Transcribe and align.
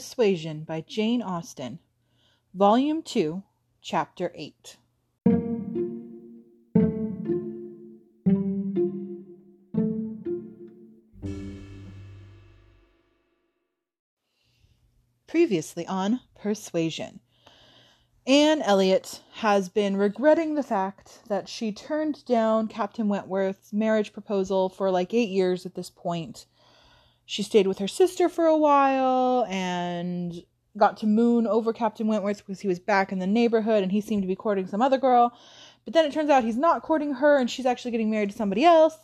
Persuasion 0.00 0.64
by 0.64 0.80
Jane 0.80 1.20
Austen, 1.20 1.78
Volume 2.54 3.02
2, 3.02 3.42
Chapter 3.82 4.32
8. 4.34 4.78
Previously 15.26 15.86
on 15.86 16.20
Persuasion. 16.34 17.20
Anne 18.26 18.62
Elliot 18.62 19.20
has 19.32 19.68
been 19.68 19.98
regretting 19.98 20.54
the 20.54 20.62
fact 20.62 21.20
that 21.28 21.46
she 21.46 21.72
turned 21.72 22.24
down 22.24 22.68
Captain 22.68 23.06
Wentworth's 23.06 23.70
marriage 23.70 24.14
proposal 24.14 24.70
for 24.70 24.90
like 24.90 25.12
eight 25.12 25.28
years 25.28 25.66
at 25.66 25.74
this 25.74 25.90
point. 25.90 26.46
She 27.30 27.44
stayed 27.44 27.68
with 27.68 27.78
her 27.78 27.86
sister 27.86 28.28
for 28.28 28.46
a 28.46 28.56
while 28.56 29.46
and 29.48 30.42
got 30.76 30.96
to 30.96 31.06
moon 31.06 31.46
over 31.46 31.72
Captain 31.72 32.08
Wentworth 32.08 32.38
because 32.38 32.58
he 32.58 32.66
was 32.66 32.80
back 32.80 33.12
in 33.12 33.20
the 33.20 33.26
neighborhood 33.28 33.84
and 33.84 33.92
he 33.92 34.00
seemed 34.00 34.24
to 34.24 34.26
be 34.26 34.34
courting 34.34 34.66
some 34.66 34.82
other 34.82 34.98
girl. 34.98 35.32
But 35.84 35.94
then 35.94 36.04
it 36.06 36.12
turns 36.12 36.28
out 36.28 36.42
he's 36.42 36.56
not 36.56 36.82
courting 36.82 37.14
her 37.14 37.38
and 37.38 37.48
she's 37.48 37.66
actually 37.66 37.92
getting 37.92 38.10
married 38.10 38.30
to 38.30 38.36
somebody 38.36 38.64
else. 38.64 38.96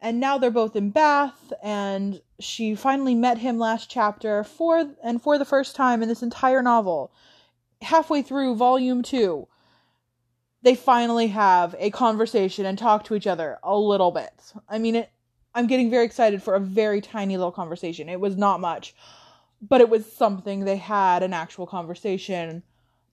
And 0.00 0.18
now 0.18 0.36
they're 0.36 0.50
both 0.50 0.74
in 0.74 0.90
Bath 0.90 1.52
and 1.62 2.20
she 2.40 2.74
finally 2.74 3.14
met 3.14 3.38
him 3.38 3.56
last 3.56 3.88
chapter 3.88 4.42
for 4.42 4.90
and 5.04 5.22
for 5.22 5.38
the 5.38 5.44
first 5.44 5.76
time 5.76 6.02
in 6.02 6.08
this 6.08 6.24
entire 6.24 6.62
novel 6.62 7.12
halfway 7.82 8.20
through 8.20 8.56
volume 8.56 9.04
two, 9.04 9.46
they 10.62 10.74
finally 10.74 11.28
have 11.28 11.76
a 11.78 11.90
conversation 11.90 12.66
and 12.66 12.76
talk 12.76 13.04
to 13.04 13.14
each 13.14 13.28
other 13.28 13.58
a 13.62 13.78
little 13.78 14.10
bit. 14.10 14.52
I 14.68 14.78
mean, 14.78 14.96
it, 14.96 15.10
I'm 15.54 15.66
getting 15.66 15.90
very 15.90 16.04
excited 16.04 16.42
for 16.42 16.54
a 16.54 16.60
very 16.60 17.00
tiny 17.00 17.36
little 17.36 17.52
conversation. 17.52 18.08
It 18.08 18.20
was 18.20 18.36
not 18.36 18.60
much, 18.60 18.94
but 19.60 19.80
it 19.80 19.88
was 19.88 20.10
something. 20.10 20.64
They 20.64 20.76
had 20.76 21.22
an 21.22 21.32
actual 21.32 21.66
conversation. 21.66 22.62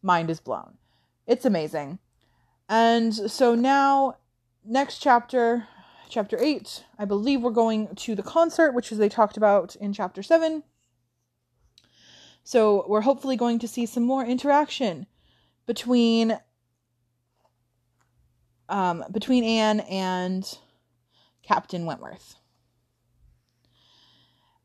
Mind 0.01 0.29
is 0.29 0.39
blown. 0.39 0.77
It's 1.25 1.45
amazing. 1.45 1.99
And 2.69 3.13
so 3.13 3.55
now, 3.55 4.17
next 4.63 4.99
chapter, 4.99 5.67
chapter 6.09 6.37
8, 6.39 6.85
I 6.99 7.05
believe 7.05 7.41
we're 7.41 7.51
going 7.51 7.95
to 7.95 8.15
the 8.15 8.23
concert, 8.23 8.73
which 8.73 8.91
is 8.91 8.97
they 8.97 9.09
talked 9.09 9.37
about 9.37 9.75
in 9.77 9.93
chapter 9.93 10.21
7. 10.21 10.63
So 12.43 12.85
we're 12.87 13.01
hopefully 13.01 13.35
going 13.35 13.59
to 13.59 13.67
see 13.67 13.85
some 13.85 14.03
more 14.03 14.23
interaction 14.23 15.07
between 15.65 16.39
um, 18.69 19.03
between 19.11 19.43
Anne 19.43 19.79
and 19.81 20.57
Captain 21.47 21.85
Wentworth. 21.85 22.35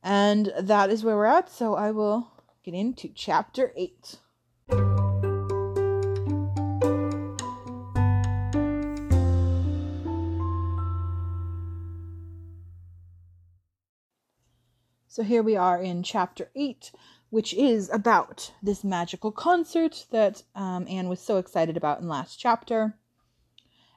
And 0.03 0.53
that 0.59 0.91
is 0.91 1.05
where 1.05 1.17
we're 1.17 1.27
at, 1.27 1.49
so 1.49 1.75
I 1.75 1.93
will 1.93 2.33
get 2.65 2.75
into 2.75 3.09
chapter 3.15 3.73
8. 3.77 4.19
So 15.09 15.23
here 15.23 15.43
we 15.43 15.57
are 15.57 15.81
in 15.81 16.03
chapter 16.03 16.51
8 16.57 16.91
which 17.33 17.55
is 17.55 17.89
about 17.89 18.53
this 18.63 18.85
magical 18.85 19.33
concert 19.33 20.05
that 20.11 20.43
um, 20.55 20.87
Anne 20.87 21.09
was 21.09 21.19
so 21.19 21.39
excited 21.39 21.79
about 21.79 21.99
in 21.99 22.07
last 22.07 22.37
chapter. 22.37 22.99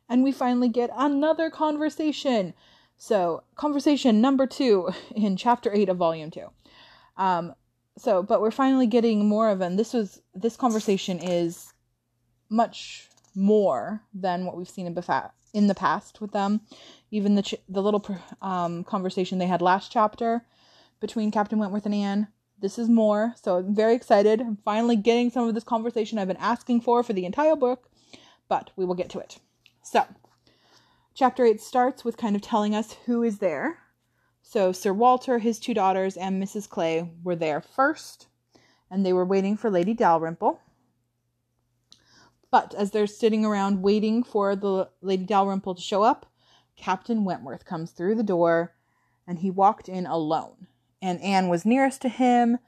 And 0.07 0.23
we 0.23 0.31
finally 0.31 0.69
get 0.69 0.89
another 0.95 1.49
conversation. 1.49 2.53
So, 2.97 3.43
conversation 3.55 4.21
number 4.21 4.47
two 4.47 4.89
in 5.15 5.37
chapter 5.37 5.73
eight 5.73 5.89
of 5.89 5.97
volume 5.97 6.31
two. 6.31 6.47
Um, 7.17 7.53
so, 7.97 8.23
but 8.23 8.41
we're 8.41 8.51
finally 8.51 8.87
getting 8.87 9.25
more 9.25 9.49
of, 9.49 9.61
and 9.61 9.79
this 9.79 9.93
was 9.93 10.21
this 10.33 10.57
conversation 10.57 11.19
is 11.19 11.73
much 12.49 13.09
more 13.33 14.01
than 14.13 14.45
what 14.45 14.57
we've 14.57 14.69
seen 14.69 14.87
in, 14.87 14.95
befa- 14.95 15.31
in 15.53 15.67
the 15.67 15.75
past 15.75 16.21
with 16.21 16.31
them. 16.31 16.61
Even 17.11 17.35
the 17.35 17.41
ch- 17.41 17.55
the 17.69 17.81
little 17.81 18.05
um, 18.41 18.83
conversation 18.83 19.37
they 19.37 19.47
had 19.47 19.61
last 19.61 19.91
chapter 19.91 20.45
between 20.99 21.31
Captain 21.31 21.59
Wentworth 21.59 21.85
and 21.85 21.95
Anne 21.95 22.27
this 22.59 22.79
is 22.79 22.89
more. 22.89 23.33
So 23.41 23.57
I'm 23.57 23.75
very 23.75 23.95
excited. 23.95 24.41
I'm 24.41 24.57
finally 24.57 24.95
getting 24.95 25.29
some 25.29 25.47
of 25.47 25.53
this 25.53 25.63
conversation 25.63 26.17
I've 26.17 26.27
been 26.27 26.37
asking 26.37 26.81
for 26.81 27.03
for 27.03 27.13
the 27.13 27.25
entire 27.25 27.55
book, 27.55 27.89
but 28.47 28.71
we 28.75 28.85
will 28.85 28.95
get 28.95 29.09
to 29.11 29.19
it. 29.19 29.39
So, 29.83 30.05
chapter 31.15 31.45
8 31.45 31.59
starts 31.59 32.05
with 32.05 32.17
kind 32.17 32.35
of 32.35 32.41
telling 32.41 32.75
us 32.75 32.97
who 33.05 33.23
is 33.23 33.39
there. 33.39 33.79
So, 34.43 34.71
Sir 34.71 34.93
Walter, 34.93 35.39
his 35.39 35.57
two 35.57 35.73
daughters, 35.73 36.17
and 36.17 36.41
Mrs. 36.41 36.69
Clay 36.69 37.09
were 37.23 37.35
there 37.35 37.61
first, 37.61 38.27
and 38.91 39.03
they 39.03 39.13
were 39.13 39.25
waiting 39.25 39.57
for 39.57 39.71
Lady 39.71 39.95
Dalrymple. 39.95 40.59
But 42.51 42.75
as 42.75 42.91
they're 42.91 43.07
sitting 43.07 43.43
around 43.43 43.81
waiting 43.81 44.23
for 44.23 44.55
the 44.55 44.89
Lady 45.01 45.25
Dalrymple 45.25 45.75
to 45.75 45.81
show 45.81 46.03
up, 46.03 46.27
Captain 46.75 47.25
Wentworth 47.25 47.65
comes 47.65 47.91
through 47.91 48.15
the 48.15 48.23
door 48.23 48.75
and 49.27 49.39
he 49.39 49.49
walked 49.49 49.89
in 49.89 50.05
alone 50.05 50.67
and 51.01 51.21
Anne 51.21 51.49
was 51.49 51.65
nearest 51.65 52.01
to 52.03 52.09
him. 52.09 52.59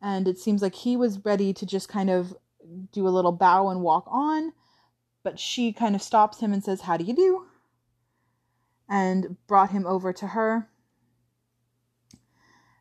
And 0.00 0.28
it 0.28 0.38
seems 0.38 0.62
like 0.62 0.74
he 0.74 0.96
was 0.96 1.24
ready 1.24 1.52
to 1.52 1.66
just 1.66 1.88
kind 1.88 2.10
of 2.10 2.36
do 2.92 3.08
a 3.08 3.10
little 3.10 3.32
bow 3.32 3.68
and 3.68 3.80
walk 3.80 4.04
on. 4.06 4.52
But 5.24 5.40
she 5.40 5.72
kind 5.72 5.96
of 5.96 6.02
stops 6.02 6.38
him 6.38 6.52
and 6.52 6.62
says, 6.62 6.82
How 6.82 6.96
do 6.96 7.04
you 7.04 7.14
do? 7.14 7.47
And 8.88 9.36
brought 9.46 9.70
him 9.70 9.86
over 9.86 10.12
to 10.14 10.28
her. 10.28 10.68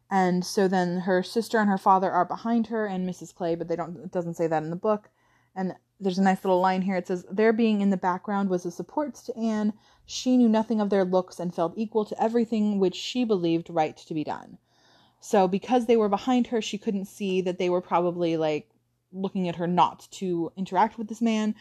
And 0.10 0.46
so 0.46 0.68
then 0.68 1.02
her 1.02 1.22
sister 1.22 1.60
and 1.60 1.70
her 1.70 1.78
father 1.78 2.10
are 2.10 2.24
behind 2.24 2.68
her 2.68 2.86
and 2.86 3.08
Mrs. 3.08 3.36
Clay, 3.36 3.56
but 3.56 3.68
they 3.68 3.76
don't 3.76 3.98
it 3.98 4.12
doesn't 4.12 4.36
say 4.36 4.48
that 4.48 4.64
in 4.64 4.70
the 4.70 4.76
book. 4.76 5.10
And 5.54 5.76
there's 6.00 6.20
a 6.20 6.24
nice 6.24 6.44
little 6.44 6.62
line 6.62 6.84
here. 6.84 6.96
It 6.96 7.08
says, 7.08 7.26
Their 7.30 7.52
being 7.52 7.82
in 7.82 7.90
the 7.90 7.98
background 7.98 8.50
was 8.50 8.66
a 8.66 8.72
support 8.72 9.16
to 9.16 9.38
Anne. 9.38 9.74
She 10.06 10.38
knew 10.38 10.48
nothing 10.48 10.80
of 10.80 10.90
their 10.90 11.04
looks 11.04 11.40
and 11.40 11.54
felt 11.54 11.74
equal 11.76 12.06
to 12.06 12.24
everything 12.24 12.80
which 12.80 12.96
she 12.96 13.26
believed 13.26 13.70
right 13.70 13.98
to 13.98 14.14
be 14.14 14.24
done. 14.24 14.60
So 15.20 15.48
because 15.48 15.86
they 15.88 15.98
were 15.98 16.10
behind 16.10 16.48
her, 16.48 16.62
she 16.62 16.78
couldn't 16.78 17.06
see 17.06 17.42
that 17.42 17.58
they 17.58 17.70
were 17.70 17.82
probably 17.82 18.38
like 18.38 18.70
looking 19.12 19.50
at 19.50 19.56
her 19.56 19.68
not 19.68 20.08
to 20.12 20.52
interact 20.56 20.98
with 20.98 21.08
this 21.08 21.22
man. 21.22 21.56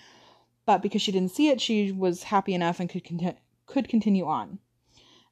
But 0.67 0.83
because 0.83 1.01
she 1.01 1.13
didn't 1.13 1.31
see 1.31 1.49
it, 1.49 1.61
she 1.61 1.93
was 1.93 2.25
happy 2.25 2.53
enough 2.53 2.81
and 2.81 2.91
could 2.91 3.05
conti- 3.05 3.39
could 3.67 3.89
continue 3.89 4.27
on. 4.27 4.59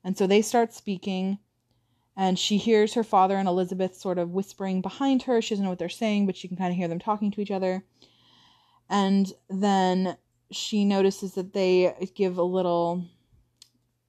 And 0.02 0.18
so 0.18 0.26
they 0.26 0.42
start 0.42 0.74
speaking, 0.74 1.38
and 2.16 2.38
she 2.38 2.58
hears 2.58 2.94
her 2.94 3.04
father 3.04 3.36
and 3.36 3.48
Elizabeth 3.48 3.96
sort 3.96 4.18
of 4.18 4.30
whispering 4.32 4.80
behind 4.80 5.22
her. 5.22 5.40
She 5.40 5.54
doesn't 5.54 5.64
know 5.64 5.70
what 5.70 5.78
they're 5.78 5.88
saying, 5.88 6.26
but 6.26 6.36
she 6.36 6.48
can 6.48 6.56
kind 6.56 6.70
of 6.70 6.76
hear 6.76 6.88
them 6.88 6.98
talking 6.98 7.30
to 7.32 7.40
each 7.40 7.50
other. 7.50 7.84
And 8.88 9.32
then 9.48 10.16
she 10.50 10.84
notices 10.84 11.34
that 11.34 11.54
they 11.54 11.94
give 12.14 12.36
a 12.36 12.42
little 12.42 13.04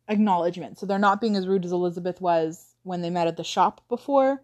acknowledgement. 0.07 0.77
So 0.77 0.85
they're 0.85 0.99
not 0.99 1.21
being 1.21 1.35
as 1.35 1.47
rude 1.47 1.65
as 1.65 1.71
Elizabeth 1.71 2.21
was 2.21 2.75
when 2.83 3.01
they 3.01 3.09
met 3.09 3.27
at 3.27 3.37
the 3.37 3.43
shop 3.43 3.81
before. 3.89 4.43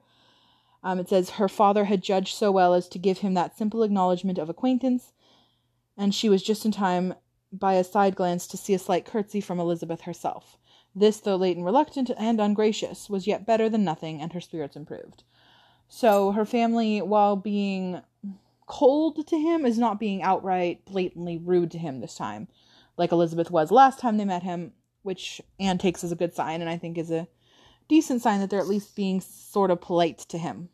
Um, 0.84 0.98
it 1.00 1.10
says 1.10 1.32
her 1.32 1.50
father 1.50 1.86
had 1.86 2.02
judged 2.02 2.36
so 2.36 2.52
well 2.52 2.74
as 2.74 2.88
to 2.90 2.98
give 2.98 3.20
him 3.20 3.36
that 3.36 3.58
simple 3.58 3.84
acknowledgement 3.84 4.40
of 4.40 4.50
acquaintance, 4.50 5.12
and 5.96 6.16
she 6.16 6.28
was 6.28 6.42
just 6.42 6.66
in 6.66 6.72
time 6.72 7.14
by 7.52 7.74
a 7.74 7.84
side 7.84 8.16
glance 8.16 8.48
to 8.48 8.58
see 8.58 8.74
a 8.74 8.80
slight 8.80 9.06
curtsy 9.06 9.42
from 9.42 9.60
Elizabeth 9.60 10.02
herself. 10.02 10.58
This, 10.96 11.20
though 11.20 11.36
late 11.36 11.58
and 11.58 11.66
reluctant 11.66 12.12
and 12.18 12.40
ungracious, 12.40 13.10
was 13.10 13.28
yet 13.28 13.46
better 13.46 13.70
than 13.70 13.84
nothing, 13.84 14.22
and 14.22 14.34
her 14.34 14.42
spirits 14.42 14.76
improved. 14.76 15.24
So 15.88 16.32
her 16.32 16.46
family, 16.46 17.02
while 17.02 17.36
being 17.36 18.02
cold 18.68 19.28
to 19.28 19.38
him, 19.38 19.66
is 19.66 19.78
not 19.78 20.00
being 20.00 20.22
outright 20.22 20.86
blatantly 20.86 21.38
rude 21.38 21.72
to 21.72 21.78
him 21.78 22.00
this 22.00 22.16
time, 22.16 22.48
like 22.98 23.12
Elizabeth 23.12 23.52
was 23.52 23.72
last 23.72 24.00
time 24.00 24.18
they 24.18 24.26
met 24.26 24.44
him, 24.44 24.74
which 25.04 25.42
Anne 25.60 25.78
takes 25.78 26.04
as 26.04 26.12
a 26.12 26.16
good 26.16 26.34
sign, 26.34 26.62
and 26.62 26.70
I 26.70 26.78
think 26.78 26.98
is 26.98 27.12
a 27.12 27.28
decent 27.88 28.22
sign 28.22 28.40
that 28.40 28.50
they're 28.50 28.60
at 28.60 28.68
least 28.68 28.96
being 28.96 29.20
sort 29.20 29.72
of 29.72 29.82
polite 29.82 30.20
to 30.20 30.38
him. 30.38 30.70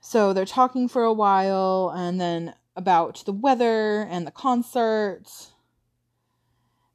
So 0.00 0.32
they're 0.32 0.44
talking 0.44 0.88
for 0.88 1.02
a 1.02 1.12
while 1.12 1.92
and 1.94 2.20
then 2.20 2.54
about 2.76 3.22
the 3.24 3.32
weather 3.32 4.02
and 4.02 4.26
the 4.26 4.30
concert. 4.30 5.24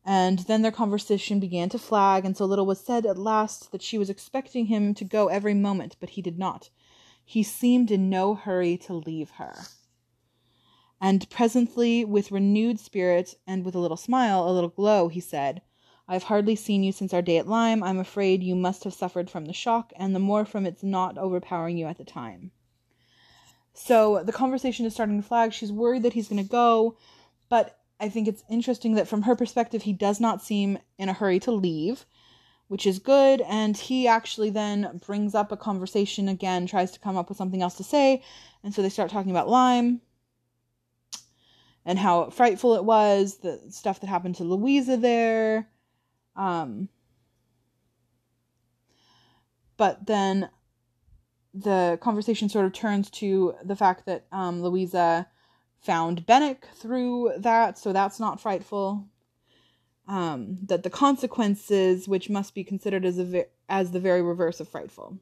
And 0.05 0.39
then 0.39 0.61
their 0.61 0.71
conversation 0.71 1.39
began 1.39 1.69
to 1.69 1.79
flag, 1.79 2.25
and 2.25 2.35
so 2.35 2.45
little 2.45 2.65
was 2.65 2.79
said 2.79 3.05
at 3.05 3.17
last 3.17 3.71
that 3.71 3.81
she 3.81 3.97
was 3.97 4.09
expecting 4.09 4.67
him 4.67 4.93
to 4.95 5.03
go 5.03 5.27
every 5.27 5.53
moment, 5.53 5.97
but 5.99 6.11
he 6.11 6.21
did 6.21 6.39
not. 6.39 6.69
He 7.23 7.43
seemed 7.43 7.91
in 7.91 8.09
no 8.09 8.33
hurry 8.33 8.77
to 8.77 8.93
leave 8.93 9.31
her. 9.31 9.55
And 10.99 11.29
presently, 11.29 12.05
with 12.05 12.31
renewed 12.31 12.79
spirit 12.79 13.35
and 13.47 13.65
with 13.65 13.73
a 13.73 13.79
little 13.79 13.97
smile, 13.97 14.47
a 14.47 14.53
little 14.53 14.69
glow, 14.69 15.07
he 15.07 15.19
said, 15.19 15.61
I've 16.07 16.23
hardly 16.23 16.55
seen 16.55 16.83
you 16.83 16.91
since 16.91 17.13
our 17.13 17.21
day 17.21 17.37
at 17.37 17.47
Lyme. 17.47 17.81
I'm 17.83 17.97
afraid 17.97 18.43
you 18.43 18.55
must 18.55 18.83
have 18.83 18.93
suffered 18.93 19.29
from 19.29 19.45
the 19.45 19.53
shock, 19.53 19.93
and 19.95 20.13
the 20.13 20.19
more 20.19 20.45
from 20.45 20.65
its 20.65 20.83
not 20.83 21.17
overpowering 21.17 21.77
you 21.77 21.87
at 21.87 21.97
the 21.97 22.03
time. 22.03 22.51
So 23.83 24.21
the 24.23 24.31
conversation 24.31 24.85
is 24.85 24.93
starting 24.93 25.19
to 25.19 25.27
flag. 25.27 25.53
She's 25.53 25.71
worried 25.71 26.03
that 26.03 26.13
he's 26.13 26.27
going 26.27 26.43
to 26.43 26.47
go, 26.47 26.97
but 27.49 27.79
I 27.99 28.09
think 28.09 28.27
it's 28.27 28.43
interesting 28.47 28.93
that 28.93 29.07
from 29.07 29.23
her 29.23 29.35
perspective, 29.35 29.81
he 29.81 29.93
does 29.93 30.19
not 30.19 30.43
seem 30.43 30.77
in 30.99 31.09
a 31.09 31.13
hurry 31.13 31.39
to 31.39 31.51
leave, 31.51 32.05
which 32.67 32.85
is 32.85 32.99
good. 32.99 33.41
And 33.41 33.75
he 33.75 34.07
actually 34.07 34.51
then 34.51 35.01
brings 35.03 35.33
up 35.33 35.51
a 35.51 35.57
conversation 35.57 36.29
again, 36.29 36.67
tries 36.67 36.91
to 36.91 36.99
come 36.99 37.17
up 37.17 37.27
with 37.27 37.39
something 37.39 37.63
else 37.63 37.75
to 37.77 37.83
say. 37.83 38.21
And 38.63 38.71
so 38.71 38.83
they 38.83 38.89
start 38.89 39.09
talking 39.09 39.31
about 39.31 39.49
Lyme 39.49 40.01
and 41.83 41.97
how 41.97 42.29
frightful 42.29 42.75
it 42.75 42.85
was, 42.85 43.37
the 43.37 43.59
stuff 43.69 43.99
that 44.01 44.07
happened 44.07 44.35
to 44.35 44.43
Louisa 44.43 44.95
there. 44.95 45.67
Um, 46.35 46.87
but 49.75 50.05
then 50.05 50.49
the 51.53 51.97
conversation 52.01 52.49
sort 52.49 52.65
of 52.65 52.73
turns 52.73 53.09
to 53.09 53.55
the 53.63 53.75
fact 53.75 54.05
that 54.05 54.25
um, 54.31 54.61
Louisa 54.61 55.27
found 55.81 56.25
Benwick 56.25 56.65
through 56.75 57.33
that, 57.37 57.77
so 57.77 57.91
that's 57.91 58.19
not 58.19 58.39
frightful. 58.39 59.07
Um, 60.07 60.57
that 60.63 60.83
the 60.83 60.89
consequences, 60.89 62.07
which 62.07 62.29
must 62.29 62.55
be 62.55 62.63
considered 62.63 63.05
as 63.05 63.19
a 63.19 63.45
as 63.69 63.91
the 63.91 63.99
very 63.99 64.21
reverse 64.21 64.59
of 64.59 64.67
frightful. 64.67 65.19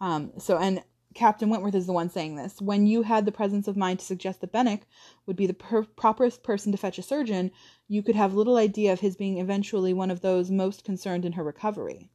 Um, 0.00 0.32
so, 0.38 0.58
and 0.58 0.82
Captain 1.14 1.48
Wentworth 1.48 1.74
is 1.74 1.86
the 1.86 1.92
one 1.92 2.10
saying 2.10 2.34
this. 2.36 2.60
When 2.60 2.86
you 2.86 3.02
had 3.02 3.24
the 3.24 3.32
presence 3.32 3.68
of 3.68 3.76
mind 3.76 4.00
to 4.00 4.04
suggest 4.04 4.40
that 4.40 4.52
Benwick 4.52 4.82
would 5.26 5.36
be 5.36 5.46
the 5.46 5.54
per- 5.54 5.84
properest 5.84 6.42
person 6.42 6.72
to 6.72 6.78
fetch 6.78 6.98
a 6.98 7.02
surgeon, 7.02 7.52
you 7.88 8.02
could 8.02 8.16
have 8.16 8.34
little 8.34 8.56
idea 8.56 8.92
of 8.92 9.00
his 9.00 9.16
being 9.16 9.38
eventually 9.38 9.94
one 9.94 10.10
of 10.10 10.20
those 10.20 10.50
most 10.50 10.84
concerned 10.84 11.24
in 11.24 11.32
her 11.32 11.44
recovery. 11.44 12.10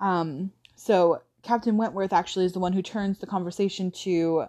Um, 0.00 0.52
so 0.76 1.22
Captain 1.42 1.76
Wentworth 1.76 2.12
actually 2.12 2.44
is 2.44 2.52
the 2.52 2.60
one 2.60 2.72
who 2.72 2.82
turns 2.82 3.18
the 3.18 3.26
conversation 3.26 3.90
to 3.90 4.46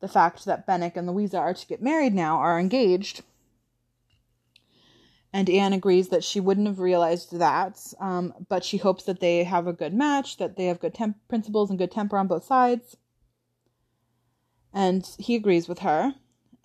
the 0.00 0.08
fact 0.08 0.44
that 0.44 0.66
Benwick 0.66 0.96
and 0.96 1.06
Louisa 1.06 1.38
are 1.38 1.54
to 1.54 1.66
get 1.66 1.82
married 1.82 2.14
now, 2.14 2.36
are 2.36 2.58
engaged. 2.58 3.22
And 5.32 5.50
Anne 5.50 5.72
agrees 5.72 6.08
that 6.08 6.24
she 6.24 6.40
wouldn't 6.40 6.66
have 6.66 6.78
realized 6.78 7.36
that, 7.38 7.92
um, 8.00 8.32
but 8.48 8.64
she 8.64 8.78
hopes 8.78 9.04
that 9.04 9.20
they 9.20 9.44
have 9.44 9.66
a 9.66 9.72
good 9.72 9.92
match, 9.92 10.38
that 10.38 10.56
they 10.56 10.66
have 10.66 10.80
good 10.80 10.94
temp- 10.94 11.18
principles 11.28 11.68
and 11.68 11.78
good 11.78 11.90
temper 11.90 12.16
on 12.16 12.28
both 12.28 12.44
sides. 12.44 12.96
And 14.72 15.06
he 15.18 15.34
agrees 15.34 15.68
with 15.68 15.80
her. 15.80 16.14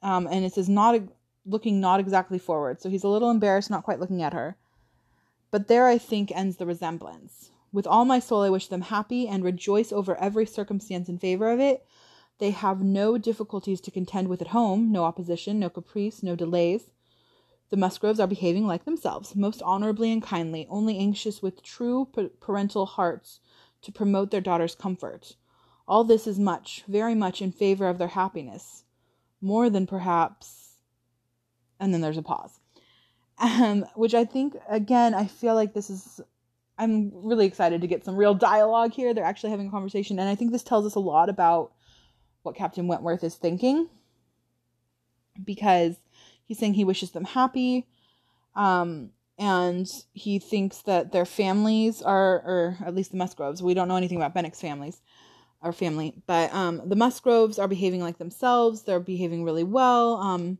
Um, 0.01 0.27
and 0.27 0.45
it 0.45 0.57
is 0.57 0.69
not 0.69 1.01
looking 1.45 1.79
not 1.79 1.99
exactly 1.99 2.39
forward, 2.39 2.81
so 2.81 2.89
he's 2.89 3.03
a 3.03 3.09
little 3.09 3.29
embarrassed, 3.29 3.69
not 3.69 3.83
quite 3.83 3.99
looking 3.99 4.21
at 4.21 4.33
her. 4.33 4.57
But 5.51 5.67
there, 5.67 5.87
I 5.87 5.97
think, 5.97 6.31
ends 6.31 6.57
the 6.57 6.65
resemblance. 6.65 7.51
With 7.73 7.87
all 7.87 8.05
my 8.05 8.19
soul, 8.19 8.43
I 8.43 8.51
wish 8.51 8.67
them 8.67 8.81
happy 8.81 9.27
and 9.27 9.43
rejoice 9.43 9.91
over 9.91 10.15
every 10.17 10.45
circumstance 10.45 11.09
in 11.09 11.17
favor 11.17 11.51
of 11.51 11.59
it. 11.59 11.85
They 12.37 12.51
have 12.51 12.83
no 12.83 13.17
difficulties 13.17 13.81
to 13.81 13.91
contend 13.91 14.27
with 14.27 14.41
at 14.41 14.49
home, 14.49 14.91
no 14.91 15.03
opposition, 15.03 15.59
no 15.59 15.69
caprice, 15.69 16.21
no 16.21 16.35
delays. 16.35 16.91
The 17.69 17.77
Musgroves 17.77 18.19
are 18.19 18.27
behaving 18.27 18.67
like 18.67 18.85
themselves, 18.85 19.35
most 19.35 19.63
honorably 19.63 20.11
and 20.11 20.21
kindly, 20.21 20.67
only 20.69 20.99
anxious 20.99 21.41
with 21.41 21.63
true 21.63 22.07
parental 22.39 22.85
hearts 22.85 23.39
to 23.81 23.91
promote 23.91 24.29
their 24.29 24.41
daughter's 24.41 24.75
comfort. 24.75 25.35
All 25.87 26.03
this 26.03 26.27
is 26.27 26.37
much, 26.39 26.83
very 26.87 27.15
much 27.15 27.41
in 27.41 27.51
favor 27.51 27.87
of 27.87 27.97
their 27.97 28.09
happiness, 28.09 28.83
more 29.41 29.71
than 29.71 29.87
perhaps. 29.87 30.77
And 31.79 31.91
then 31.91 32.01
there's 32.01 32.17
a 32.17 32.21
pause, 32.21 32.59
um, 33.39 33.85
which 33.95 34.13
I 34.13 34.25
think, 34.25 34.55
again, 34.69 35.15
I 35.15 35.25
feel 35.25 35.55
like 35.55 35.73
this 35.73 35.89
is. 35.89 36.21
I'm 36.77 37.11
really 37.13 37.45
excited 37.45 37.81
to 37.81 37.87
get 37.87 38.03
some 38.03 38.15
real 38.15 38.33
dialogue 38.33 38.93
here. 38.93 39.13
They're 39.13 39.23
actually 39.23 39.51
having 39.51 39.67
a 39.67 39.71
conversation, 39.71 40.19
and 40.19 40.29
I 40.29 40.35
think 40.35 40.51
this 40.51 40.63
tells 40.63 40.85
us 40.85 40.95
a 40.95 40.99
lot 40.99 41.29
about 41.29 41.73
what 42.41 42.55
Captain 42.55 42.87
Wentworth 42.87 43.23
is 43.23 43.35
thinking 43.35 43.89
because 45.43 45.95
He's 46.45 46.59
saying 46.59 46.75
he 46.75 46.85
wishes 46.85 47.11
them 47.11 47.25
happy. 47.25 47.87
Um, 48.55 49.11
and 49.39 49.87
he 50.13 50.37
thinks 50.37 50.83
that 50.83 51.11
their 51.11 51.25
families 51.25 52.01
are, 52.01 52.35
or 52.35 52.77
at 52.85 52.93
least 52.93 53.11
the 53.11 53.17
Musgroves, 53.17 53.63
we 53.63 53.73
don't 53.73 53.87
know 53.87 53.95
anything 53.95 54.17
about 54.17 54.35
Benwick's 54.35 54.61
families, 54.61 55.01
or 55.61 55.73
family, 55.73 56.21
but 56.27 56.53
um, 56.53 56.81
the 56.85 56.95
Musgroves 56.95 57.57
are 57.57 57.67
behaving 57.67 58.01
like 58.01 58.17
themselves. 58.17 58.83
They're 58.83 58.99
behaving 58.99 59.43
really 59.43 59.63
well. 59.63 60.17
Um, 60.17 60.59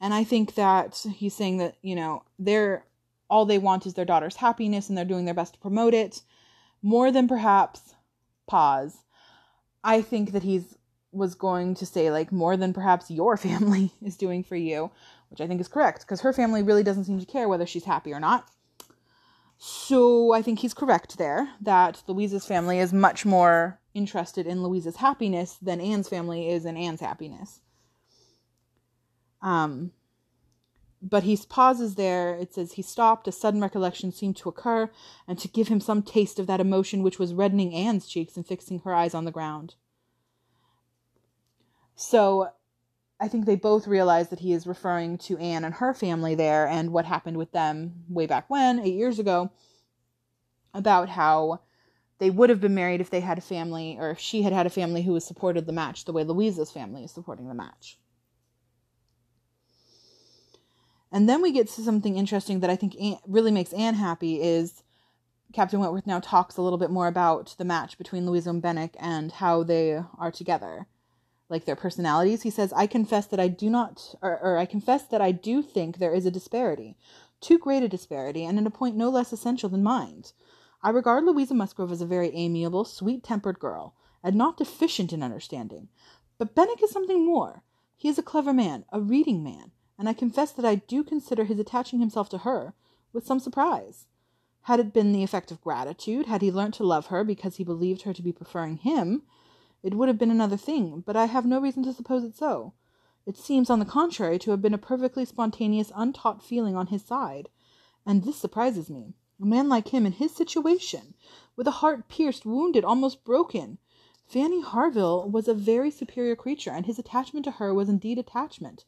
and 0.00 0.12
I 0.12 0.24
think 0.24 0.54
that 0.54 1.06
he's 1.14 1.36
saying 1.36 1.58
that, 1.58 1.76
you 1.82 1.94
know, 1.94 2.24
they're, 2.38 2.84
all 3.30 3.46
they 3.46 3.58
want 3.58 3.86
is 3.86 3.94
their 3.94 4.04
daughter's 4.04 4.36
happiness 4.36 4.88
and 4.88 4.98
they're 4.98 5.04
doing 5.04 5.24
their 5.24 5.34
best 5.34 5.54
to 5.54 5.60
promote 5.60 5.94
it 5.94 6.22
more 6.82 7.10
than 7.10 7.28
perhaps 7.28 7.94
pause. 8.46 8.98
I 9.82 10.02
think 10.02 10.32
that 10.32 10.42
he's 10.42 10.76
was 11.12 11.34
going 11.34 11.74
to 11.74 11.86
say 11.86 12.10
like 12.10 12.30
more 12.30 12.56
than 12.56 12.72
perhaps 12.72 13.10
your 13.10 13.36
family 13.48 13.92
is 14.02 14.16
doing 14.16 14.42
for 14.44 14.56
you, 14.56 14.90
which 15.28 15.40
I 15.40 15.46
think 15.46 15.60
is 15.60 15.68
correct 15.68 16.00
because 16.00 16.20
her 16.20 16.32
family 16.32 16.62
really 16.62 16.82
doesn't 16.82 17.04
seem 17.04 17.18
to 17.20 17.26
care 17.26 17.48
whether 17.48 17.66
she's 17.66 17.84
happy 17.84 18.12
or 18.12 18.20
not. 18.20 18.48
So 19.58 20.32
I 20.32 20.40
think 20.40 20.60
he's 20.60 20.72
correct 20.72 21.18
there 21.18 21.50
that 21.60 22.02
Louisa's 22.06 22.46
family 22.46 22.78
is 22.78 22.92
much 22.94 23.26
more 23.26 23.78
interested 23.92 24.46
in 24.46 24.62
Louisa's 24.62 24.96
happiness 24.96 25.58
than 25.60 25.80
Anne's 25.80 26.08
family 26.08 26.48
is 26.48 26.64
in 26.64 26.76
Anne's 26.76 27.00
happiness. 27.00 27.60
Um, 29.42 29.92
but 31.02 31.22
he 31.22 31.36
pauses 31.48 31.94
there. 31.94 32.34
It 32.34 32.54
says 32.54 32.72
he 32.72 32.82
stopped. 32.82 33.28
A 33.28 33.32
sudden 33.32 33.60
recollection 33.60 34.12
seemed 34.12 34.36
to 34.38 34.48
occur, 34.48 34.90
and 35.26 35.38
to 35.38 35.48
give 35.48 35.68
him 35.68 35.80
some 35.80 36.02
taste 36.02 36.38
of 36.38 36.46
that 36.46 36.60
emotion 36.60 37.02
which 37.02 37.18
was 37.18 37.34
reddening 37.34 37.74
Anne's 37.74 38.06
cheeks 38.06 38.36
and 38.36 38.46
fixing 38.46 38.80
her 38.80 38.94
eyes 38.94 39.14
on 39.14 39.24
the 39.24 39.30
ground. 39.30 39.74
So 41.94 42.50
I 43.20 43.28
think 43.28 43.44
they 43.44 43.56
both 43.56 43.86
realize 43.86 44.28
that 44.30 44.40
he 44.40 44.54
is 44.54 44.66
referring 44.66 45.18
to 45.18 45.36
Anne 45.36 45.64
and 45.64 45.74
her 45.74 45.92
family 45.92 46.34
there 46.34 46.66
and 46.66 46.92
what 46.92 47.04
happened 47.04 47.36
with 47.36 47.52
them 47.52 48.04
way 48.08 48.26
back 48.26 48.48
when, 48.48 48.80
eight 48.80 48.94
years 48.94 49.18
ago, 49.18 49.50
about 50.72 51.10
how 51.10 51.60
they 52.18 52.30
would 52.30 52.48
have 52.48 52.60
been 52.60 52.74
married 52.74 53.00
if 53.00 53.10
they 53.10 53.20
had 53.20 53.36
a 53.36 53.42
family 53.42 53.96
or 53.98 54.10
if 54.10 54.18
she 54.18 54.42
had 54.42 54.52
had 54.52 54.66
a 54.66 54.70
family 54.70 55.02
who 55.02 55.12
was 55.12 55.24
supported 55.24 55.66
the 55.66 55.72
match 55.72 56.04
the 56.04 56.12
way 56.12 56.24
Louisa's 56.24 56.70
family 56.70 57.04
is 57.04 57.10
supporting 57.10 57.48
the 57.48 57.54
match. 57.54 57.98
And 61.12 61.28
then 61.28 61.42
we 61.42 61.52
get 61.52 61.68
to 61.68 61.82
something 61.82 62.16
interesting 62.16 62.60
that 62.60 62.70
I 62.70 62.76
think 62.76 62.94
Anne, 63.00 63.18
really 63.26 63.50
makes 63.50 63.72
Anne 63.72 63.94
happy 63.94 64.40
is 64.40 64.82
Captain 65.52 65.80
Wentworth 65.80 66.06
now 66.06 66.20
talks 66.20 66.56
a 66.56 66.62
little 66.62 66.78
bit 66.78 66.90
more 66.90 67.08
about 67.08 67.54
the 67.58 67.64
match 67.64 67.98
between 67.98 68.24
Louisa 68.24 68.50
and 68.50 68.62
Benwick 68.62 68.94
and 69.00 69.32
how 69.32 69.64
they 69.64 70.00
are 70.16 70.30
together 70.30 70.86
like 71.48 71.64
their 71.64 71.76
personalities. 71.76 72.42
He 72.42 72.50
says, 72.50 72.72
I 72.72 72.86
confess 72.86 73.26
that 73.26 73.40
I 73.40 73.48
do 73.48 73.68
not, 73.68 74.14
or, 74.22 74.38
or, 74.38 74.56
I 74.56 74.64
confess 74.64 75.02
that 75.08 75.20
I 75.20 75.32
do 75.32 75.62
think 75.62 75.98
there 75.98 76.14
is 76.14 76.24
a 76.24 76.30
disparity, 76.30 76.96
too 77.40 77.58
great 77.58 77.82
a 77.82 77.88
disparity, 77.88 78.44
and 78.44 78.56
in 78.56 78.66
a 78.66 78.70
point 78.70 78.96
no 78.96 79.10
less 79.10 79.32
essential 79.32 79.68
than 79.68 79.82
mind. 79.82 80.32
I 80.82 80.90
regard 80.90 81.24
Louisa 81.24 81.54
Musgrove 81.54 81.90
as 81.90 82.00
a 82.00 82.06
very 82.06 82.28
amiable, 82.28 82.84
sweet 82.84 83.24
tempered 83.24 83.58
girl, 83.58 83.96
and 84.22 84.36
not 84.36 84.56
deficient 84.56 85.12
in 85.12 85.22
understanding. 85.22 85.88
But 86.38 86.54
Benwick 86.54 86.82
is 86.82 86.90
something 86.90 87.26
more. 87.26 87.64
He 87.96 88.08
is 88.08 88.18
a 88.18 88.22
clever 88.22 88.54
man, 88.54 88.84
a 88.92 89.00
reading 89.00 89.42
man, 89.42 89.72
and 90.00 90.08
I 90.08 90.14
confess 90.14 90.50
that 90.52 90.64
I 90.64 90.76
do 90.76 91.04
consider 91.04 91.44
his 91.44 91.58
attaching 91.58 92.00
himself 92.00 92.30
to 92.30 92.38
her 92.38 92.72
with 93.12 93.26
some 93.26 93.38
surprise. 93.38 94.06
Had 94.62 94.80
it 94.80 94.94
been 94.94 95.12
the 95.12 95.22
effect 95.22 95.50
of 95.50 95.60
gratitude, 95.60 96.24
had 96.24 96.40
he 96.40 96.50
learnt 96.50 96.72
to 96.76 96.84
love 96.84 97.08
her 97.08 97.22
because 97.22 97.56
he 97.56 97.64
believed 97.64 98.02
her 98.02 98.14
to 98.14 98.22
be 98.22 98.32
preferring 98.32 98.78
him, 98.78 99.24
it 99.82 99.92
would 99.92 100.08
have 100.08 100.16
been 100.16 100.30
another 100.30 100.56
thing, 100.56 101.02
but 101.04 101.16
I 101.16 101.26
have 101.26 101.44
no 101.44 101.60
reason 101.60 101.82
to 101.82 101.92
suppose 101.92 102.24
it 102.24 102.34
so. 102.34 102.72
It 103.26 103.36
seems, 103.36 103.68
on 103.68 103.78
the 103.78 103.84
contrary, 103.84 104.38
to 104.38 104.52
have 104.52 104.62
been 104.62 104.72
a 104.72 104.78
perfectly 104.78 105.26
spontaneous, 105.26 105.92
untaught 105.94 106.42
feeling 106.42 106.76
on 106.76 106.86
his 106.86 107.04
side. 107.04 107.50
And 108.06 108.24
this 108.24 108.36
surprises 108.36 108.88
me. 108.88 109.12
A 109.38 109.44
man 109.44 109.68
like 109.68 109.88
him 109.88 110.06
in 110.06 110.12
his 110.12 110.34
situation, 110.34 111.12
with 111.56 111.66
a 111.66 111.82
heart 111.82 112.08
pierced, 112.08 112.46
wounded, 112.46 112.86
almost 112.86 113.22
broken. 113.22 113.76
Fanny 114.24 114.62
Harville 114.62 115.28
was 115.28 115.46
a 115.46 115.52
very 115.52 115.90
superior 115.90 116.36
creature, 116.36 116.70
and 116.70 116.86
his 116.86 116.98
attachment 116.98 117.44
to 117.44 117.50
her 117.50 117.74
was 117.74 117.90
indeed 117.90 118.18
attachment. 118.18 118.86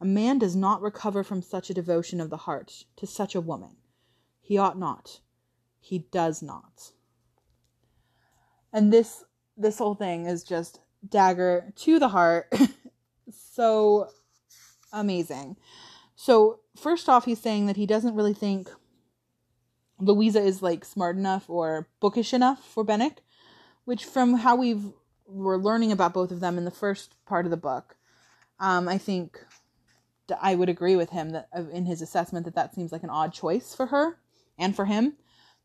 A 0.00 0.04
man 0.04 0.38
does 0.38 0.56
not 0.56 0.80
recover 0.80 1.22
from 1.22 1.42
such 1.42 1.68
a 1.68 1.74
devotion 1.74 2.20
of 2.20 2.30
the 2.30 2.38
heart 2.38 2.84
to 2.96 3.06
such 3.06 3.34
a 3.34 3.40
woman. 3.40 3.76
He 4.40 4.56
ought 4.56 4.78
not. 4.78 5.20
He 5.78 6.06
does 6.10 6.42
not. 6.42 6.92
And 8.72 8.92
this 8.92 9.24
this 9.56 9.78
whole 9.78 9.94
thing 9.94 10.24
is 10.24 10.42
just 10.42 10.80
dagger 11.06 11.72
to 11.76 11.98
the 11.98 12.08
heart. 12.08 12.52
so 13.30 14.08
amazing. 14.92 15.56
So, 16.16 16.60
first 16.76 17.08
off, 17.08 17.24
he's 17.24 17.40
saying 17.40 17.66
that 17.66 17.76
he 17.76 17.86
doesn't 17.86 18.14
really 18.14 18.34
think 18.34 18.70
Louisa 19.98 20.40
is 20.40 20.62
like 20.62 20.84
smart 20.84 21.16
enough 21.16 21.48
or 21.48 21.88
bookish 22.00 22.32
enough 22.32 22.64
for 22.64 22.84
Benwick, 22.84 23.18
which 23.84 24.04
from 24.04 24.34
how 24.34 24.56
we've 24.56 24.92
we're 25.26 25.56
learning 25.56 25.92
about 25.92 26.14
both 26.14 26.30
of 26.30 26.40
them 26.40 26.58
in 26.58 26.64
the 26.64 26.70
first 26.70 27.14
part 27.24 27.44
of 27.46 27.50
the 27.50 27.56
book, 27.56 27.96
um, 28.58 28.88
I 28.88 28.98
think 28.98 29.44
I 30.40 30.54
would 30.54 30.68
agree 30.68 30.96
with 30.96 31.10
him 31.10 31.30
that 31.30 31.48
in 31.72 31.86
his 31.86 32.02
assessment 32.02 32.44
that 32.44 32.54
that 32.54 32.74
seems 32.74 32.92
like 32.92 33.02
an 33.02 33.10
odd 33.10 33.32
choice 33.32 33.74
for 33.74 33.86
her 33.86 34.18
and 34.58 34.74
for 34.76 34.84
him, 34.84 35.14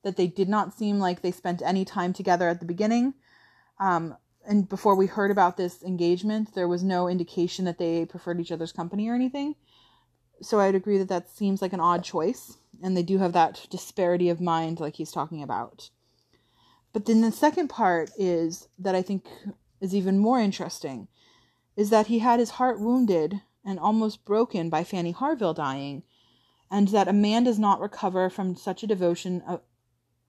that 0.04 0.18
they 0.18 0.28
did 0.28 0.50
not 0.50 0.74
seem 0.74 1.00
like 1.00 1.22
they 1.22 1.32
spent 1.32 1.62
any 1.62 1.84
time 1.86 2.14
together 2.14 2.48
at 2.48 2.60
the 2.60 2.66
beginning, 2.66 3.14
um, 3.80 4.16
and 4.48 4.70
before 4.70 4.96
we 4.96 5.08
heard 5.08 5.32
about 5.32 5.58
this 5.58 5.84
engagement, 5.84 6.54
there 6.54 6.68
was 6.68 6.84
no 6.84 7.08
indication 7.08 7.66
that 7.66 7.78
they 7.78 8.06
preferred 8.06 8.40
each 8.40 8.52
other's 8.52 8.72
company 8.72 9.10
or 9.10 9.16
anything. 9.16 9.56
so 10.42 10.60
I'd 10.60 10.76
agree 10.76 10.98
that 10.98 11.08
that 11.10 11.30
seems 11.30 11.62
like 11.62 11.74
an 11.74 11.80
odd 11.80 12.04
choice, 12.04 12.58
and 12.84 12.96
they 12.96 13.04
do 13.04 13.18
have 13.18 13.34
that 13.34 13.68
disparity 13.70 14.30
of 14.30 14.42
mind, 14.42 14.80
like 14.80 14.98
he's 14.98 15.12
talking 15.12 15.42
about. 15.42 15.90
But 16.94 17.06
then 17.06 17.22
the 17.22 17.32
second 17.32 17.70
part 17.70 18.12
is 18.18 18.68
that 18.78 18.96
I 18.96 19.02
think 19.02 19.26
is 19.82 19.96
even 19.96 20.20
more 20.20 20.40
interesting, 20.40 21.08
is 21.76 21.90
that 21.90 22.08
he 22.08 22.20
had 22.20 22.40
his 22.40 22.52
heart 22.52 22.80
wounded 22.80 23.42
and 23.66 23.80
almost 23.80 24.26
broken 24.26 24.70
by 24.70 24.84
Fanny 24.84 25.12
Harville 25.12 25.54
dying, 25.54 26.04
and 26.70 26.90
that 26.90 27.08
a 27.08 27.14
man 27.14 27.44
does 27.44 27.60
not 27.60 27.80
recover 27.80 28.30
from 28.30 28.56
such 28.56 28.84
a 28.84 28.88
devotion 28.88 29.42
of, 29.48 29.62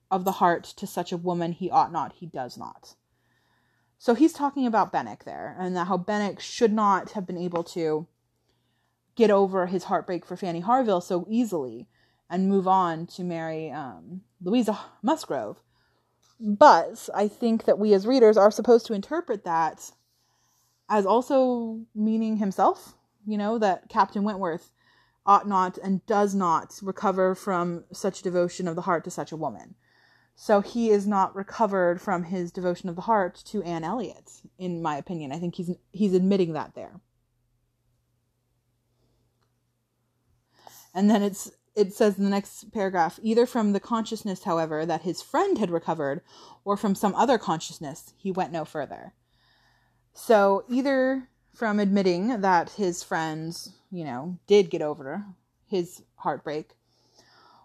of 0.09 0.25
the 0.25 0.33
heart 0.33 0.63
to 0.63 0.87
such 0.87 1.11
a 1.11 1.17
woman 1.17 1.51
he 1.51 1.69
ought 1.69 1.91
not, 1.91 2.13
he 2.13 2.25
does 2.25 2.57
not. 2.57 2.95
So 3.99 4.13
he's 4.13 4.33
talking 4.33 4.65
about 4.65 4.91
Benwick 4.91 5.23
there, 5.23 5.55
and 5.59 5.75
that 5.75 5.87
how 5.87 5.97
Benwick 5.97 6.39
should 6.39 6.73
not 6.73 7.11
have 7.11 7.25
been 7.25 7.37
able 7.37 7.63
to 7.65 8.07
get 9.15 9.31
over 9.31 9.65
his 9.65 9.85
heartbreak 9.85 10.25
for 10.25 10.37
Fanny 10.37 10.59
Harville 10.59 11.01
so 11.01 11.25
easily 11.29 11.87
and 12.29 12.49
move 12.49 12.67
on 12.67 13.07
to 13.07 13.23
marry 13.23 13.71
um, 13.71 14.21
Louisa 14.41 14.77
Musgrove. 15.01 15.57
But 16.39 17.09
I 17.15 17.27
think 17.27 17.65
that 17.65 17.79
we 17.79 17.93
as 17.93 18.05
readers 18.05 18.37
are 18.37 18.51
supposed 18.51 18.85
to 18.87 18.93
interpret 18.93 19.43
that 19.43 19.91
as 20.89 21.05
also 21.05 21.81
meaning 21.95 22.37
himself, 22.37 22.95
you 23.27 23.37
know, 23.37 23.59
that 23.59 23.89
Captain 23.89 24.23
Wentworth 24.23 24.71
ought 25.25 25.47
not 25.47 25.77
and 25.77 26.03
does 26.05 26.33
not 26.33 26.79
recover 26.81 27.35
from 27.35 27.83
such 27.91 28.21
devotion 28.21 28.67
of 28.67 28.75
the 28.75 28.83
heart 28.83 29.03
to 29.03 29.11
such 29.11 29.31
a 29.31 29.37
woman. 29.37 29.75
So 30.35 30.61
he 30.61 30.89
is 30.89 31.05
not 31.05 31.35
recovered 31.35 31.99
from 31.99 32.23
his 32.23 32.51
devotion 32.51 32.87
of 32.89 32.95
the 32.95 33.01
heart 33.01 33.35
to 33.47 33.61
Anne 33.63 33.83
Elliot, 33.83 34.41
in 34.57 34.81
my 34.81 34.95
opinion. 34.95 35.31
I 35.31 35.39
think 35.39 35.55
he's 35.55 35.71
he's 35.91 36.13
admitting 36.13 36.53
that 36.53 36.73
there. 36.73 37.01
And 40.93 41.09
then 41.09 41.21
it's 41.21 41.51
it 41.75 41.93
says 41.93 42.17
in 42.17 42.23
the 42.23 42.29
next 42.29 42.71
paragraph 42.71 43.19
either 43.21 43.45
from 43.45 43.73
the 43.73 43.79
consciousness, 43.79 44.43
however, 44.43 44.85
that 44.85 45.01
his 45.01 45.21
friend 45.21 45.57
had 45.57 45.69
recovered, 45.69 46.21
or 46.63 46.77
from 46.77 46.95
some 46.95 47.15
other 47.15 47.37
consciousness, 47.37 48.13
he 48.15 48.31
went 48.31 48.53
no 48.53 48.63
further. 48.63 49.13
So 50.13 50.63
either 50.69 51.29
from 51.57 51.79
admitting 51.79 52.41
that 52.41 52.69
his 52.69 53.01
friends, 53.01 53.73
you 53.91 54.05
know, 54.05 54.37
did 54.45 54.69
get 54.69 54.83
over 54.83 55.25
his 55.65 56.03
heartbreak, 56.17 56.69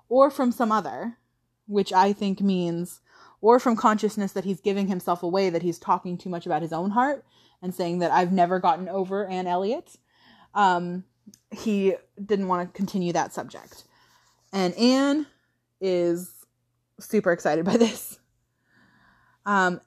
or 0.08 0.30
from 0.30 0.50
some 0.50 0.72
other, 0.72 1.18
which 1.66 1.92
I 1.92 2.14
think 2.14 2.40
means, 2.40 3.00
or 3.42 3.60
from 3.60 3.76
consciousness 3.76 4.32
that 4.32 4.44
he's 4.44 4.62
giving 4.62 4.88
himself 4.88 5.22
away, 5.22 5.50
that 5.50 5.62
he's 5.62 5.78
talking 5.78 6.16
too 6.16 6.30
much 6.30 6.46
about 6.46 6.62
his 6.62 6.72
own 6.72 6.92
heart 6.92 7.24
and 7.60 7.74
saying 7.74 7.98
that 7.98 8.10
I've 8.10 8.32
never 8.32 8.58
gotten 8.58 8.88
over 8.88 9.28
Anne 9.28 9.46
Elliot. 9.46 9.96
Um, 10.54 11.04
he 11.50 11.94
didn't 12.24 12.48
want 12.48 12.66
to 12.66 12.76
continue 12.76 13.12
that 13.12 13.34
subject. 13.34 13.84
And 14.54 14.74
Anne 14.74 15.26
is 15.82 16.32
super 16.98 17.30
excited 17.30 17.66
by 17.66 17.76
this. 17.76 18.18
Um, 19.44 19.80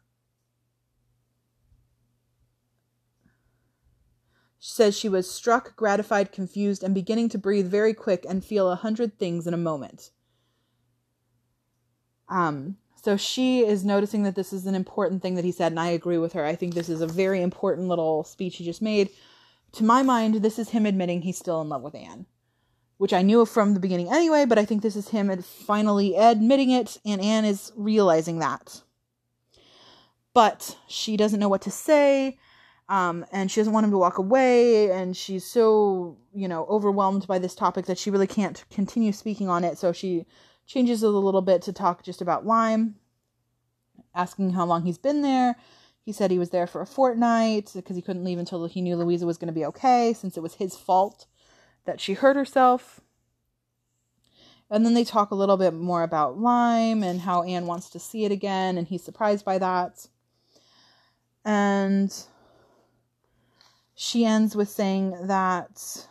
she 4.65 4.71
says 4.71 4.97
she 4.97 5.09
was 5.09 5.29
struck, 5.29 5.75
gratified, 5.75 6.31
confused, 6.31 6.81
and 6.81 6.95
beginning 6.95 7.29
to 7.29 7.37
breathe 7.37 7.69
very 7.69 7.93
quick 7.93 8.25
and 8.27 8.43
feel 8.43 8.71
a 8.71 8.75
hundred 8.75 9.19
things 9.19 9.45
in 9.45 9.53
a 9.53 9.57
moment. 9.57 10.09
Um, 12.29 12.77
so 13.03 13.15
she 13.15 13.63
is 13.63 13.85
noticing 13.85 14.23
that 14.23 14.33
this 14.33 14.51
is 14.51 14.65
an 14.65 14.73
important 14.73 15.21
thing 15.21 15.35
that 15.35 15.45
he 15.45 15.51
said, 15.51 15.71
and 15.71 15.79
I 15.79 15.89
agree 15.89 16.17
with 16.17 16.33
her. 16.33 16.43
I 16.43 16.55
think 16.55 16.73
this 16.73 16.89
is 16.89 17.01
a 17.01 17.05
very 17.05 17.43
important 17.43 17.89
little 17.89 18.23
speech 18.23 18.55
he 18.55 18.65
just 18.65 18.81
made 18.81 19.11
to 19.73 19.83
my 19.83 20.01
mind, 20.01 20.35
this 20.35 20.57
is 20.57 20.69
him 20.69 20.87
admitting 20.87 21.21
he's 21.21 21.37
still 21.37 21.61
in 21.61 21.69
love 21.69 21.83
with 21.83 21.93
Anne, 21.93 22.25
which 22.97 23.13
I 23.13 23.21
knew 23.21 23.45
from 23.45 23.75
the 23.75 23.79
beginning 23.79 24.09
anyway, 24.09 24.45
but 24.45 24.57
I 24.57 24.65
think 24.65 24.81
this 24.81 24.95
is 24.95 25.09
him 25.09 25.29
finally 25.41 26.15
admitting 26.15 26.71
it, 26.71 26.97
and 27.05 27.21
Anne 27.21 27.45
is 27.45 27.71
realizing 27.75 28.39
that. 28.39 28.81
But 30.33 30.75
she 30.87 31.17
doesn't 31.17 31.39
know 31.39 31.49
what 31.49 31.61
to 31.61 31.71
say, 31.71 32.39
um, 32.89 33.25
and 33.31 33.49
she 33.49 33.59
doesn't 33.59 33.73
want 33.73 33.85
him 33.85 33.91
to 33.91 33.97
walk 33.97 34.17
away, 34.17 34.91
and 34.91 35.15
she's 35.15 35.45
so, 35.45 36.17
you 36.33 36.47
know, 36.47 36.65
overwhelmed 36.65 37.27
by 37.27 37.39
this 37.39 37.55
topic 37.55 37.85
that 37.85 37.97
she 37.97 38.11
really 38.11 38.27
can't 38.27 38.63
continue 38.69 39.11
speaking 39.11 39.49
on 39.49 39.63
it, 39.63 39.77
so 39.77 39.91
she 39.91 40.25
changes 40.65 41.03
it 41.03 41.07
a 41.07 41.09
little 41.09 41.41
bit 41.41 41.61
to 41.63 41.73
talk 41.73 42.03
just 42.03 42.21
about 42.21 42.45
Lyme, 42.45 42.95
asking 44.13 44.51
how 44.51 44.65
long 44.65 44.83
he's 44.83 44.97
been 44.97 45.21
there 45.21 45.55
he 46.05 46.11
said 46.11 46.29
he 46.29 46.37
was 46.37 46.51
there 46.51 46.67
for 46.67 46.81
a 46.81 46.85
fortnight 46.85 47.71
because 47.73 47.95
he 47.95 48.01
couldn't 48.01 48.23
leave 48.23 48.37
until 48.37 48.67
he 48.67 48.81
knew 48.81 48.95
Louisa 48.95 49.25
was 49.25 49.39
going 49.39 49.47
to 49.47 49.53
be 49.53 49.65
okay, 49.65 50.13
since 50.13 50.37
it 50.37 50.43
was 50.43 50.55
his 50.55 50.75
fault 50.75 51.25
that 51.85 51.99
she 51.99 52.13
hurt 52.13 52.35
herself. 52.35 53.01
And 54.69 54.85
then 54.85 54.93
they 54.93 55.03
talk 55.03 55.31
a 55.31 55.35
little 55.35 55.57
bit 55.57 55.73
more 55.73 56.03
about 56.03 56.39
Lyme 56.39 57.03
and 57.03 57.21
how 57.21 57.43
Anne 57.43 57.65
wants 57.65 57.89
to 57.89 57.99
see 57.99 58.23
it 58.23 58.31
again, 58.31 58.77
and 58.77 58.87
he's 58.87 59.03
surprised 59.03 59.43
by 59.43 59.57
that. 59.57 60.07
And 61.43 62.15
she 63.95 64.25
ends 64.25 64.55
with 64.55 64.69
saying 64.69 65.27
that 65.27 66.07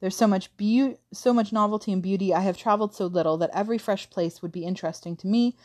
there's 0.00 0.16
so 0.16 0.26
much 0.26 0.56
beauty, 0.56 0.98
so 1.12 1.32
much 1.32 1.52
novelty 1.52 1.92
and 1.92 2.02
beauty. 2.02 2.32
I 2.32 2.40
have 2.40 2.56
traveled 2.56 2.94
so 2.94 3.06
little 3.06 3.36
that 3.38 3.50
every 3.52 3.78
fresh 3.78 4.08
place 4.10 4.42
would 4.42 4.52
be 4.52 4.64
interesting 4.64 5.16
to 5.16 5.26
me 5.26 5.56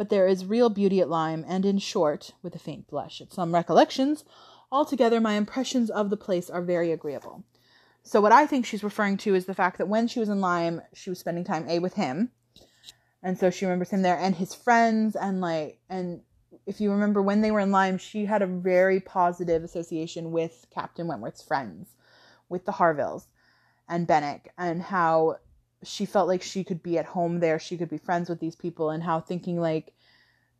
but 0.00 0.08
there 0.08 0.26
is 0.26 0.46
real 0.46 0.70
beauty 0.70 1.02
at 1.02 1.10
Lyme, 1.10 1.44
and 1.46 1.66
in 1.66 1.76
short, 1.76 2.32
with 2.42 2.54
a 2.54 2.58
faint 2.58 2.88
blush 2.88 3.20
at 3.20 3.34
some 3.34 3.52
recollections, 3.52 4.24
altogether 4.72 5.20
my 5.20 5.34
impressions 5.34 5.90
of 5.90 6.08
the 6.08 6.16
place 6.16 6.48
are 6.48 6.62
very 6.62 6.90
agreeable. 6.90 7.44
So 8.02 8.18
what 8.22 8.32
I 8.32 8.46
think 8.46 8.64
she's 8.64 8.82
referring 8.82 9.18
to 9.18 9.34
is 9.34 9.44
the 9.44 9.52
fact 9.52 9.76
that 9.76 9.88
when 9.88 10.08
she 10.08 10.18
was 10.18 10.30
in 10.30 10.40
Lyme, 10.40 10.80
she 10.94 11.10
was 11.10 11.18
spending 11.18 11.44
time 11.44 11.68
A 11.68 11.80
with 11.80 11.92
him. 11.96 12.30
And 13.22 13.36
so 13.36 13.50
she 13.50 13.66
remembers 13.66 13.90
him 13.90 14.00
there 14.00 14.16
and 14.16 14.36
his 14.36 14.54
friends 14.54 15.16
and 15.16 15.42
like 15.42 15.80
and 15.90 16.22
if 16.70 16.80
you 16.80 16.92
remember 16.92 17.20
when 17.20 17.40
they 17.40 17.50
were 17.50 17.58
in 17.58 17.72
Lyme, 17.72 17.98
she 17.98 18.26
had 18.26 18.42
a 18.42 18.46
very 18.46 19.00
positive 19.00 19.64
association 19.64 20.30
with 20.30 20.68
Captain 20.72 21.08
Wentworth's 21.08 21.42
friends, 21.42 21.96
with 22.48 22.64
the 22.64 22.70
Harvilles 22.70 23.26
and 23.88 24.06
Benwick, 24.06 24.52
and 24.56 24.80
how 24.80 25.38
she 25.82 26.06
felt 26.06 26.28
like 26.28 26.42
she 26.42 26.62
could 26.62 26.80
be 26.80 26.96
at 26.96 27.06
home 27.06 27.40
there, 27.40 27.58
she 27.58 27.76
could 27.76 27.90
be 27.90 27.98
friends 27.98 28.28
with 28.28 28.38
these 28.38 28.54
people, 28.54 28.90
and 28.90 29.02
how 29.02 29.18
thinking 29.18 29.60
like 29.60 29.94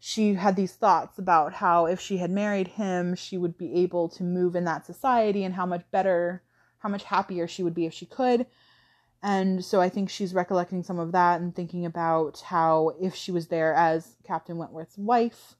she 0.01 0.35
had 0.35 0.57
these 0.57 0.73
thoughts 0.73 1.17
about 1.17 1.53
how 1.53 1.87
if 1.87 2.01
she 2.01 2.17
had 2.17 2.31
married 2.33 2.67
him, 2.67 3.15
she 3.15 3.39
would 3.39 3.57
be 3.57 3.73
able 3.75 4.09
to 4.09 4.25
move 4.25 4.57
in 4.57 4.65
that 4.65 4.85
society 4.85 5.45
and 5.45 5.55
how 5.55 5.65
much 5.65 5.85
better, 5.93 6.43
how 6.79 6.89
much 6.89 7.05
happier 7.05 7.47
she 7.47 7.63
would 7.63 7.75
be 7.75 7.87
if 7.87 7.95
she 7.95 8.07
could. 8.07 8.47
And 9.23 9.65
so 9.65 9.81
I 9.81 9.89
think 9.89 10.11
she's 10.11 10.35
recollecting 10.35 10.83
some 10.83 10.99
of 10.99 11.13
that 11.13 11.41
and 11.41 11.55
thinking 11.55 11.87
about 11.87 12.41
how 12.41 12.97
if 13.01 13.15
she 13.15 13.31
was 13.31 13.47
there 13.47 13.75
as 13.75 14.17
Captain 14.25 14.57
Wentworth's 14.57 14.99
wife, 14.99 15.55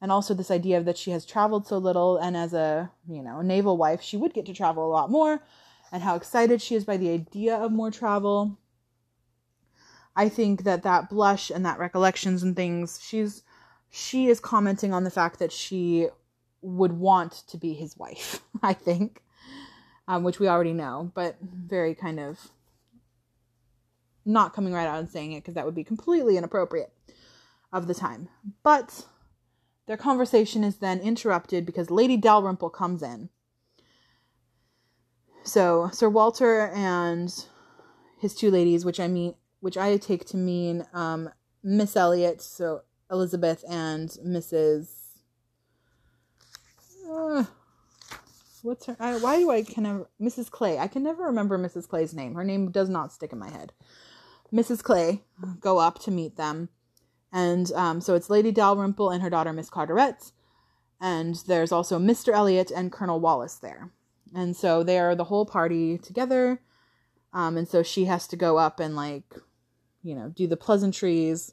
and 0.00 0.12
also 0.12 0.34
this 0.34 0.50
idea 0.50 0.78
of 0.78 0.84
that 0.84 0.98
she 0.98 1.10
has 1.10 1.24
traveled 1.24 1.66
so 1.66 1.78
little 1.78 2.16
and 2.16 2.36
as 2.36 2.52
a, 2.52 2.90
you 3.08 3.22
know, 3.22 3.40
naval 3.40 3.76
wife, 3.76 4.02
she 4.02 4.16
would 4.16 4.34
get 4.34 4.46
to 4.46 4.54
travel 4.54 4.86
a 4.86 4.92
lot 4.92 5.10
more 5.10 5.42
and 5.92 6.02
how 6.02 6.16
excited 6.16 6.60
she 6.60 6.74
is 6.74 6.84
by 6.84 6.96
the 6.96 7.10
idea 7.10 7.54
of 7.56 7.72
more 7.72 7.90
travel 7.90 8.58
I 10.16 10.30
think 10.30 10.64
that 10.64 10.82
that 10.82 11.10
blush 11.10 11.50
and 11.50 11.64
that 11.66 11.78
recollections 11.78 12.42
and 12.42 12.56
things, 12.56 12.98
she's 13.02 13.42
she 13.90 14.28
is 14.28 14.40
commenting 14.40 14.92
on 14.92 15.04
the 15.04 15.10
fact 15.10 15.38
that 15.38 15.52
she 15.52 16.08
would 16.62 16.92
want 16.92 17.32
to 17.48 17.56
be 17.58 17.74
his 17.74 17.96
wife. 17.96 18.40
I 18.62 18.72
think, 18.72 19.22
um, 20.08 20.24
which 20.24 20.40
we 20.40 20.48
already 20.48 20.72
know, 20.72 21.12
but 21.14 21.36
very 21.40 21.94
kind 21.94 22.18
of 22.18 22.50
not 24.24 24.54
coming 24.54 24.72
right 24.72 24.88
out 24.88 24.98
and 24.98 25.08
saying 25.08 25.32
it 25.32 25.42
because 25.42 25.54
that 25.54 25.66
would 25.66 25.74
be 25.74 25.84
completely 25.84 26.36
inappropriate 26.36 26.92
of 27.72 27.86
the 27.86 27.94
time. 27.94 28.28
But 28.62 29.04
their 29.86 29.96
conversation 29.96 30.64
is 30.64 30.76
then 30.76 31.00
interrupted 31.00 31.64
because 31.64 31.90
Lady 31.90 32.16
Dalrymple 32.16 32.70
comes 32.70 33.02
in. 33.02 33.28
So 35.44 35.90
Sir 35.92 36.08
Walter 36.08 36.68
and 36.74 37.32
his 38.18 38.34
two 38.34 38.50
ladies, 38.50 38.84
which 38.84 38.98
I 38.98 39.08
mean 39.08 39.34
which 39.60 39.76
I 39.76 39.96
take 39.96 40.24
to 40.26 40.36
mean 40.36 40.86
um, 40.92 41.30
Miss 41.62 41.96
Elliot, 41.96 42.42
so 42.42 42.82
Elizabeth 43.10 43.64
and 43.68 44.10
Mrs. 44.24 44.90
Uh, 47.08 47.44
what's 48.62 48.86
her? 48.86 48.96
I, 48.98 49.18
why 49.18 49.38
do 49.38 49.50
I 49.50 49.62
can 49.62 49.84
never 49.84 50.08
Mrs. 50.20 50.50
Clay? 50.50 50.78
I 50.78 50.88
can 50.88 51.02
never 51.02 51.24
remember 51.24 51.58
Mrs. 51.58 51.88
Clay's 51.88 52.14
name. 52.14 52.34
Her 52.34 52.44
name 52.44 52.70
does 52.70 52.88
not 52.88 53.12
stick 53.12 53.32
in 53.32 53.38
my 53.38 53.50
head. 53.50 53.72
Mrs. 54.52 54.82
Clay 54.82 55.22
go 55.60 55.78
up 55.78 55.98
to 56.00 56.10
meet 56.10 56.36
them, 56.36 56.68
and 57.36 57.70
um, 57.72 58.00
so 58.00 58.14
it's 58.14 58.30
Lady 58.30 58.50
Dalrymple 58.50 59.10
and 59.10 59.22
her 59.22 59.30
daughter 59.30 59.52
Miss 59.52 59.68
Carteret, 59.70 60.32
and 61.00 61.34
there's 61.46 61.72
also 61.72 61.98
Mr. 61.98 62.32
Elliot 62.32 62.70
and 62.74 62.90
Colonel 62.90 63.20
Wallace 63.20 63.56
there, 63.56 63.90
and 64.34 64.56
so 64.56 64.82
they 64.82 64.98
are 64.98 65.14
the 65.14 65.24
whole 65.24 65.44
party 65.46 65.98
together. 65.98 66.62
Um, 67.32 67.58
and 67.58 67.68
so 67.68 67.82
she 67.82 68.06
has 68.06 68.26
to 68.28 68.36
go 68.36 68.56
up 68.56 68.80
and 68.80 68.96
like 68.96 69.34
you 70.06 70.14
know, 70.14 70.28
do 70.28 70.46
the 70.46 70.56
pleasantries. 70.56 71.52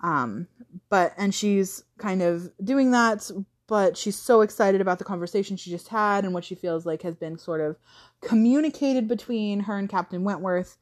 Um, 0.00 0.46
but 0.88 1.12
and 1.16 1.34
she's 1.34 1.82
kind 1.98 2.22
of 2.22 2.50
doing 2.62 2.92
that, 2.92 3.28
but 3.66 3.96
she's 3.96 4.14
so 4.14 4.42
excited 4.42 4.80
about 4.80 4.98
the 4.98 5.04
conversation 5.04 5.56
she 5.56 5.70
just 5.70 5.88
had 5.88 6.24
and 6.24 6.32
what 6.32 6.44
she 6.44 6.54
feels 6.54 6.86
like 6.86 7.02
has 7.02 7.16
been 7.16 7.36
sort 7.36 7.60
of 7.60 7.76
communicated 8.22 9.08
between 9.08 9.60
her 9.60 9.76
and 9.76 9.88
Captain 9.88 10.22
Wentworth. 10.22 10.78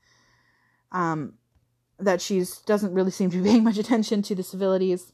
Um, 0.93 1.33
that 1.99 2.21
she 2.21 2.45
doesn't 2.67 2.95
really 2.95 3.11
seem 3.11 3.31
to 3.31 3.43
be 3.43 3.49
paying 3.49 3.65
much 3.65 3.79
attention 3.79 4.23
to 4.23 4.35
the 4.35 4.43
civilities. 4.43 5.13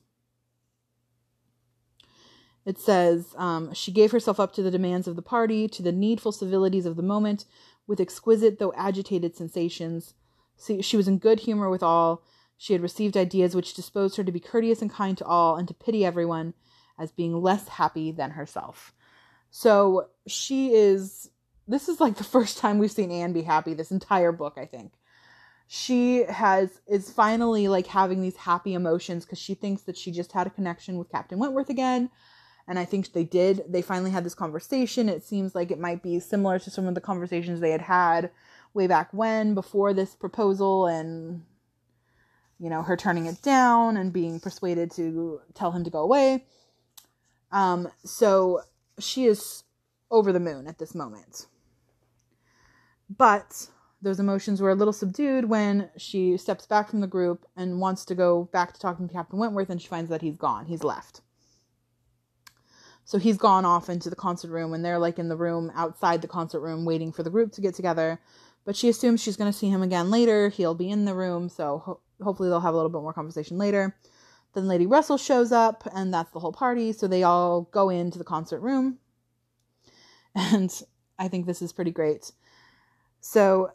It 2.65 2.79
says 2.79 3.35
um, 3.37 3.73
she 3.75 3.93
gave 3.93 4.13
herself 4.13 4.39
up 4.39 4.53
to 4.55 4.63
the 4.63 4.71
demands 4.71 5.09
of 5.09 5.17
the 5.17 5.23
party, 5.23 5.69
to 5.69 5.83
the 5.83 5.93
needful 5.93 6.33
civilities 6.33 6.87
of 6.87 6.97
the 6.97 7.03
moment, 7.03 7.45
with 7.87 8.01
exquisite 8.01 8.59
though 8.59 8.73
agitated 8.77 9.37
sensations. 9.37 10.15
See, 10.57 10.83
she 10.83 10.97
was 10.97 11.09
in 11.09 11.19
good 11.19 11.41
humor 11.41 11.69
with 11.69 11.83
all. 11.83 12.23
She 12.57 12.73
had 12.73 12.83
received 12.83 13.17
ideas 13.17 13.57
which 13.57 13.75
disposed 13.75 14.17
her 14.17 14.25
to 14.25 14.31
be 14.31 14.39
courteous 14.39 14.81
and 14.81 14.91
kind 14.91 15.19
to 15.19 15.25
all, 15.25 15.57
and 15.57 15.67
to 15.67 15.75
pity 15.75 16.05
everyone 16.05 16.55
as 16.99 17.11
being 17.11 17.41
less 17.41 17.67
happy 17.67 18.13
than 18.13 18.33
herself. 18.33 18.93
So 19.51 20.09
she 20.27 20.73
is. 20.73 21.31
This 21.67 21.89
is 21.89 22.01
like 22.01 22.17
the 22.17 22.25
first 22.37 22.59
time 22.59 22.79
we've 22.79 22.93
seen 22.93 23.11
Anne 23.11 23.33
be 23.33 23.43
happy 23.43 23.75
this 23.75 23.91
entire 23.91 24.31
book, 24.31 24.55
I 24.57 24.67
think 24.67 24.93
she 25.75 26.25
has 26.25 26.83
is 26.87 27.11
finally 27.11 27.67
like 27.67 27.87
having 27.87 28.21
these 28.21 28.37
happy 28.37 28.75
emotions 28.75 29.25
because 29.25 29.39
she 29.39 29.55
thinks 29.55 29.81
that 29.85 29.97
she 29.97 30.13
just 30.13 30.33
had 30.33 30.47
a 30.47 30.51
connection 30.51 30.99
with 30.99 31.11
Captain 31.11 31.39
Wentworth 31.39 31.71
again. 31.71 32.11
And 32.69 32.79
I 32.79 32.85
think 32.85 33.11
they 33.15 33.25
did. 33.25 33.63
They 33.67 33.81
finally 33.81 34.11
had 34.11 34.23
this 34.23 34.35
conversation. 34.35 35.09
It 35.09 35.25
seems 35.25 35.55
like 35.55 35.71
it 35.71 35.79
might 35.79 36.03
be 36.03 36.21
similar 36.21 36.59
to 36.59 36.71
some 36.71 36.87
of 36.87 36.95
the 36.95 37.01
conversations 37.01 37.61
they 37.61 37.71
had 37.71 37.81
had 37.81 38.31
way 38.75 38.87
back 38.87 39.15
when, 39.15 39.55
before 39.55 39.95
this 39.95 40.15
proposal, 40.15 40.89
and 40.89 41.43
you 42.59 42.69
know 42.69 42.83
her 42.83 42.95
turning 42.95 43.25
it 43.25 43.41
down 43.41 43.97
and 43.97 44.13
being 44.13 44.41
persuaded 44.41 44.91
to 44.91 45.41
tell 45.55 45.73
him 45.73 45.85
to 45.85 45.91
go 45.91 46.01
away. 46.01 46.45
Um, 47.51 47.89
so 48.05 48.61
she 48.99 49.25
is 49.25 49.65
over 50.11 50.35
the 50.35 50.41
moon 50.41 50.67
at 50.67 50.79
this 50.79 50.95
moment. 50.95 51.47
But 53.09 53.69
those 54.03 54.19
emotions 54.19 54.61
were 54.61 54.71
a 54.71 54.75
little 54.75 54.93
subdued 54.93 55.45
when 55.45 55.89
she 55.97 56.37
steps 56.37 56.67
back 56.67 56.91
from 56.91 57.01
the 57.01 57.07
group 57.07 57.47
and 57.57 57.81
wants 57.81 58.05
to 58.07 58.15
go 58.15 58.49
back 58.53 58.75
to 58.75 58.81
talking 58.81 59.07
to 59.07 59.15
Captain 59.15 59.39
Wentworth, 59.39 59.71
and 59.71 59.81
she 59.81 59.89
finds 59.89 60.11
that 60.11 60.23
he's 60.23 60.37
gone. 60.37 60.67
He's 60.67 60.83
left. 60.83 61.21
So 63.05 63.19
he's 63.19 63.37
gone 63.37 63.65
off 63.65 63.89
into 63.89 64.11
the 64.11 64.17
concert 64.17 64.51
room, 64.51 64.75
and 64.75 64.85
they're 64.85 64.99
like 64.99 65.19
in 65.19 65.29
the 65.29 65.37
room 65.37 65.71
outside 65.75 66.21
the 66.21 66.29
concert 66.29 66.61
room 66.61 66.85
waiting 66.85 67.13
for 67.13 67.23
the 67.23 67.31
group 67.31 67.53
to 67.53 67.61
get 67.61 67.75
together. 67.75 68.21
But 68.65 68.77
she 68.77 68.89
assumes 68.89 69.23
she's 69.23 69.37
going 69.37 69.51
to 69.51 69.57
see 69.57 69.69
him 69.69 69.83
again 69.83 70.11
later. 70.11 70.49
He'll 70.49 70.75
be 70.75 70.91
in 70.91 71.05
the 71.05 71.15
room, 71.15 71.49
so 71.49 71.79
ho- 71.85 72.01
hopefully 72.23 72.49
they'll 72.49 72.61
have 72.61 72.75
a 72.75 72.77
little 72.77 72.91
bit 72.91 73.03
more 73.03 73.13
conversation 73.13 73.59
later. 73.59 73.97
Then 74.55 74.69
Lady 74.69 74.87
Russell 74.87 75.17
shows 75.17 75.51
up, 75.51 75.87
and 75.95 76.13
that's 76.13 76.31
the 76.33 76.41
whole 76.41 76.53
party. 76.53 76.93
So 76.93 77.07
they 77.07 77.23
all 77.23 77.63
go 77.73 77.89
into 77.89 78.19
the 78.19 78.25
concert 78.25 78.61
room. 78.61 78.99
And 80.35 80.73
I 81.19 81.29
think 81.29 81.45
this 81.45 81.61
is 81.61 81.75
pretty 81.75 81.91
great. 81.91 82.33
So 83.21 83.73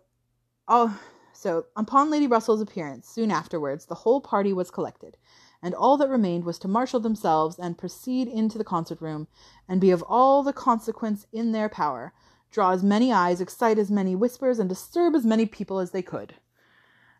Oh, 0.67 0.99
so 1.31 1.65
upon 1.75 2.09
Lady 2.09 2.27
Russell's 2.27 2.61
appearance, 2.61 3.07
soon 3.07 3.31
afterwards, 3.31 3.85
the 3.85 3.95
whole 3.95 4.19
party 4.19 4.51
was 4.51 4.71
collected, 4.71 5.15
and 5.61 5.73
all 5.73 5.95
that 5.97 6.09
remained 6.09 6.43
was 6.43 6.59
to 6.59 6.67
marshal 6.67 6.99
themselves 6.99 7.57
and 7.57 7.77
proceed 7.77 8.27
into 8.27 8.57
the 8.57 8.63
concert 8.63 8.99
room, 8.99 9.27
and 9.67 9.79
be 9.79 9.91
of 9.91 10.03
all 10.07 10.43
the 10.43 10.51
consequence 10.51 11.25
in 11.31 11.51
their 11.51 11.69
power, 11.69 12.13
draw 12.51 12.71
as 12.71 12.83
many 12.83 13.13
eyes, 13.13 13.39
excite 13.39 13.77
as 13.77 13.89
many 13.89 14.15
whispers, 14.15 14.59
and 14.59 14.67
disturb 14.67 15.15
as 15.15 15.25
many 15.25 15.45
people 15.45 15.79
as 15.79 15.91
they 15.91 16.01
could. 16.01 16.33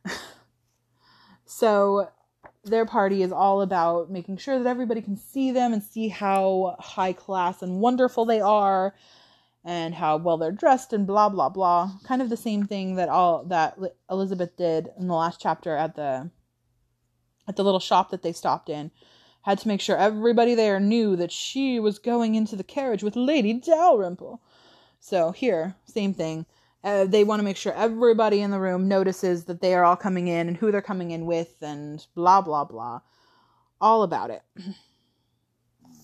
so 1.45 2.09
their 2.65 2.85
party 2.85 3.23
is 3.23 3.31
all 3.31 3.61
about 3.61 4.11
making 4.11 4.37
sure 4.37 4.57
that 4.57 4.69
everybody 4.69 5.01
can 5.01 5.15
see 5.15 5.51
them 5.51 5.71
and 5.71 5.81
see 5.81 6.09
how 6.09 6.75
high 6.79 7.13
class 7.13 7.61
and 7.61 7.79
wonderful 7.79 8.25
they 8.25 8.41
are 8.41 8.93
and 9.67 9.95
how 9.95 10.15
well 10.15 10.37
they're 10.37 10.49
dressed 10.49 10.93
and 10.93 11.05
blah 11.05 11.27
blah 11.27 11.49
blah. 11.49 11.91
Kind 12.05 12.21
of 12.21 12.29
the 12.29 12.37
same 12.37 12.65
thing 12.65 12.95
that 12.95 13.09
all 13.09 13.43
that 13.43 13.77
Elizabeth 14.09 14.55
did 14.55 14.89
in 14.97 15.07
the 15.07 15.13
last 15.13 15.41
chapter 15.41 15.75
at 15.75 15.95
the 15.95 16.31
at 17.49 17.57
the 17.57 17.63
little 17.63 17.81
shop 17.81 18.09
that 18.09 18.23
they 18.23 18.31
stopped 18.31 18.69
in. 18.69 18.91
Had 19.41 19.59
to 19.59 19.67
make 19.67 19.81
sure 19.81 19.97
everybody 19.97 20.55
there 20.55 20.79
knew 20.79 21.17
that 21.17 21.33
she 21.33 21.81
was 21.81 21.99
going 21.99 22.35
into 22.35 22.55
the 22.55 22.63
carriage 22.63 23.03
with 23.03 23.17
Lady 23.17 23.53
Dalrymple. 23.53 24.41
So 25.01 25.31
here, 25.31 25.75
same 25.83 26.13
thing. 26.13 26.45
Uh, 26.81 27.03
they 27.03 27.25
want 27.25 27.41
to 27.41 27.45
make 27.45 27.57
sure 27.57 27.73
everybody 27.73 28.39
in 28.39 28.51
the 28.51 28.59
room 28.59 28.87
notices 28.87 29.45
that 29.45 29.59
they 29.59 29.73
are 29.73 29.83
all 29.83 29.97
coming 29.97 30.29
in 30.29 30.47
and 30.47 30.55
who 30.55 30.71
they're 30.71 30.81
coming 30.81 31.11
in 31.11 31.25
with 31.25 31.61
and 31.61 32.07
blah 32.15 32.39
blah 32.39 32.63
blah. 32.63 33.01
All 33.81 34.03
about 34.03 34.29
it. 34.29 34.43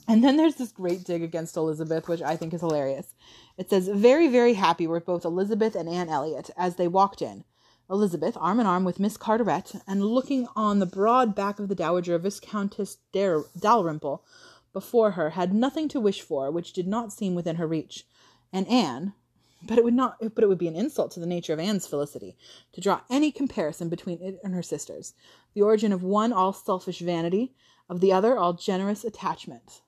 And 0.05 0.21
then 0.21 0.35
there's 0.35 0.55
this 0.55 0.73
great 0.73 1.05
dig 1.05 1.23
against 1.23 1.55
Elizabeth, 1.55 2.09
which 2.09 2.21
I 2.21 2.35
think 2.35 2.53
is 2.53 2.59
hilarious. 2.59 3.15
It 3.57 3.69
says, 3.69 3.87
Very, 3.87 4.27
very 4.27 4.55
happy 4.55 4.85
were 4.85 4.99
both 4.99 5.23
Elizabeth 5.23 5.75
and 5.75 5.87
Anne 5.87 6.09
Elliot 6.09 6.49
as 6.57 6.75
they 6.75 6.89
walked 6.89 7.21
in. 7.21 7.45
Elizabeth, 7.89 8.35
arm 8.37 8.59
in 8.59 8.65
arm 8.65 8.83
with 8.83 8.99
Miss 8.99 9.15
Carteret, 9.15 9.75
and 9.87 10.05
looking 10.05 10.47
on 10.55 10.79
the 10.79 10.85
broad 10.85 11.33
back 11.35 11.57
of 11.57 11.69
the 11.69 11.75
Dowager 11.75 12.17
Viscountess 12.17 12.97
Dalrymple 13.13 14.25
before 14.73 15.11
her, 15.11 15.31
had 15.31 15.53
nothing 15.53 15.87
to 15.89 16.01
wish 16.01 16.21
for 16.21 16.51
which 16.51 16.73
did 16.73 16.87
not 16.87 17.13
seem 17.13 17.33
within 17.33 17.55
her 17.55 17.67
reach. 17.67 18.05
And 18.51 18.67
Anne, 18.67 19.13
but 19.61 19.77
it 19.77 19.85
would 19.85 19.93
not 19.93 20.17
but 20.35 20.43
it 20.43 20.47
would 20.47 20.57
be 20.57 20.67
an 20.67 20.75
insult 20.75 21.11
to 21.11 21.21
the 21.21 21.25
nature 21.25 21.53
of 21.53 21.59
Anne's 21.59 21.87
felicity 21.87 22.35
to 22.73 22.81
draw 22.81 23.01
any 23.09 23.31
comparison 23.31 23.87
between 23.87 24.21
it 24.21 24.39
and 24.43 24.53
her 24.53 24.63
sisters, 24.63 25.13
the 25.53 25.61
origin 25.61 25.93
of 25.93 26.03
one 26.03 26.33
all 26.33 26.51
selfish 26.51 26.99
vanity, 26.99 27.53
of 27.87 28.01
the 28.01 28.11
other 28.11 28.37
all 28.37 28.53
generous 28.53 29.05
attachment 29.05 29.81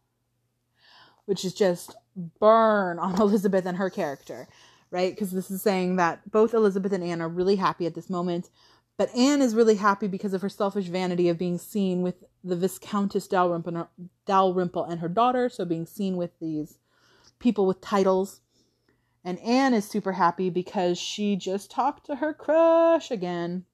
which 1.25 1.45
is 1.45 1.53
just 1.53 1.95
burn 2.39 2.99
on 2.99 3.15
Elizabeth 3.21 3.65
and 3.65 3.77
her 3.77 3.89
character, 3.89 4.47
right? 4.91 5.13
Because 5.13 5.31
this 5.31 5.51
is 5.51 5.61
saying 5.61 5.97
that 5.97 6.29
both 6.31 6.53
Elizabeth 6.53 6.93
and 6.93 7.03
Anne 7.03 7.21
are 7.21 7.29
really 7.29 7.55
happy 7.55 7.85
at 7.85 7.95
this 7.95 8.09
moment, 8.09 8.49
but 8.97 9.13
Anne 9.15 9.41
is 9.41 9.55
really 9.55 9.75
happy 9.75 10.07
because 10.07 10.33
of 10.33 10.41
her 10.41 10.49
selfish 10.49 10.85
vanity 10.85 11.27
of 11.27 11.37
being 11.37 11.57
seen 11.57 12.01
with 12.01 12.23
the 12.43 12.55
Viscountess 12.55 13.27
Dalrymple, 13.27 13.89
Dalrymple 14.25 14.85
and 14.85 15.01
her 15.01 15.09
daughter, 15.09 15.49
so 15.49 15.65
being 15.65 15.85
seen 15.85 16.15
with 16.15 16.31
these 16.39 16.77
people 17.39 17.65
with 17.65 17.81
titles. 17.81 18.41
And 19.23 19.39
Anne 19.39 19.73
is 19.73 19.85
super 19.85 20.13
happy 20.13 20.49
because 20.49 20.97
she 20.97 21.35
just 21.35 21.71
talked 21.71 22.05
to 22.05 22.15
her 22.15 22.33
crush 22.33 23.11
again. 23.11 23.65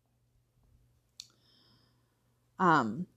Um, 2.57 3.07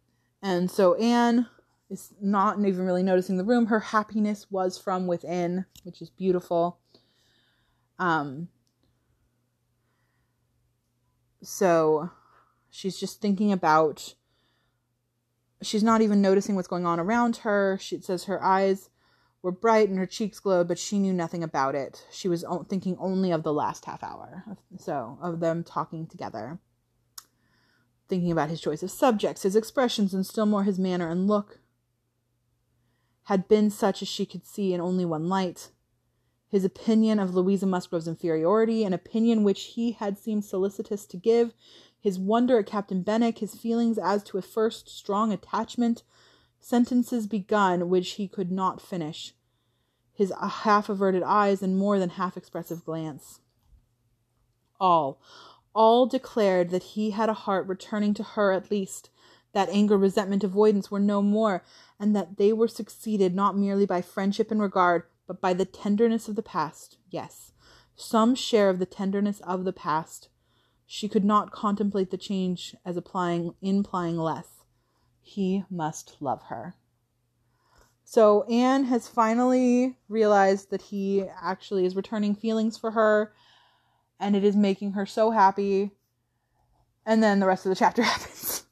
and 0.42 0.70
so 0.70 0.94
Anne 0.94 1.46
is 1.94 2.12
not 2.20 2.58
even 2.58 2.84
really 2.84 3.02
noticing 3.02 3.36
the 3.36 3.44
room. 3.44 3.66
Her 3.66 3.80
happiness 3.80 4.46
was 4.50 4.76
from 4.76 5.06
within, 5.06 5.64
which 5.84 6.02
is 6.02 6.10
beautiful. 6.10 6.78
Um, 7.98 8.48
so 11.42 12.10
she's 12.70 12.98
just 12.98 13.20
thinking 13.20 13.52
about 13.52 14.14
she's 15.62 15.82
not 15.84 16.02
even 16.02 16.20
noticing 16.20 16.56
what's 16.56 16.68
going 16.68 16.86
on 16.86 16.98
around 16.98 17.38
her 17.38 17.78
she 17.80 18.00
says 18.00 18.24
her 18.24 18.42
eyes 18.42 18.90
were 19.42 19.52
bright 19.52 19.88
and 19.88 19.98
her 19.98 20.06
cheeks 20.06 20.40
glowed 20.40 20.66
but 20.66 20.78
she 20.78 20.98
knew 20.98 21.12
nothing 21.12 21.42
about 21.42 21.74
it 21.74 22.06
she 22.10 22.28
was 22.28 22.44
thinking 22.68 22.96
only 22.98 23.30
of 23.30 23.42
the 23.42 23.52
last 23.52 23.84
half 23.84 24.02
hour 24.02 24.44
so 24.78 25.18
of 25.22 25.40
them 25.40 25.62
talking 25.62 26.06
together 26.06 26.58
thinking 28.08 28.32
about 28.32 28.50
his 28.50 28.60
choice 28.60 28.82
of 28.82 28.90
subjects 28.90 29.42
his 29.42 29.56
expressions 29.56 30.12
and 30.12 30.26
still 30.26 30.46
more 30.46 30.64
his 30.64 30.78
manner 30.78 31.08
and 31.08 31.26
look 31.26 31.60
had 33.24 33.48
been 33.48 33.70
such 33.70 34.02
as 34.02 34.08
she 34.08 34.26
could 34.26 34.46
see 34.46 34.72
in 34.72 34.80
only 34.80 35.04
one 35.04 35.28
light. 35.28 35.70
His 36.48 36.64
opinion 36.64 37.18
of 37.18 37.34
Louisa 37.34 37.66
Musgrove's 37.66 38.06
inferiority, 38.06 38.84
an 38.84 38.92
opinion 38.92 39.42
which 39.42 39.62
he 39.62 39.92
had 39.92 40.18
seemed 40.18 40.44
solicitous 40.44 41.04
to 41.06 41.16
give, 41.16 41.52
his 41.98 42.18
wonder 42.18 42.58
at 42.58 42.66
Captain 42.66 43.02
Benwick, 43.02 43.38
his 43.38 43.54
feelings 43.54 43.98
as 43.98 44.22
to 44.24 44.38
a 44.38 44.42
first 44.42 44.88
strong 44.88 45.32
attachment, 45.32 46.02
sentences 46.60 47.26
begun 47.26 47.88
which 47.88 48.12
he 48.12 48.28
could 48.28 48.52
not 48.52 48.80
finish, 48.80 49.34
his 50.12 50.32
half 50.40 50.88
averted 50.88 51.22
eyes 51.22 51.62
and 51.62 51.76
more 51.76 51.98
than 51.98 52.10
half 52.10 52.36
expressive 52.36 52.84
glance. 52.84 53.40
All, 54.78 55.18
all 55.74 56.06
declared 56.06 56.70
that 56.70 56.82
he 56.82 57.10
had 57.10 57.28
a 57.28 57.34
heart 57.34 57.66
returning 57.66 58.14
to 58.14 58.22
her 58.22 58.52
at 58.52 58.70
least, 58.70 59.10
that 59.52 59.68
anger, 59.70 59.96
resentment, 59.96 60.44
avoidance 60.44 60.90
were 60.90 61.00
no 61.00 61.22
more, 61.22 61.64
and 62.04 62.14
that 62.14 62.36
they 62.36 62.52
were 62.52 62.68
succeeded 62.68 63.34
not 63.34 63.56
merely 63.56 63.86
by 63.86 64.02
friendship 64.02 64.50
and 64.50 64.60
regard, 64.60 65.04
but 65.26 65.40
by 65.40 65.54
the 65.54 65.64
tenderness 65.64 66.28
of 66.28 66.36
the 66.36 66.42
past. 66.42 66.98
Yes, 67.08 67.52
some 67.96 68.34
share 68.34 68.68
of 68.68 68.78
the 68.78 68.84
tenderness 68.84 69.40
of 69.40 69.64
the 69.64 69.72
past. 69.72 70.28
She 70.84 71.08
could 71.08 71.24
not 71.24 71.50
contemplate 71.50 72.10
the 72.10 72.18
change 72.18 72.76
as 72.84 72.98
applying 72.98 73.54
implying 73.62 74.18
less. 74.18 74.64
He 75.22 75.64
must 75.70 76.18
love 76.20 76.42
her. 76.50 76.74
So 78.04 78.42
Anne 78.50 78.84
has 78.84 79.08
finally 79.08 79.96
realized 80.06 80.68
that 80.72 80.82
he 80.82 81.24
actually 81.40 81.86
is 81.86 81.96
returning 81.96 82.34
feelings 82.34 82.76
for 82.76 82.90
her, 82.90 83.32
and 84.20 84.36
it 84.36 84.44
is 84.44 84.54
making 84.54 84.92
her 84.92 85.06
so 85.06 85.30
happy. 85.30 85.92
And 87.06 87.22
then 87.22 87.40
the 87.40 87.46
rest 87.46 87.64
of 87.64 87.70
the 87.70 87.76
chapter 87.76 88.02
happens. 88.12 88.64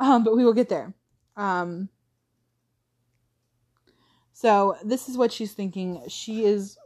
um, 0.00 0.24
but 0.24 0.34
we 0.34 0.46
will 0.46 0.54
get 0.54 0.70
there. 0.70 0.94
Um, 1.36 1.90
So 4.40 4.76
this 4.84 5.08
is 5.08 5.18
what 5.18 5.32
she's 5.32 5.52
thinking. 5.52 6.00
She 6.06 6.44
is 6.44 6.78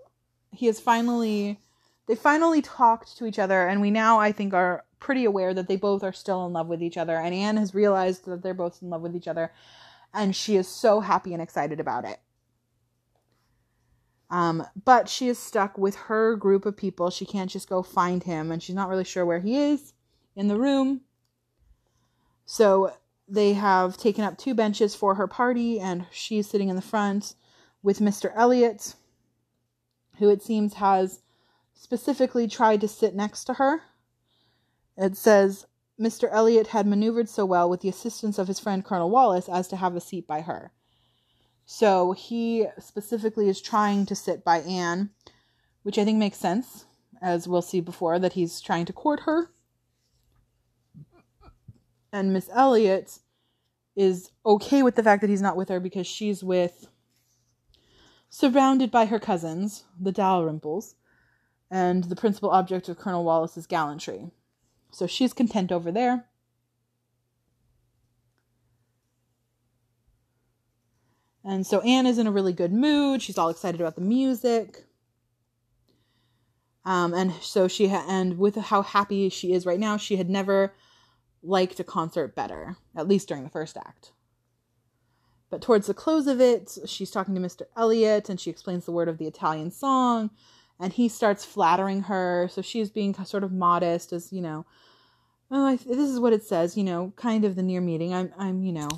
he 0.52 0.68
is 0.68 0.80
finally 0.80 1.60
they 2.08 2.14
finally 2.14 2.62
talked 2.62 3.18
to 3.18 3.26
each 3.26 3.38
other 3.38 3.68
and 3.68 3.82
we 3.82 3.90
now 3.90 4.18
I 4.18 4.32
think 4.32 4.54
are 4.54 4.86
pretty 5.00 5.26
aware 5.26 5.52
that 5.52 5.68
they 5.68 5.76
both 5.76 6.02
are 6.02 6.14
still 6.14 6.46
in 6.46 6.54
love 6.54 6.68
with 6.68 6.82
each 6.82 6.96
other 6.96 7.14
and 7.14 7.34
Anne 7.34 7.58
has 7.58 7.74
realized 7.74 8.24
that 8.24 8.42
they're 8.42 8.54
both 8.54 8.80
in 8.80 8.88
love 8.88 9.02
with 9.02 9.14
each 9.14 9.28
other 9.28 9.52
and 10.14 10.34
she 10.34 10.56
is 10.56 10.66
so 10.66 11.00
happy 11.00 11.34
and 11.34 11.42
excited 11.42 11.78
about 11.78 12.06
it. 12.06 12.20
Um, 14.30 14.64
but 14.86 15.10
she 15.10 15.28
is 15.28 15.38
stuck 15.38 15.76
with 15.76 15.96
her 15.96 16.36
group 16.36 16.64
of 16.64 16.74
people. 16.74 17.10
She 17.10 17.26
can't 17.26 17.50
just 17.50 17.68
go 17.68 17.82
find 17.82 18.24
him, 18.24 18.50
and 18.50 18.62
she's 18.62 18.74
not 18.74 18.88
really 18.88 19.04
sure 19.04 19.26
where 19.26 19.40
he 19.40 19.58
is 19.58 19.92
in 20.34 20.48
the 20.48 20.56
room. 20.56 21.02
So 22.46 22.94
they 23.28 23.52
have 23.52 23.98
taken 23.98 24.24
up 24.24 24.38
two 24.38 24.54
benches 24.54 24.94
for 24.94 25.16
her 25.16 25.26
party, 25.26 25.78
and 25.78 26.06
she's 26.10 26.48
sitting 26.48 26.70
in 26.70 26.76
the 26.76 26.82
front 26.82 27.34
with 27.82 27.98
Mr. 27.98 28.32
Elliot, 28.34 28.94
who 30.18 30.28
it 30.28 30.42
seems 30.42 30.74
has 30.74 31.20
specifically 31.74 32.46
tried 32.46 32.80
to 32.80 32.88
sit 32.88 33.14
next 33.14 33.44
to 33.44 33.54
her. 33.54 33.82
It 34.96 35.16
says 35.16 35.66
Mr. 36.00 36.28
Elliot 36.30 36.68
had 36.68 36.86
maneuvered 36.86 37.28
so 37.28 37.44
well 37.44 37.68
with 37.68 37.80
the 37.80 37.88
assistance 37.88 38.38
of 38.38 38.48
his 38.48 38.60
friend 38.60 38.84
Colonel 38.84 39.10
Wallace 39.10 39.48
as 39.48 39.68
to 39.68 39.76
have 39.76 39.96
a 39.96 40.00
seat 40.00 40.26
by 40.26 40.42
her. 40.42 40.72
So 41.64 42.12
he 42.12 42.66
specifically 42.78 43.48
is 43.48 43.60
trying 43.60 44.06
to 44.06 44.14
sit 44.14 44.44
by 44.44 44.60
Anne, 44.60 45.10
which 45.82 45.98
I 45.98 46.04
think 46.04 46.18
makes 46.18 46.38
sense, 46.38 46.86
as 47.20 47.48
we'll 47.48 47.62
see 47.62 47.80
before, 47.80 48.18
that 48.18 48.34
he's 48.34 48.60
trying 48.60 48.84
to 48.86 48.92
court 48.92 49.20
her. 49.20 49.50
And 52.12 52.32
Miss 52.32 52.50
Elliot 52.52 53.18
is 53.96 54.30
okay 54.44 54.82
with 54.82 54.96
the 54.96 55.02
fact 55.02 55.20
that 55.20 55.30
he's 55.30 55.42
not 55.42 55.56
with 55.56 55.68
her 55.68 55.80
because 55.80 56.06
she's 56.06 56.42
with 56.44 56.88
surrounded 58.34 58.90
by 58.90 59.04
her 59.04 59.18
cousins, 59.18 59.84
the 60.00 60.10
Dalrymples, 60.10 60.94
and 61.70 62.04
the 62.04 62.16
principal 62.16 62.48
object 62.48 62.88
of 62.88 62.96
Colonel 62.96 63.24
Wallace's 63.24 63.66
gallantry. 63.66 64.30
So 64.90 65.06
she's 65.06 65.34
content 65.34 65.70
over 65.70 65.92
there. 65.92 66.24
And 71.44 71.66
so 71.66 71.82
Anne 71.82 72.06
is 72.06 72.16
in 72.16 72.26
a 72.26 72.32
really 72.32 72.54
good 72.54 72.72
mood. 72.72 73.20
She's 73.20 73.36
all 73.36 73.50
excited 73.50 73.82
about 73.82 73.96
the 73.96 74.00
music. 74.00 74.86
Um, 76.86 77.12
and 77.12 77.34
so 77.42 77.68
she 77.68 77.88
ha- 77.88 78.06
and 78.08 78.38
with 78.38 78.56
how 78.56 78.80
happy 78.80 79.28
she 79.28 79.52
is 79.52 79.66
right 79.66 79.78
now, 79.78 79.98
she 79.98 80.16
had 80.16 80.30
never 80.30 80.72
liked 81.42 81.78
a 81.80 81.84
concert 81.84 82.34
better, 82.34 82.76
at 82.96 83.06
least 83.06 83.28
during 83.28 83.44
the 83.44 83.50
first 83.50 83.76
act. 83.76 84.12
But 85.52 85.60
towards 85.60 85.86
the 85.86 85.92
close 85.92 86.28
of 86.28 86.40
it, 86.40 86.78
she's 86.86 87.10
talking 87.10 87.34
to 87.34 87.40
Mr. 87.40 87.64
Elliot 87.76 88.30
and 88.30 88.40
she 88.40 88.48
explains 88.48 88.86
the 88.86 88.90
word 88.90 89.06
of 89.06 89.18
the 89.18 89.26
Italian 89.26 89.70
song, 89.70 90.30
and 90.80 90.94
he 90.94 91.10
starts 91.10 91.44
flattering 91.44 92.04
her. 92.04 92.48
So 92.50 92.62
she's 92.62 92.88
being 92.88 93.12
sort 93.26 93.44
of 93.44 93.52
modest, 93.52 94.14
as 94.14 94.32
you 94.32 94.40
know. 94.40 94.64
Oh, 95.50 95.66
I, 95.66 95.76
this 95.76 96.08
is 96.08 96.18
what 96.18 96.32
it 96.32 96.42
says, 96.42 96.78
you 96.78 96.84
know, 96.84 97.12
kind 97.16 97.44
of 97.44 97.54
the 97.54 97.62
near 97.62 97.82
meeting. 97.82 98.14
I'm, 98.14 98.32
I'm, 98.38 98.64
you 98.64 98.72
know, 98.72 98.88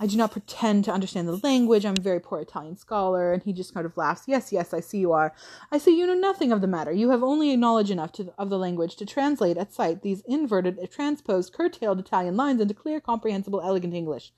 I 0.00 0.06
do 0.08 0.16
not 0.16 0.32
pretend 0.32 0.84
to 0.86 0.92
understand 0.92 1.28
the 1.28 1.38
language. 1.44 1.86
I'm 1.86 1.94
a 1.96 2.02
very 2.02 2.18
poor 2.18 2.40
Italian 2.40 2.76
scholar. 2.76 3.32
And 3.32 3.40
he 3.40 3.52
just 3.52 3.72
kind 3.72 3.86
of 3.86 3.96
laughs. 3.96 4.24
Yes, 4.26 4.50
yes, 4.50 4.74
I 4.74 4.80
see 4.80 4.98
you 4.98 5.12
are. 5.12 5.32
I 5.70 5.78
say 5.78 5.92
you 5.92 6.08
know 6.08 6.14
nothing 6.14 6.50
of 6.50 6.60
the 6.60 6.66
matter. 6.66 6.90
You 6.90 7.10
have 7.10 7.22
only 7.22 7.56
knowledge 7.56 7.92
enough 7.92 8.10
to, 8.14 8.34
of 8.36 8.50
the 8.50 8.58
language 8.58 8.96
to 8.96 9.06
translate 9.06 9.58
at 9.58 9.72
sight 9.72 10.02
these 10.02 10.22
inverted, 10.22 10.90
transposed, 10.90 11.52
curtailed 11.52 12.00
Italian 12.00 12.36
lines 12.36 12.60
into 12.60 12.74
clear, 12.74 13.00
comprehensible, 13.00 13.60
elegant 13.60 13.94
English. 13.94 14.32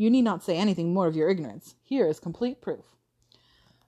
You 0.00 0.10
need 0.10 0.22
not 0.22 0.42
say 0.42 0.56
anything 0.56 0.94
more 0.94 1.06
of 1.06 1.16
your 1.16 1.28
ignorance. 1.28 1.74
Here 1.82 2.06
is 2.08 2.18
complete 2.18 2.62
proof. 2.62 2.84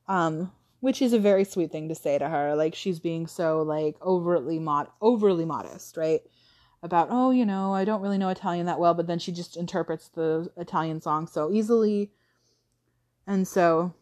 Um, 0.09 0.53
which 0.81 1.01
is 1.01 1.13
a 1.13 1.19
very 1.19 1.45
sweet 1.45 1.73
thing 1.73 1.89
to 1.89 1.95
say 1.95 2.19
to 2.19 2.29
her. 2.29 2.55
Like 2.55 2.75
she's 2.75 3.01
being 3.01 3.27
so 3.27 3.63
like 3.63 3.97
overtly 4.03 4.59
mod 4.59 4.89
overly 5.01 5.47
modest, 5.47 5.97
right? 5.97 6.21
about, 6.83 7.09
oh, 7.11 7.31
you 7.31 7.47
know, 7.47 7.73
I 7.73 7.85
don't 7.85 8.03
really 8.03 8.19
know 8.19 8.29
Italian 8.29 8.67
that 8.67 8.81
well, 8.81 8.95
but 8.95 9.07
then 9.07 9.19
she 9.19 9.31
just 9.31 9.57
interprets 9.57 10.09
the 10.09 10.51
Italian 10.57 11.01
song 11.01 11.27
so 11.29 11.53
easily. 11.53 12.11
And 13.27 13.47
so 13.47 13.95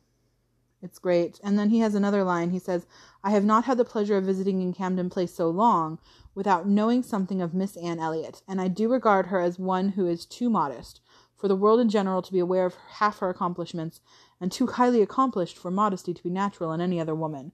it's 0.82 0.98
great. 0.98 1.38
And 1.44 1.58
then 1.58 1.68
he 1.68 1.80
has 1.80 1.94
another 1.94 2.24
line. 2.24 2.50
He 2.50 2.58
says, 2.58 2.86
I 3.22 3.30
have 3.32 3.44
not 3.44 3.64
had 3.64 3.76
the 3.76 3.84
pleasure 3.84 4.16
of 4.16 4.24
visiting 4.24 4.62
in 4.62 4.72
Camden 4.72 5.10
Place 5.10 5.34
so 5.34 5.50
long 5.50 5.98
without 6.34 6.66
knowing 6.66 7.02
something 7.02 7.42
of 7.42 7.52
Miss 7.52 7.76
Anne 7.76 7.98
Elliot, 7.98 8.40
and 8.48 8.60
I 8.60 8.68
do 8.68 8.88
regard 8.88 9.26
her 9.26 9.40
as 9.40 9.58
one 9.58 9.90
who 9.90 10.06
is 10.06 10.24
too 10.24 10.48
modest 10.48 11.00
for 11.40 11.48
the 11.48 11.56
world 11.56 11.80
in 11.80 11.88
general 11.88 12.20
to 12.20 12.32
be 12.32 12.38
aware 12.38 12.66
of 12.66 12.76
half 12.98 13.20
her 13.20 13.30
accomplishments, 13.30 14.00
and 14.40 14.52
too 14.52 14.66
highly 14.66 15.00
accomplished 15.00 15.56
for 15.56 15.70
modesty 15.70 16.12
to 16.12 16.22
be 16.22 16.30
natural 16.30 16.72
in 16.72 16.80
any 16.80 17.00
other 17.00 17.14
woman. 17.14 17.52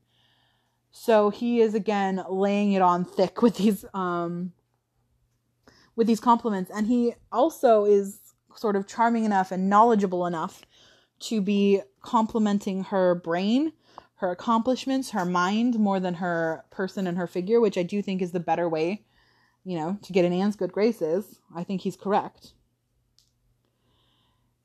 So 0.90 1.31
he 1.31 1.61
is 1.61 1.75
again 1.75 2.25
laying 2.29 2.72
it 2.72 2.83
on 2.83 3.05
thick 3.05 3.42
with 3.42 3.59
these 3.59 3.85
um 3.94 4.53
with 5.94 6.07
these 6.07 6.20
compliments. 6.20 6.70
And 6.75 6.87
he 6.87 7.14
also 7.31 7.85
is 7.85 8.18
sort 8.55 8.77
of 8.77 8.87
charming 8.87 9.25
enough 9.25 9.53
and 9.53 9.70
knowledgeable 9.70 10.27
enough 10.27 10.62
to 11.18 11.40
be 11.40 11.81
complimenting 12.03 12.85
her 12.85 13.14
brain, 13.14 13.72
her 14.16 14.31
accomplishments, 14.31 15.11
her 15.11 15.25
mind 15.25 15.79
more 15.79 16.01
than 16.01 16.14
her 16.14 16.64
person 16.70 17.07
and 17.07 17.16
her 17.18 17.27
figure, 17.27 17.61
which 17.61 17.79
I 17.79 17.83
do 17.83 18.03
think 18.03 18.20
is 18.20 18.33
the 18.33 18.40
better 18.40 18.68
way, 18.68 19.05
you 19.64 19.79
know, 19.79 19.99
to 20.03 20.12
get 20.12 20.25
in 20.25 20.33
Anne's 20.33 20.57
good 20.57 20.72
graces. 20.72 21.38
I 21.55 21.64
think 21.64 21.83
he's 21.83 21.96
correct. 21.96 22.53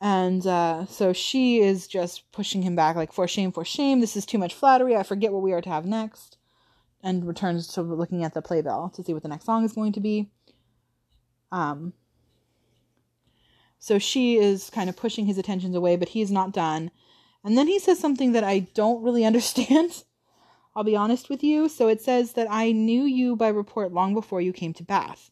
And 0.03 0.47
uh, 0.47 0.87
so 0.87 1.13
she 1.13 1.59
is 1.59 1.87
just 1.87 2.31
pushing 2.31 2.63
him 2.63 2.75
back, 2.75 2.95
like, 2.95 3.13
for 3.13 3.27
shame, 3.27 3.51
for 3.51 3.63
shame. 3.63 3.99
This 4.01 4.17
is 4.17 4.25
too 4.25 4.39
much 4.39 4.55
flattery. 4.55 4.95
I 4.95 5.03
forget 5.03 5.31
what 5.31 5.43
we 5.43 5.53
are 5.53 5.61
to 5.61 5.69
have 5.69 5.85
next. 5.85 6.37
And 7.03 7.27
returns 7.27 7.67
to 7.67 7.83
looking 7.83 8.23
at 8.23 8.33
the 8.33 8.41
playbill 8.41 8.91
to 8.95 9.03
see 9.03 9.13
what 9.13 9.21
the 9.21 9.29
next 9.29 9.45
song 9.45 9.63
is 9.63 9.73
going 9.73 9.93
to 9.93 9.99
be. 9.99 10.31
Um, 11.51 11.93
so 13.77 13.99
she 13.99 14.37
is 14.37 14.69
kind 14.71 14.89
of 14.89 14.97
pushing 14.97 15.27
his 15.27 15.37
attentions 15.37 15.75
away, 15.75 15.95
but 15.95 16.09
he's 16.09 16.31
not 16.31 16.51
done. 16.51 16.91
And 17.43 17.57
then 17.57 17.67
he 17.67 17.79
says 17.79 17.99
something 17.99 18.31
that 18.31 18.43
I 18.43 18.59
don't 18.73 19.03
really 19.03 19.25
understand. 19.31 20.03
I'll 20.75 20.83
be 20.83 20.95
honest 20.95 21.29
with 21.29 21.43
you. 21.43 21.69
So 21.69 21.87
it 21.87 22.01
says 22.01 22.33
that 22.33 22.47
I 22.49 22.71
knew 22.71 23.03
you 23.03 23.35
by 23.35 23.49
report 23.49 23.93
long 23.93 24.15
before 24.15 24.41
you 24.41 24.53
came 24.53 24.73
to 24.75 24.83
Bath. 24.83 25.29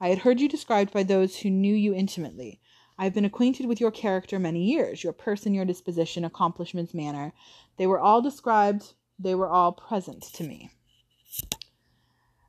I 0.00 0.08
had 0.08 0.18
heard 0.18 0.40
you 0.40 0.48
described 0.48 0.92
by 0.92 1.02
those 1.02 1.38
who 1.38 1.50
knew 1.50 1.74
you 1.74 1.94
intimately. 1.94 2.60
I 3.02 3.06
have 3.06 3.14
been 3.14 3.24
acquainted 3.24 3.66
with 3.66 3.80
your 3.80 3.90
character 3.90 4.38
many 4.38 4.62
years, 4.62 5.02
your 5.02 5.12
person, 5.12 5.54
your 5.54 5.64
disposition, 5.64 6.24
accomplishments, 6.24 6.94
manner. 6.94 7.32
They 7.76 7.88
were 7.88 7.98
all 7.98 8.22
described, 8.22 8.94
they 9.18 9.34
were 9.34 9.48
all 9.48 9.72
present 9.72 10.22
to 10.34 10.44
me. 10.44 10.70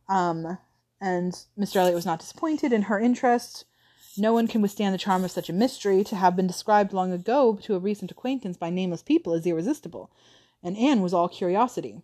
Um, 0.07 0.59
and 1.01 1.33
Mr. 1.57 1.77
Elliot 1.77 1.95
was 1.95 2.05
not 2.05 2.19
disappointed 2.19 2.71
in 2.71 2.83
her 2.83 2.99
interest. 2.99 3.65
No 4.15 4.31
one 4.31 4.47
can 4.47 4.61
withstand 4.61 4.93
the 4.93 4.99
charm 4.99 5.23
of 5.23 5.31
such 5.31 5.49
a 5.49 5.53
mystery. 5.53 6.03
To 6.03 6.15
have 6.15 6.35
been 6.35 6.45
described 6.45 6.93
long 6.93 7.11
ago 7.11 7.57
to 7.63 7.73
a 7.73 7.79
recent 7.79 8.11
acquaintance 8.11 8.55
by 8.55 8.69
nameless 8.69 9.01
people 9.01 9.33
is 9.33 9.47
irresistible, 9.47 10.11
and 10.61 10.77
Anne 10.77 11.01
was 11.01 11.15
all 11.15 11.29
curiosity. 11.29 12.03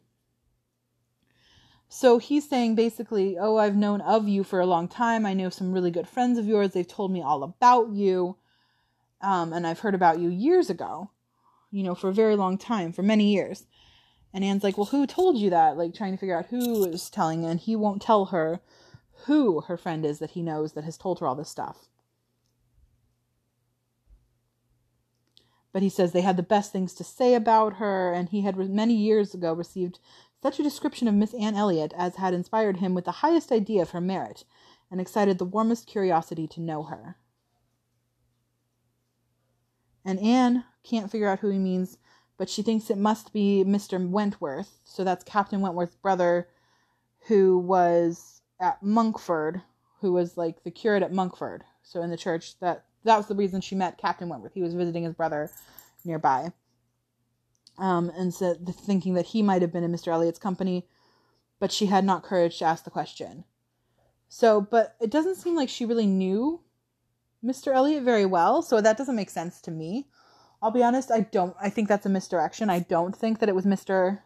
So 1.88 2.18
he's 2.18 2.50
saying 2.50 2.74
basically, 2.74 3.38
Oh, 3.38 3.58
I've 3.58 3.76
known 3.76 4.02
of 4.02 4.28
you 4.28 4.44
for 4.44 4.60
a 4.60 4.66
long 4.66 4.88
time. 4.88 5.24
I 5.24 5.36
know 5.36 5.50
some 5.50 5.72
really 5.72 5.92
good 5.92 6.08
friends 6.08 6.40
of 6.40 6.48
yours. 6.48 6.72
They've 6.72 6.88
told 6.88 7.12
me 7.12 7.22
all 7.22 7.44
about 7.44 7.92
you. 7.92 8.38
Um, 9.22 9.54
and 9.54 9.68
I've 9.68 9.80
heard 9.80 9.96
about 9.96 10.20
you 10.20 10.30
years 10.30 10.70
ago, 10.70 11.12
you 11.72 11.84
know, 11.84 11.96
for 11.96 12.10
a 12.10 12.14
very 12.14 12.36
long 12.36 12.58
time, 12.58 12.94
for 12.94 13.04
many 13.04 13.34
years. 13.34 13.66
And 14.34 14.44
Anne's 14.44 14.64
like, 14.64 14.78
Well, 14.78 14.88
who 14.88 15.08
told 15.08 15.38
you 15.38 15.50
that? 15.50 15.78
Like, 15.78 15.94
trying 15.94 16.14
to 16.14 16.18
figure 16.18 16.38
out 16.38 16.48
who 16.48 16.86
is 16.86 17.10
telling, 17.10 17.46
and 17.46 17.60
he 17.60 17.76
won't 17.76 18.02
tell 18.02 18.26
her 18.26 18.62
who 19.26 19.62
her 19.62 19.78
friend 19.78 20.06
is 20.06 20.20
that 20.20 20.32
he 20.32 20.42
knows 20.42 20.74
that 20.74 20.84
has 20.84 20.98
told 20.98 21.20
her 21.20 21.28
all 21.28 21.36
this 21.36 21.50
stuff. 21.50 21.90
But 25.72 25.82
he 25.82 25.90
says 25.90 26.12
they 26.12 26.22
had 26.22 26.38
the 26.38 26.44
best 26.44 26.72
things 26.72 26.94
to 26.96 27.04
say 27.04 27.36
about 27.36 27.74
her, 27.74 28.12
and 28.14 28.30
he 28.30 28.42
had 28.42 28.58
many 28.58 28.96
years 28.96 29.34
ago 29.34 29.54
received 29.54 30.00
such 30.42 30.60
a 30.60 30.64
description 30.64 31.08
of 31.08 31.14
Miss 31.14 31.34
Anne 31.34 31.56
Elliot 31.56 31.94
as 31.98 32.16
had 32.16 32.34
inspired 32.34 32.78
him 32.78 32.94
with 32.94 33.06
the 33.06 33.12
highest 33.12 33.52
idea 33.52 33.82
of 33.82 33.92
her 33.92 34.02
merit, 34.02 34.46
and 34.90 35.00
excited 35.00 35.38
the 35.38 35.46
warmest 35.46 35.86
curiosity 35.86 36.48
to 36.48 36.62
know 36.62 36.84
her. 36.84 37.18
And 40.10 40.20
Anne 40.22 40.64
can't 40.84 41.12
figure 41.12 41.28
out 41.28 41.38
who 41.38 41.52
he 41.52 41.60
means, 41.60 42.00
but 42.36 42.50
she 42.50 42.64
thinks 42.64 42.90
it 42.90 42.98
must 42.98 43.32
be 43.32 43.64
Mr. 43.64 44.10
Wentworth. 44.10 44.80
So 44.84 45.04
that's 45.04 45.24
Captain 45.24 45.62
Wentworth's 45.62 45.98
brother, 45.98 46.48
who 47.28 47.60
was 47.60 48.42
at 48.60 48.82
Monkford, 48.82 49.62
who 50.02 50.12
was 50.12 50.36
like 50.36 50.64
the 50.64 50.72
curate 50.72 51.04
at 51.04 51.14
Monkford. 51.14 51.64
So 51.84 52.02
in 52.02 52.10
the 52.10 52.18
church, 52.18 52.58
that 52.58 52.86
that 53.04 53.18
was 53.18 53.28
the 53.28 53.36
reason 53.36 53.62
she 53.62 53.76
met 53.76 54.00
Captain 54.00 54.30
Wentworth. 54.30 54.56
He 54.56 54.64
was 54.64 54.74
visiting 54.74 55.04
his 55.04 55.14
brother 55.14 55.52
nearby. 56.04 56.54
Um, 57.78 58.12
and 58.18 58.34
so 58.34 58.56
thinking 58.56 59.14
that 59.14 59.28
he 59.28 59.44
might 59.44 59.62
have 59.62 59.72
been 59.72 59.84
in 59.84 59.92
Mr. 59.92 60.08
Elliot's 60.08 60.40
company, 60.40 60.88
but 61.60 61.72
she 61.72 61.86
had 61.86 62.04
not 62.04 62.24
courage 62.24 62.58
to 62.58 62.66
ask 62.66 62.84
the 62.84 62.90
question. 62.90 63.44
So, 64.28 64.60
but 64.60 64.96
it 65.00 65.12
doesn't 65.12 65.36
seem 65.36 65.56
like 65.56 65.70
she 65.70 65.86
really 65.86 66.08
knew 66.08 66.62
Mr. 67.44 67.74
Elliot 67.74 68.04
very 68.04 68.26
well, 68.26 68.62
so 68.62 68.82
that 68.82 68.98
doesn't 68.98 69.16
make 69.16 69.30
sense 69.30 69.62
to 69.62 69.72
me. 69.72 70.08
I'll 70.62 70.72
be 70.72 70.84
honest, 70.84 71.12
I 71.12 71.22
don't 71.22 71.56
I 71.62 71.70
think 71.70 71.88
that's 71.88 72.06
a 72.06 72.10
misdirection. 72.10 72.70
I 72.70 72.80
don't 72.80 73.16
think 73.16 73.40
that 73.40 73.50
it 73.50 73.56
was 73.56 73.66
Mr. 73.66 74.20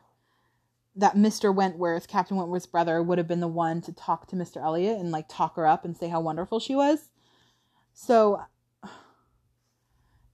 that 0.95 1.15
Mr. 1.15 1.53
Wentworth, 1.53 2.07
Captain 2.07 2.37
Wentworth's 2.37 2.65
brother, 2.65 3.03
would 3.03 3.19
have 3.19 3.27
been 3.27 3.39
the 3.39 3.47
one 3.47 3.81
to 3.81 3.93
talk 3.93 4.27
to 4.27 4.35
Mr. 4.35 4.63
Elliot 4.63 4.99
and 4.99 5.11
like 5.11 5.25
talk 5.29 5.55
her 5.55 5.67
up 5.67 5.85
and 5.85 5.95
say 5.95 6.07
how 6.07 6.21
wonderful 6.21 6.59
she 6.59 6.75
was. 6.75 7.09
So 7.93 8.41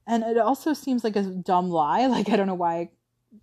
and 0.06 0.24
it 0.24 0.38
also 0.38 0.72
seems 0.72 1.04
like 1.04 1.16
a 1.16 1.22
dumb 1.22 1.70
lie. 1.70 2.06
Like 2.08 2.30
I 2.30 2.36
don't 2.36 2.46
know 2.46 2.54
why 2.54 2.90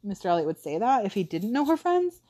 Mr. 0.05 0.25
Elliot 0.25 0.47
would 0.47 0.59
say 0.59 0.77
that 0.77 1.05
if 1.05 1.13
he 1.13 1.23
didn't 1.23 1.53
know 1.53 1.65
her 1.65 1.77
friends. 1.77 2.21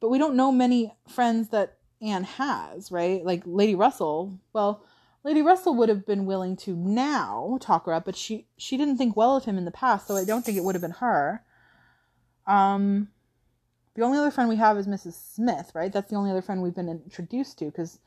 But 0.00 0.10
we 0.10 0.18
don't 0.18 0.36
know 0.36 0.52
many 0.52 0.92
friends 1.08 1.48
that 1.50 1.78
Anne 2.00 2.24
has, 2.24 2.90
right? 2.90 3.24
Like 3.24 3.42
Lady 3.46 3.74
Russell. 3.74 4.38
Well, 4.52 4.84
Lady 5.24 5.40
Russell 5.42 5.74
would 5.74 5.88
have 5.88 6.04
been 6.04 6.26
willing 6.26 6.56
to 6.56 6.74
now 6.74 7.58
talk 7.60 7.86
her 7.86 7.92
up, 7.92 8.04
but 8.04 8.16
she 8.16 8.46
she 8.56 8.76
didn't 8.76 8.96
think 8.96 9.16
well 9.16 9.36
of 9.36 9.44
him 9.44 9.56
in 9.56 9.64
the 9.64 9.70
past, 9.70 10.06
so 10.06 10.16
I 10.16 10.24
don't 10.24 10.44
think 10.44 10.58
it 10.58 10.64
would 10.64 10.74
have 10.74 10.82
been 10.82 10.90
her. 10.92 11.44
Um, 12.46 13.08
the 13.94 14.02
only 14.02 14.18
other 14.18 14.30
friend 14.30 14.48
we 14.48 14.56
have 14.56 14.76
is 14.78 14.86
Mrs. 14.86 15.12
Smith, 15.12 15.70
right? 15.74 15.92
That's 15.92 16.10
the 16.10 16.16
only 16.16 16.30
other 16.30 16.42
friend 16.42 16.62
we've 16.62 16.74
been 16.74 16.88
introduced 16.88 17.58
to 17.58 17.66
because 17.66 18.00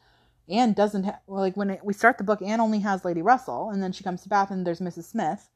Anne 0.49 0.73
doesn't 0.73 1.03
have 1.03 1.19
well, 1.27 1.41
like 1.41 1.55
when 1.55 1.69
it, 1.69 1.81
we 1.83 1.93
start 1.93 2.17
the 2.17 2.23
book, 2.23 2.41
Anne 2.41 2.59
only 2.59 2.79
has 2.79 3.05
Lady 3.05 3.21
Russell, 3.21 3.69
and 3.69 3.81
then 3.81 3.91
she 3.91 4.03
comes 4.03 4.21
to 4.23 4.29
Bath 4.29 4.51
and 4.51 4.67
there's 4.67 4.81
Mrs. 4.81 5.05
Smith. 5.05 5.49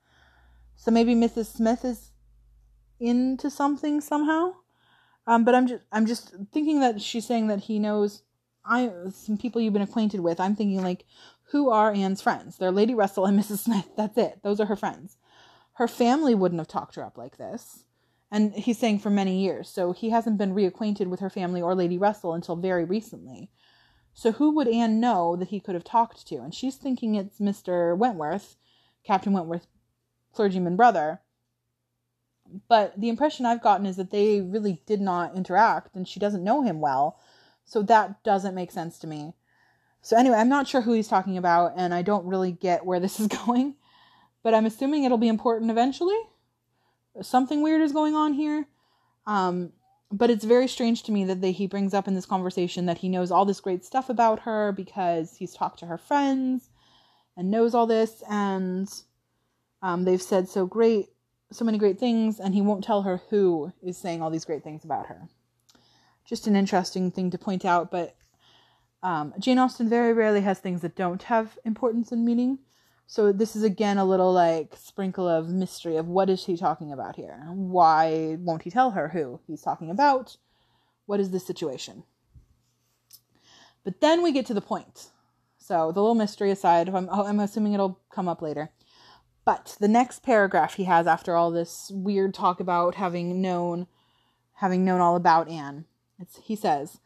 So 0.76 0.92
maybe 0.92 1.14
Mrs. 1.14 1.48
Smith 1.48 1.84
is 1.84 2.12
into 3.00 3.50
something 3.50 4.00
somehow. 4.02 4.56
Um, 5.28 5.44
but 5.44 5.56
I'm 5.56 5.68
just 5.68 5.82
I'm 5.92 6.06
just 6.06 6.34
thinking 6.52 6.80
that 6.80 7.02
she's 7.02 7.26
saying 7.26 7.48
that 7.48 7.60
he 7.62 7.80
knows 7.80 8.24
I 8.66 8.92
some 9.12 9.38
people 9.38 9.62
you've 9.62 9.74
been 9.74 9.82
acquainted 9.82 10.22
with. 10.22 10.40
I'm 10.40 10.56
thinking 10.56 10.82
like 10.82 11.06
who 11.52 11.70
are 11.70 11.92
Anne's 11.92 12.22
friends? 12.22 12.58
They're 12.58 12.72
Lady 12.72 12.94
Russell 12.94 13.26
and 13.26 13.40
Mrs. 13.40 13.60
Smith. 13.60 13.90
That's 13.96 14.18
it. 14.18 14.40
Those 14.44 14.60
are 14.60 14.66
her 14.66 14.76
friends. 14.76 15.18
Her 15.74 15.88
family 15.88 16.36
wouldn't 16.36 16.60
have 16.60 16.68
talked 16.68 16.96
her 16.96 17.04
up 17.04 17.18
like 17.18 17.38
this. 17.38 17.86
And 18.32 18.54
he's 18.54 18.78
saying 18.78 19.00
for 19.00 19.10
many 19.10 19.42
years. 19.42 19.70
So 19.70 19.92
he 19.92 20.12
hasn't 20.12 20.38
been 20.38 20.54
reacquainted 20.54 21.08
with 21.08 21.20
her 21.20 21.30
family 21.30 21.62
or 21.62 21.74
Lady 21.74 21.98
Russell 21.98 22.34
until 22.34 22.56
very 22.56 22.86
recently. 22.86 23.50
So 24.14 24.34
who 24.34 24.52
would 24.52 24.68
Anne 24.68 25.00
know 25.00 25.36
that 25.36 25.48
he 25.48 25.60
could 25.60 25.76
have 25.76 25.84
talked 25.84 26.28
to? 26.28 26.36
And 26.36 26.54
she's 26.54 26.76
thinking 26.76 27.16
it's 27.16 27.40
Mr. 27.40 27.98
Wentworth, 27.98 28.58
Captain 29.04 29.34
Wentworth, 29.34 29.68
clergyman 30.34 30.76
brother. 30.76 31.22
But 32.68 33.00
the 33.00 33.10
impression 33.10 33.46
I've 33.46 33.64
gotten 33.64 33.86
is 33.86 33.96
that 33.96 34.12
they 34.12 34.42
really 34.42 34.82
did 34.86 35.02
not 35.02 35.36
interact 35.36 35.96
and 35.96 36.08
she 36.08 36.20
doesn't 36.20 36.44
know 36.44 36.62
him 36.62 36.82
well. 36.82 37.20
So 37.66 37.82
that 37.84 38.24
doesn't 38.24 38.56
make 38.56 38.72
sense 38.72 39.00
to 39.00 39.08
me. 39.08 39.34
So 40.02 40.18
anyway, 40.18 40.38
I'm 40.38 40.50
not 40.50 40.68
sure 40.68 40.82
who 40.82 40.94
he's 40.94 41.08
talking 41.08 41.38
about, 41.38 41.74
and 41.76 41.94
I 41.94 42.02
don't 42.02 42.26
really 42.26 42.52
get 42.52 42.86
where 42.86 43.00
this 43.00 43.20
is 43.20 43.28
going, 43.46 43.76
but 44.44 44.54
I'm 44.54 44.66
assuming 44.66 45.04
it'll 45.04 45.18
be 45.18 45.28
important 45.28 45.72
eventually. 45.72 46.20
Something 47.22 47.62
weird 47.62 47.82
is 47.82 47.92
going 47.92 48.16
on 48.16 48.34
here. 48.34 48.68
Um, 49.28 49.74
but 50.12 50.30
it's 50.30 50.44
very 50.44 50.68
strange 50.68 51.04
to 51.04 51.12
me 51.12 51.26
that 51.26 51.42
they, 51.42 51.52
he 51.52 51.68
brings 51.68 51.94
up 51.94 52.08
in 52.08 52.16
this 52.16 52.26
conversation 52.26 52.88
that 52.88 53.00
he 53.00 53.10
knows 53.10 53.30
all 53.30 53.46
this 53.46 53.60
great 53.60 53.86
stuff 53.86 54.10
about 54.10 54.40
her 54.42 54.72
because 54.72 55.36
he's 55.38 55.54
talked 55.54 55.80
to 55.80 55.86
her 55.86 55.98
friends 55.98 56.70
and 57.38 57.52
knows 57.52 57.76
all 57.76 57.86
this, 57.86 58.24
and 58.30 58.90
um, 59.82 60.04
they've 60.04 60.22
said 60.22 60.50
so 60.50 60.66
great, 60.66 61.08
so 61.52 61.64
many 61.64 61.78
great 61.78 62.00
things, 62.00 62.40
and 62.40 62.54
he 62.54 62.62
won't 62.62 62.84
tell 62.84 63.04
her 63.04 63.22
who 63.30 63.72
is 63.84 63.98
saying 63.98 64.22
all 64.22 64.30
these 64.30 64.46
great 64.46 64.64
things 64.64 64.84
about 64.84 65.08
her. 65.08 65.30
Just 66.26 66.48
an 66.48 66.56
interesting 66.56 67.12
thing 67.12 67.32
to 67.32 67.38
point 67.38 67.64
out, 67.64 67.92
but 67.92 68.16
um, 69.02 69.34
Jane 69.40 69.58
Austen 69.58 69.90
very 69.90 70.14
rarely 70.14 70.42
has 70.42 70.60
things 70.60 70.82
that 70.82 70.96
don't 70.96 71.24
have 71.24 71.58
importance 71.64 72.12
and 72.12 72.26
meaning. 72.26 72.60
So 73.08 73.32
this 73.32 73.56
is 73.56 73.64
again 73.64 73.98
a 73.98 74.06
little 74.06 74.32
like 74.32 74.76
sprinkle 74.76 75.28
of 75.28 75.50
mystery 75.50 75.96
of 75.96 76.08
what 76.08 76.30
is 76.30 76.46
he 76.46 76.56
talking 76.56 76.92
about 76.92 77.16
here? 77.16 77.44
Why 77.50 78.38
won't 78.40 78.64
he 78.64 78.70
tell 78.70 78.92
her 78.92 79.10
who 79.10 79.40
he's 79.48 79.62
talking 79.62 79.90
about? 79.90 80.38
What 81.06 81.20
is 81.20 81.32
the 81.32 81.40
situation? 81.40 82.04
But 83.84 84.02
then 84.02 84.22
we 84.22 84.32
get 84.32 84.46
to 84.48 84.54
the 84.54 84.62
point. 84.62 85.08
So 85.58 85.92
the 85.92 86.02
little 86.02 86.16
mystery 86.16 86.52
aside, 86.52 86.90
I'm, 86.90 87.10
I'm 87.10 87.40
assuming 87.40 87.74
it'll 87.74 88.00
come 88.12 88.28
up 88.28 88.42
later. 88.42 88.72
But 89.46 89.78
the 89.80 89.88
next 89.88 90.22
paragraph 90.22 90.76
he 90.76 90.84
has 90.84 91.08
after 91.08 91.36
all 91.36 91.50
this 91.50 91.90
weird 91.92 92.34
talk 92.34 92.60
about 92.60 92.96
having 92.96 93.42
known, 93.42 93.88
having 94.56 94.86
known 94.86 95.02
all 95.02 95.16
about 95.16 95.50
Anne, 95.50 95.86
he 96.44 96.56
says, 96.56 97.00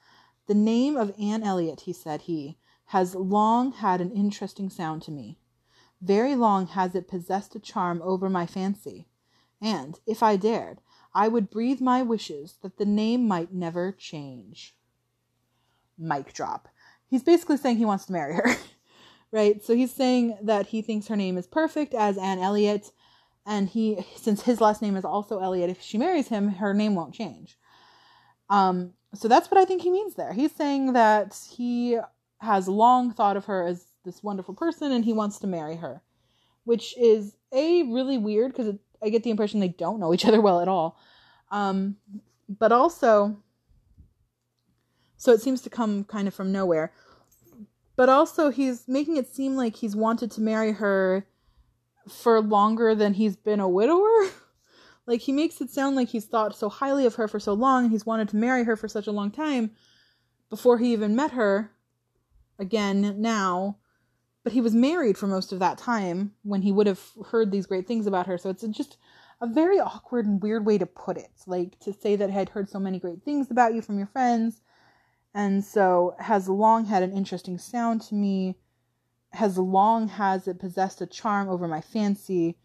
the 0.48 0.54
name 0.54 0.98
of 0.98 1.14
Anne 1.20 1.44
Elliot, 1.44 1.82
he 1.82 1.94
said 1.94 2.24
he, 2.24 2.58
has 2.88 3.16
long 3.16 3.72
had 3.72 4.02
an 4.02 4.12
interesting 4.12 4.70
sound 4.70 5.02
to 5.04 5.12
me. 5.12 5.38
Very 6.02 6.36
long 6.36 6.68
has 6.68 6.96
it 6.96 7.08
possessed 7.08 7.56
a 7.56 7.60
charm 7.60 8.02
over 8.04 8.30
my 8.30 8.46
fancy, 8.46 9.08
and, 9.62 10.00
if 10.06 10.22
I 10.22 10.36
dared, 10.36 10.82
I 11.16 11.28
would 11.28 11.50
breathe 11.50 11.80
my 11.80 12.02
wishes 12.02 12.58
that 12.62 12.78
the 12.78 12.86
name 12.86 13.28
might 13.28 13.54
never 13.54 13.92
change. 13.92 14.76
Mic 15.98 16.34
drop. 16.34 16.68
He's 17.08 17.24
basically 17.24 17.58
saying 17.58 17.78
he 17.78 17.86
wants 17.86 18.06
to 18.06 18.12
marry 18.12 18.34
her, 18.34 18.56
right? 19.32 19.64
So 19.64 19.76
he's 19.76 19.94
saying 19.94 20.38
that 20.42 20.68
he 20.68 20.82
thinks 20.82 21.08
her 21.08 21.16
name 21.16 21.38
is 21.38 21.48
perfect 21.48 21.94
as 21.94 22.18
Anne 22.18 22.40
Elliot, 22.40 22.92
and 23.46 23.70
he, 23.70 24.06
since 24.16 24.42
his 24.42 24.60
last 24.60 24.82
name 24.82 24.96
is 24.96 25.06
also 25.06 25.40
Elliot, 25.40 25.70
if 25.70 25.82
she 25.82 25.98
marries 25.98 26.28
him, 26.28 26.50
her 26.50 26.74
name 26.74 26.96
won't 26.96 27.14
change. 27.14 27.58
Um, 28.54 28.94
so 29.16 29.28
that's 29.28 29.50
what 29.50 29.60
I 29.60 29.66
think 29.66 29.82
he 29.82 29.90
means 29.90 30.14
there. 30.14 30.32
He's 30.32 30.52
saying 30.52 30.94
that 30.94 31.36
he 31.50 31.98
has 32.38 32.68
long 32.68 33.12
thought 33.12 33.36
of 33.36 33.46
her 33.46 33.66
as 33.66 33.84
this 34.06 34.22
wonderful 34.22 34.54
person 34.54 34.92
and 34.92 35.04
he 35.04 35.12
wants 35.12 35.40
to 35.40 35.48
marry 35.48 35.78
her, 35.78 36.04
which 36.64 36.96
is 36.96 37.36
a 37.52 37.82
really 37.84 38.20
weird 38.20 38.52
because 38.52 38.76
I 39.02 39.10
get 39.10 39.24
the 39.24 39.32
impression 39.32 39.60
they 39.60 39.70
don't 39.70 40.00
know 40.00 40.14
each 40.14 40.26
other 40.26 40.40
well 40.40 40.62
at 40.62 40.68
all. 40.68 41.00
Um, 41.50 41.98
but 42.48 42.72
also, 42.72 43.38
so 45.18 45.32
it 45.32 45.42
seems 45.42 45.62
to 45.62 45.72
come 45.72 46.04
kind 46.04 46.28
of 46.28 46.36
from 46.36 46.52
nowhere. 46.52 46.92
But 47.96 48.10
also, 48.10 48.52
he's 48.52 48.88
making 48.88 49.18
it 49.18 49.34
seem 49.34 49.56
like 49.56 49.78
he's 49.78 49.96
wanted 49.96 50.30
to 50.32 50.42
marry 50.42 50.74
her 50.74 51.26
for 52.08 52.40
longer 52.40 52.94
than 52.94 53.16
he's 53.16 53.36
been 53.36 53.60
a 53.60 53.70
widower. 53.70 54.28
Like 55.06 55.22
he 55.22 55.32
makes 55.32 55.60
it 55.62 55.70
sound 55.70 55.96
like 55.96 56.10
he's 56.10 56.26
thought 56.26 56.56
so 56.56 56.70
highly 56.70 57.06
of 57.06 57.16
her 57.16 57.28
for 57.28 57.40
so 57.40 57.54
long 57.54 57.84
and 57.84 57.92
he's 57.92 58.06
wanted 58.06 58.30
to 58.30 58.38
marry 58.38 58.64
her 58.64 58.76
for 58.76 58.88
such 58.88 59.08
a 59.08 59.12
long 59.12 59.32
time 59.32 59.72
before 60.50 60.78
he 60.78 60.94
even 60.94 61.16
met 61.16 61.32
her 61.32 61.72
again 62.58 63.22
now. 63.22 63.78
But 64.44 64.54
he 64.54 64.62
was 64.62 64.76
married 64.76 65.18
for 65.18 65.28
most 65.28 65.52
of 65.54 65.60
that 65.60 65.78
time 65.78 66.34
when 66.44 66.62
he 66.62 66.72
would 66.72 66.88
have 66.88 67.02
heard 67.28 67.52
these 67.52 67.66
great 67.66 67.88
things 67.88 68.08
about 68.08 68.28
her. 68.28 68.38
So 68.38 68.50
it's 68.50 68.64
just 68.64 68.98
a 69.42 69.48
very 69.48 69.80
awkward 69.80 70.26
and 70.26 70.42
weird 70.42 70.66
way 70.66 70.78
to 70.78 70.86
put 70.86 71.18
it. 71.18 71.32
Like 71.48 71.80
to 71.82 71.94
say 71.94 72.16
that 72.16 72.30
I 72.30 72.34
had 72.34 72.50
heard 72.50 72.70
so 72.70 72.80
many 72.80 73.00
great 73.00 73.24
things 73.24 73.52
about 73.52 73.74
you 73.74 73.82
from 73.82 73.98
your 73.98 74.08
friends 74.08 74.62
and 75.34 75.64
so 75.64 76.16
has 76.20 76.48
long 76.48 76.86
had 76.86 77.04
an 77.04 77.16
interesting 77.16 77.58
sound 77.58 78.02
to 78.02 78.16
me 78.16 78.56
has 79.32 79.58
long 79.58 80.08
has 80.08 80.48
it 80.48 80.60
possessed 80.60 81.02
a 81.02 81.08
charm 81.08 81.50
over 81.50 81.68
my 81.68 81.82
fancy 81.82 82.58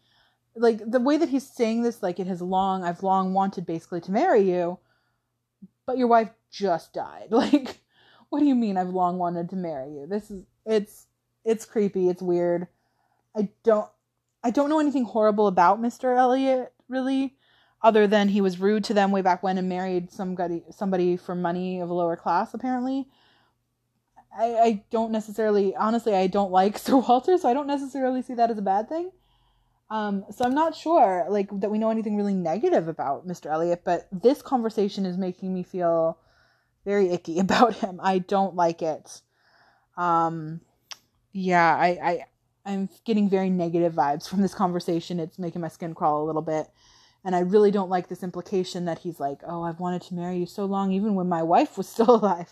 like 0.55 0.79
the 0.89 0.99
way 0.99 1.17
that 1.17 1.29
he's 1.29 1.47
saying 1.47 1.83
this 1.83 2.03
like 2.03 2.19
it 2.19 2.27
has 2.27 2.41
long 2.41 2.83
i've 2.83 3.03
long 3.03 3.33
wanted 3.33 3.65
basically 3.65 4.01
to 4.01 4.11
marry 4.11 4.41
you 4.41 4.77
but 5.89 5.97
your 5.97 6.07
wife 6.07 6.29
just 6.51 6.93
died. 6.93 7.27
Like 7.31 7.79
what 8.29 8.39
do 8.41 8.45
you 8.45 8.53
mean 8.53 8.77
i've 8.77 8.89
long 8.89 9.17
wanted 9.17 9.49
to 9.49 9.55
marry 9.55 9.91
you? 9.91 10.05
This 10.07 10.29
is 10.29 10.45
it's 10.63 11.07
it's 11.43 11.65
creepy 11.65 12.09
it's 12.09 12.21
weird. 12.21 12.67
I 13.35 13.49
don't 13.63 13.89
i 14.43 14.51
don't 14.51 14.69
know 14.69 14.79
anything 14.79 15.03
horrible 15.03 15.47
about 15.47 15.81
mr 15.81 16.15
elliot 16.15 16.71
really 16.87 17.35
other 17.81 18.07
than 18.07 18.29
he 18.29 18.39
was 18.39 18.59
rude 18.59 18.83
to 18.83 18.93
them 18.93 19.11
way 19.11 19.21
back 19.21 19.41
when 19.41 19.57
and 19.57 19.67
married 19.67 20.11
somebody 20.11 20.63
somebody 20.69 21.17
for 21.17 21.33
money 21.33 21.79
of 21.79 21.89
a 21.89 21.93
lower 21.93 22.15
class 22.15 22.53
apparently. 22.53 23.07
I, 24.37 24.45
I 24.57 24.83
don't 24.91 25.11
necessarily 25.11 25.75
honestly 25.75 26.13
i 26.13 26.27
don't 26.27 26.51
like 26.51 26.77
sir 26.85 26.97
walter 26.97 27.35
so 27.39 27.49
i 27.49 27.53
don't 27.55 27.67
necessarily 27.67 28.21
see 28.21 28.35
that 28.35 28.51
as 28.51 28.59
a 28.59 28.61
bad 28.61 28.87
thing 28.87 29.11
um, 29.89 30.25
so 30.31 30.45
I'm 30.45 30.53
not 30.53 30.75
sure, 30.75 31.25
like, 31.29 31.49
that 31.59 31.71
we 31.71 31.79
know 31.79 31.89
anything 31.89 32.15
really 32.15 32.35
negative 32.35 32.87
about 32.87 33.27
Mr. 33.27 33.51
Elliot, 33.51 33.81
but 33.83 34.07
this 34.11 34.41
conversation 34.41 35.05
is 35.05 35.17
making 35.17 35.53
me 35.53 35.63
feel 35.63 36.17
very 36.85 37.09
icky 37.09 37.39
about 37.45 37.75
him. 37.75 37.99
I 38.01 38.19
don't 38.19 38.55
like 38.55 38.81
it. 38.81 39.21
Um, 39.97 40.61
yeah, 41.31 41.75
I, 41.75 41.87
I, 41.87 42.25
I'm 42.65 42.89
getting 43.05 43.29
very 43.29 43.49
negative 43.49 43.93
vibes 43.93 44.27
from 44.27 44.41
this 44.41 44.53
conversation. 44.53 45.19
It's 45.19 45.39
making 45.39 45.61
my 45.61 45.67
skin 45.67 45.93
crawl 45.93 46.23
a 46.23 46.27
little 46.27 46.41
bit. 46.41 46.67
And 47.25 47.35
I 47.35 47.39
really 47.39 47.71
don't 47.71 47.89
like 47.89 48.07
this 48.07 48.23
implication 48.23 48.85
that 48.85 48.99
he's 48.99 49.19
like, 49.19 49.41
oh, 49.45 49.63
I've 49.63 49.79
wanted 49.79 50.03
to 50.03 50.15
marry 50.15 50.37
you 50.37 50.45
so 50.45 50.65
long, 50.65 50.91
even 50.91 51.15
when 51.15 51.27
my 51.27 51.43
wife 51.55 51.77
was 51.77 51.87
still 51.87 52.15
alive. 52.15 52.51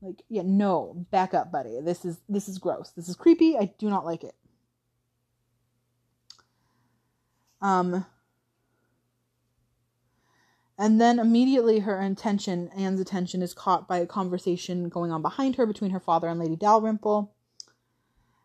Like, 0.00 0.22
yeah, 0.28 0.42
no, 0.44 1.06
back 1.10 1.32
up, 1.32 1.50
buddy. 1.52 1.80
This 1.80 2.04
is 2.04 2.18
this 2.28 2.48
is 2.48 2.58
gross. 2.58 2.90
This 2.90 3.08
is 3.08 3.16
creepy. 3.16 3.56
I 3.56 3.72
do 3.78 3.88
not 3.88 4.04
like 4.04 4.22
it. 4.22 4.34
Um, 7.64 8.06
and 10.78 11.00
then 11.00 11.18
immediately 11.18 11.80
her 11.80 12.00
attention, 12.00 12.70
Anne's 12.76 13.00
attention, 13.00 13.42
is 13.42 13.54
caught 13.54 13.88
by 13.88 13.98
a 13.98 14.06
conversation 14.06 14.88
going 14.88 15.10
on 15.10 15.22
behind 15.22 15.56
her 15.56 15.66
between 15.66 15.90
her 15.90 16.00
father 16.00 16.28
and 16.28 16.38
Lady 16.38 16.56
Dalrymple, 16.56 17.32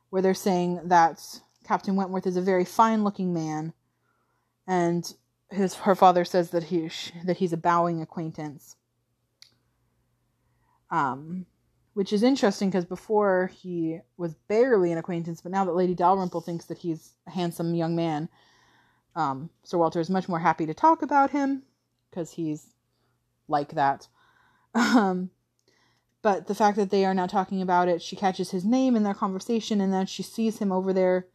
where 0.10 0.21
they're 0.21 0.34
saying 0.34 0.79
that 0.86 1.21
Captain 1.63 1.95
Wentworth 1.95 2.25
is 2.25 2.38
a 2.38 2.41
very 2.41 2.65
fine 2.65 3.03
looking 3.03 3.34
man 3.34 3.73
and 4.69 5.15
his 5.51 5.73
her 5.73 5.95
father 5.95 6.23
says 6.23 6.51
that 6.51 6.65
he 6.65 6.89
that 7.25 7.38
he's 7.38 7.51
a 7.51 7.58
bowing 7.58 8.01
acquaintance. 8.01 8.75
Um, 10.91 11.47
which 11.93 12.13
is 12.13 12.23
interesting 12.23 12.69
because 12.69 12.86
before 12.86 13.51
he 13.53 13.99
was 14.15 14.36
barely 14.47 14.91
an 14.91 14.97
acquaintance, 14.97 15.41
but 15.41 15.51
now 15.51 15.65
that 15.65 15.75
Lady 15.75 15.93
Dalrymple 15.93 16.41
thinks 16.41 16.65
that 16.65 16.77
he's 16.77 17.13
a 17.27 17.32
handsome 17.32 17.75
young 17.75 17.95
man, 17.95 18.29
um, 19.19 19.49
Sir 19.63 19.77
Walter 19.77 19.99
is 19.99 20.10
much 20.10 20.29
more 20.29 20.39
happy 20.39 20.65
to 20.65 20.73
talk 20.73 21.01
about 21.01 21.32
him 21.32 21.63
because 22.10 22.32
he's 22.32 22.67
like 23.47 23.73
that. 23.73 24.08
Um, 24.73 25.32
but 26.21 26.47
the 26.47 26.55
fact 26.55 26.77
that 26.77 26.89
they 26.89 27.05
are 27.05 27.13
now 27.13 27.27
talking 27.27 27.62
about 27.62 27.89
it, 27.89 28.01
she 28.01 28.15
catches 28.15 28.51
his 28.51 28.63
name 28.63 28.95
in 28.95 29.03
their 29.03 29.13
conversation, 29.13 29.82
and 29.82 29.91
then 29.91 30.05
she 30.05 30.23
sees 30.23 30.60
him 30.60 30.71
over 30.71 30.93
there 30.93 31.27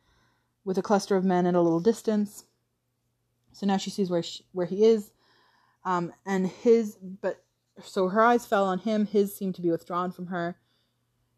with 0.64 0.78
a 0.78 0.82
cluster 0.82 1.16
of 1.16 1.24
men 1.24 1.46
at 1.46 1.54
a 1.54 1.60
little 1.60 1.80
distance. 1.80 2.44
So 3.52 3.66
now 3.66 3.76
she 3.76 3.90
sees 3.90 4.08
where 4.08 4.22
she, 4.22 4.44
where 4.52 4.66
he 4.66 4.84
is, 4.84 5.12
um, 5.84 6.12
and 6.24 6.46
his. 6.46 6.96
But 6.96 7.44
so 7.82 8.08
her 8.08 8.22
eyes 8.22 8.46
fell 8.46 8.64
on 8.64 8.78
him. 8.78 9.06
His 9.06 9.34
seemed 9.34 9.56
to 9.56 9.62
be 9.62 9.70
withdrawn 9.70 10.10
from 10.10 10.28
her. 10.28 10.56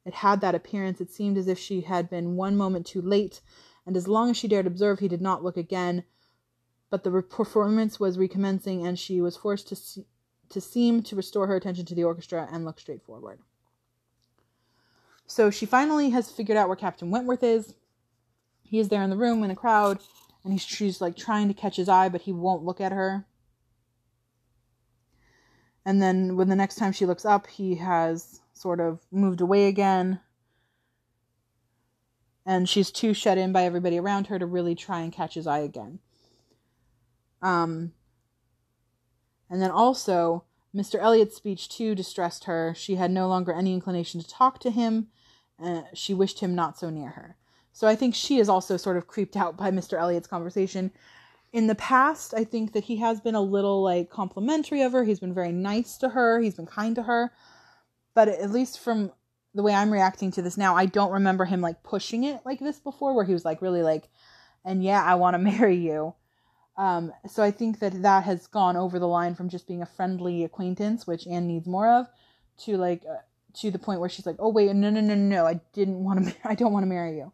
It 0.04 0.14
had 0.14 0.40
that 0.42 0.54
appearance. 0.54 1.00
It 1.00 1.10
seemed 1.10 1.36
as 1.36 1.48
if 1.48 1.58
she 1.58 1.80
had 1.80 2.08
been 2.08 2.36
one 2.36 2.56
moment 2.56 2.86
too 2.86 3.02
late, 3.02 3.40
and 3.84 3.96
as 3.96 4.06
long 4.06 4.30
as 4.30 4.36
she 4.36 4.48
dared 4.48 4.66
observe, 4.66 5.00
he 5.00 5.08
did 5.08 5.20
not 5.20 5.42
look 5.42 5.56
again. 5.56 6.04
But 6.96 7.04
the 7.04 7.20
performance 7.20 8.00
was 8.00 8.16
recommencing, 8.16 8.86
and 8.86 8.98
she 8.98 9.20
was 9.20 9.36
forced 9.36 9.68
to 9.68 10.04
to 10.48 10.60
seem 10.62 11.02
to 11.02 11.14
restore 11.14 11.46
her 11.46 11.54
attention 11.54 11.84
to 11.84 11.94
the 11.94 12.04
orchestra 12.04 12.48
and 12.50 12.64
look 12.64 12.80
straight 12.80 13.02
forward. 13.02 13.40
So 15.26 15.50
she 15.50 15.66
finally 15.66 16.08
has 16.08 16.30
figured 16.30 16.56
out 16.56 16.68
where 16.68 16.76
Captain 16.76 17.10
Wentworth 17.10 17.42
is. 17.42 17.74
He 18.62 18.78
is 18.78 18.88
there 18.88 19.02
in 19.02 19.10
the 19.10 19.16
room 19.18 19.44
in 19.44 19.50
a 19.50 19.54
crowd, 19.54 19.98
and 20.42 20.54
he's 20.54 20.62
she's 20.62 21.02
like 21.02 21.18
trying 21.18 21.48
to 21.48 21.54
catch 21.54 21.76
his 21.76 21.90
eye, 21.90 22.08
but 22.08 22.22
he 22.22 22.32
won't 22.32 22.64
look 22.64 22.80
at 22.80 22.92
her. 22.92 23.26
And 25.84 26.00
then 26.00 26.34
when 26.34 26.48
the 26.48 26.56
next 26.56 26.76
time 26.76 26.92
she 26.92 27.04
looks 27.04 27.26
up, 27.26 27.46
he 27.46 27.74
has 27.74 28.40
sort 28.54 28.80
of 28.80 29.00
moved 29.12 29.42
away 29.42 29.68
again. 29.68 30.20
And 32.46 32.66
she's 32.66 32.90
too 32.90 33.12
shut 33.12 33.36
in 33.36 33.52
by 33.52 33.64
everybody 33.64 33.98
around 33.98 34.28
her 34.28 34.38
to 34.38 34.46
really 34.46 34.74
try 34.74 35.00
and 35.00 35.12
catch 35.12 35.34
his 35.34 35.46
eye 35.46 35.58
again. 35.58 35.98
Um, 37.42 37.92
and 39.48 39.62
then 39.62 39.70
also, 39.70 40.44
Mr. 40.74 41.00
Elliot's 41.00 41.36
speech 41.36 41.68
too 41.68 41.94
distressed 41.94 42.44
her. 42.44 42.74
She 42.76 42.96
had 42.96 43.10
no 43.10 43.28
longer 43.28 43.52
any 43.52 43.72
inclination 43.72 44.20
to 44.20 44.28
talk 44.28 44.58
to 44.60 44.70
him. 44.70 45.08
Uh, 45.62 45.82
she 45.94 46.12
wished 46.12 46.40
him 46.40 46.54
not 46.54 46.78
so 46.78 46.90
near 46.90 47.10
her. 47.10 47.36
So 47.72 47.86
I 47.86 47.94
think 47.94 48.14
she 48.14 48.38
is 48.38 48.48
also 48.48 48.76
sort 48.76 48.96
of 48.96 49.06
creeped 49.06 49.36
out 49.36 49.56
by 49.56 49.70
Mr. 49.70 49.98
Elliot's 49.98 50.26
conversation. 50.26 50.90
In 51.52 51.66
the 51.66 51.74
past, 51.74 52.34
I 52.34 52.44
think 52.44 52.72
that 52.72 52.84
he 52.84 52.96
has 52.96 53.20
been 53.20 53.34
a 53.34 53.40
little 53.40 53.82
like 53.82 54.10
complimentary 54.10 54.82
of 54.82 54.92
her. 54.92 55.04
He's 55.04 55.20
been 55.20 55.34
very 55.34 55.52
nice 55.52 55.96
to 55.98 56.10
her. 56.10 56.40
He's 56.40 56.56
been 56.56 56.66
kind 56.66 56.94
to 56.96 57.02
her. 57.04 57.32
But 58.14 58.28
at 58.28 58.50
least 58.50 58.80
from 58.80 59.12
the 59.54 59.62
way 59.62 59.74
I'm 59.74 59.92
reacting 59.92 60.30
to 60.32 60.42
this 60.42 60.56
now, 60.56 60.74
I 60.74 60.86
don't 60.86 61.12
remember 61.12 61.44
him 61.44 61.60
like 61.60 61.82
pushing 61.82 62.24
it 62.24 62.40
like 62.44 62.60
this 62.60 62.78
before, 62.78 63.14
where 63.14 63.24
he 63.24 63.32
was 63.32 63.44
like 63.44 63.62
really 63.62 63.82
like, 63.82 64.08
and 64.64 64.82
yeah, 64.82 65.02
I 65.02 65.14
want 65.14 65.34
to 65.34 65.38
marry 65.58 65.76
you. 65.76 66.14
Um, 66.78 67.12
so 67.26 67.42
I 67.42 67.50
think 67.50 67.78
that 67.78 68.02
that 68.02 68.24
has 68.24 68.46
gone 68.46 68.76
over 68.76 68.98
the 68.98 69.08
line 69.08 69.34
from 69.34 69.48
just 69.48 69.66
being 69.66 69.82
a 69.82 69.86
friendly 69.86 70.44
acquaintance, 70.44 71.06
which 71.06 71.26
Anne 71.26 71.46
needs 71.46 71.66
more 71.66 71.88
of, 71.88 72.06
to 72.64 72.76
like 72.76 73.02
uh, 73.08 73.16
to 73.54 73.70
the 73.70 73.78
point 73.78 74.00
where 74.00 74.10
she's 74.10 74.26
like, 74.26 74.36
"Oh 74.38 74.50
wait, 74.50 74.74
no, 74.74 74.90
no, 74.90 75.00
no, 75.00 75.14
no, 75.14 75.46
I 75.46 75.60
didn't 75.72 76.04
want 76.04 76.26
to, 76.26 76.34
I 76.44 76.54
don't 76.54 76.72
want 76.72 76.82
to 76.82 76.88
marry 76.88 77.16
you." 77.16 77.32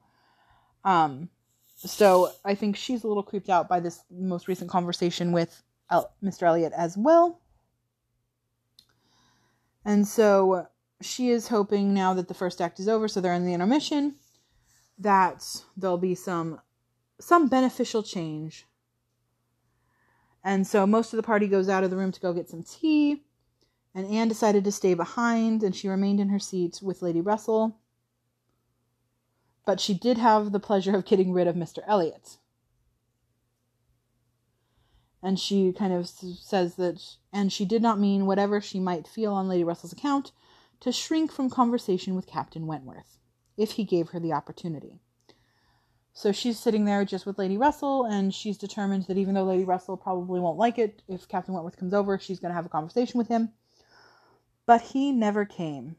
Um, 0.84 1.28
so 1.76 2.30
I 2.44 2.54
think 2.54 2.76
she's 2.76 3.02
a 3.02 3.08
little 3.08 3.22
creeped 3.22 3.48
out 3.48 3.68
by 3.68 3.80
this 3.80 4.02
most 4.10 4.46
recent 4.46 4.70
conversation 4.70 5.32
with 5.32 5.62
El- 5.90 6.12
Mr. 6.22 6.44
Elliot 6.44 6.72
as 6.76 6.96
well, 6.96 7.40
and 9.84 10.06
so 10.06 10.68
she 11.00 11.30
is 11.30 11.48
hoping 11.48 11.92
now 11.92 12.14
that 12.14 12.28
the 12.28 12.34
first 12.34 12.60
act 12.60 12.78
is 12.78 12.88
over, 12.88 13.08
so 13.08 13.20
they're 13.20 13.34
in 13.34 13.44
the 13.44 13.54
intermission, 13.54 14.14
that 14.98 15.44
there'll 15.76 15.98
be 15.98 16.14
some 16.14 16.60
some 17.20 17.48
beneficial 17.48 18.04
change 18.04 18.66
and 20.44 20.66
so 20.66 20.86
most 20.86 21.12
of 21.12 21.16
the 21.16 21.22
party 21.22 21.46
goes 21.46 21.68
out 21.68 21.84
of 21.84 21.90
the 21.90 21.96
room 21.96 22.12
to 22.12 22.20
go 22.20 22.32
get 22.32 22.48
some 22.48 22.62
tea. 22.62 23.22
And 23.94 24.06
Anne 24.06 24.28
decided 24.28 24.64
to 24.64 24.72
stay 24.72 24.94
behind, 24.94 25.62
and 25.62 25.76
she 25.76 25.88
remained 25.88 26.18
in 26.18 26.30
her 26.30 26.38
seat 26.38 26.80
with 26.82 27.02
Lady 27.02 27.20
Russell. 27.20 27.76
But 29.66 29.80
she 29.80 29.92
did 29.92 30.18
have 30.18 30.50
the 30.50 30.58
pleasure 30.58 30.96
of 30.96 31.04
getting 31.04 31.32
rid 31.32 31.46
of 31.46 31.56
Mr. 31.56 31.80
Elliot. 31.86 32.38
And 35.22 35.38
she 35.38 35.72
kind 35.72 35.92
of 35.92 36.08
says 36.08 36.76
that, 36.76 37.16
and 37.32 37.52
she 37.52 37.64
did 37.64 37.82
not 37.82 38.00
mean 38.00 38.26
whatever 38.26 38.60
she 38.60 38.80
might 38.80 39.06
feel 39.06 39.34
on 39.34 39.46
Lady 39.46 39.62
Russell's 39.62 39.92
account 39.92 40.32
to 40.80 40.90
shrink 40.90 41.30
from 41.30 41.48
conversation 41.48 42.16
with 42.16 42.26
Captain 42.26 42.66
Wentworth, 42.66 43.18
if 43.56 43.72
he 43.72 43.84
gave 43.84 44.08
her 44.08 44.18
the 44.18 44.32
opportunity. 44.32 44.98
So 46.14 46.30
she's 46.30 46.58
sitting 46.58 46.84
there 46.84 47.04
just 47.04 47.24
with 47.24 47.38
Lady 47.38 47.56
Russell, 47.56 48.04
and 48.04 48.34
she's 48.34 48.58
determined 48.58 49.04
that 49.04 49.16
even 49.16 49.34
though 49.34 49.44
Lady 49.44 49.64
Russell 49.64 49.96
probably 49.96 50.40
won't 50.40 50.58
like 50.58 50.78
it, 50.78 51.02
if 51.08 51.26
Captain 51.26 51.54
Wentworth 51.54 51.78
comes 51.78 51.94
over, 51.94 52.18
she's 52.18 52.38
going 52.38 52.50
to 52.50 52.54
have 52.54 52.66
a 52.66 52.70
conversation 52.70 53.16
with 53.16 53.28
him. 53.28 53.52
But 54.66 54.82
he 54.82 55.10
never 55.10 55.44
came. 55.44 55.96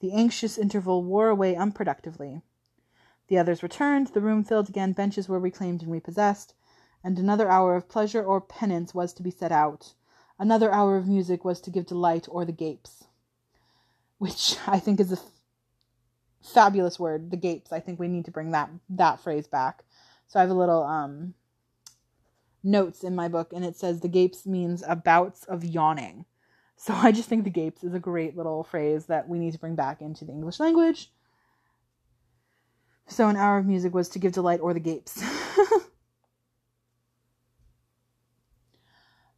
The 0.00 0.12
anxious 0.12 0.58
interval 0.58 1.04
wore 1.04 1.28
away 1.28 1.54
unproductively. 1.54 2.42
The 3.28 3.38
others 3.38 3.62
returned, 3.62 4.08
the 4.08 4.20
room 4.20 4.42
filled 4.42 4.68
again, 4.68 4.92
benches 4.92 5.28
were 5.28 5.38
reclaimed 5.38 5.82
and 5.82 5.92
repossessed, 5.92 6.54
and 7.04 7.18
another 7.18 7.48
hour 7.48 7.76
of 7.76 7.88
pleasure 7.88 8.24
or 8.24 8.40
penance 8.40 8.94
was 8.94 9.12
to 9.14 9.22
be 9.22 9.30
set 9.30 9.52
out. 9.52 9.94
Another 10.38 10.72
hour 10.72 10.96
of 10.96 11.06
music 11.06 11.44
was 11.44 11.60
to 11.60 11.70
give 11.70 11.86
delight 11.86 12.26
or 12.30 12.44
the 12.44 12.52
gapes. 12.52 13.04
Which 14.18 14.56
I 14.66 14.78
think 14.78 14.98
is 14.98 15.12
a 15.12 15.16
fabulous 16.42 16.98
word, 16.98 17.30
the 17.30 17.36
gapes. 17.36 17.72
I 17.72 17.80
think 17.80 17.98
we 17.98 18.08
need 18.08 18.24
to 18.26 18.30
bring 18.30 18.52
that 18.52 18.70
that 18.90 19.20
phrase 19.20 19.46
back. 19.46 19.84
So 20.28 20.38
I 20.38 20.42
have 20.42 20.50
a 20.50 20.54
little 20.54 20.82
um 20.82 21.34
notes 22.62 23.04
in 23.04 23.14
my 23.14 23.28
book 23.28 23.52
and 23.52 23.64
it 23.64 23.76
says 23.76 24.00
the 24.00 24.08
gapes 24.08 24.44
means 24.46 24.82
a 24.86 24.96
bouts 24.96 25.44
of 25.44 25.64
yawning. 25.64 26.24
So 26.76 26.94
I 26.96 27.12
just 27.12 27.28
think 27.28 27.44
the 27.44 27.50
gapes 27.50 27.84
is 27.84 27.94
a 27.94 28.00
great 28.00 28.36
little 28.36 28.64
phrase 28.64 29.06
that 29.06 29.28
we 29.28 29.38
need 29.38 29.52
to 29.52 29.58
bring 29.58 29.74
back 29.74 30.00
into 30.00 30.24
the 30.24 30.32
English 30.32 30.60
language. 30.60 31.10
So 33.06 33.28
an 33.28 33.36
hour 33.36 33.58
of 33.58 33.66
music 33.66 33.94
was 33.94 34.08
to 34.10 34.18
give 34.18 34.32
delight 34.32 34.60
or 34.60 34.74
the 34.74 34.80
gapes. 34.80 35.22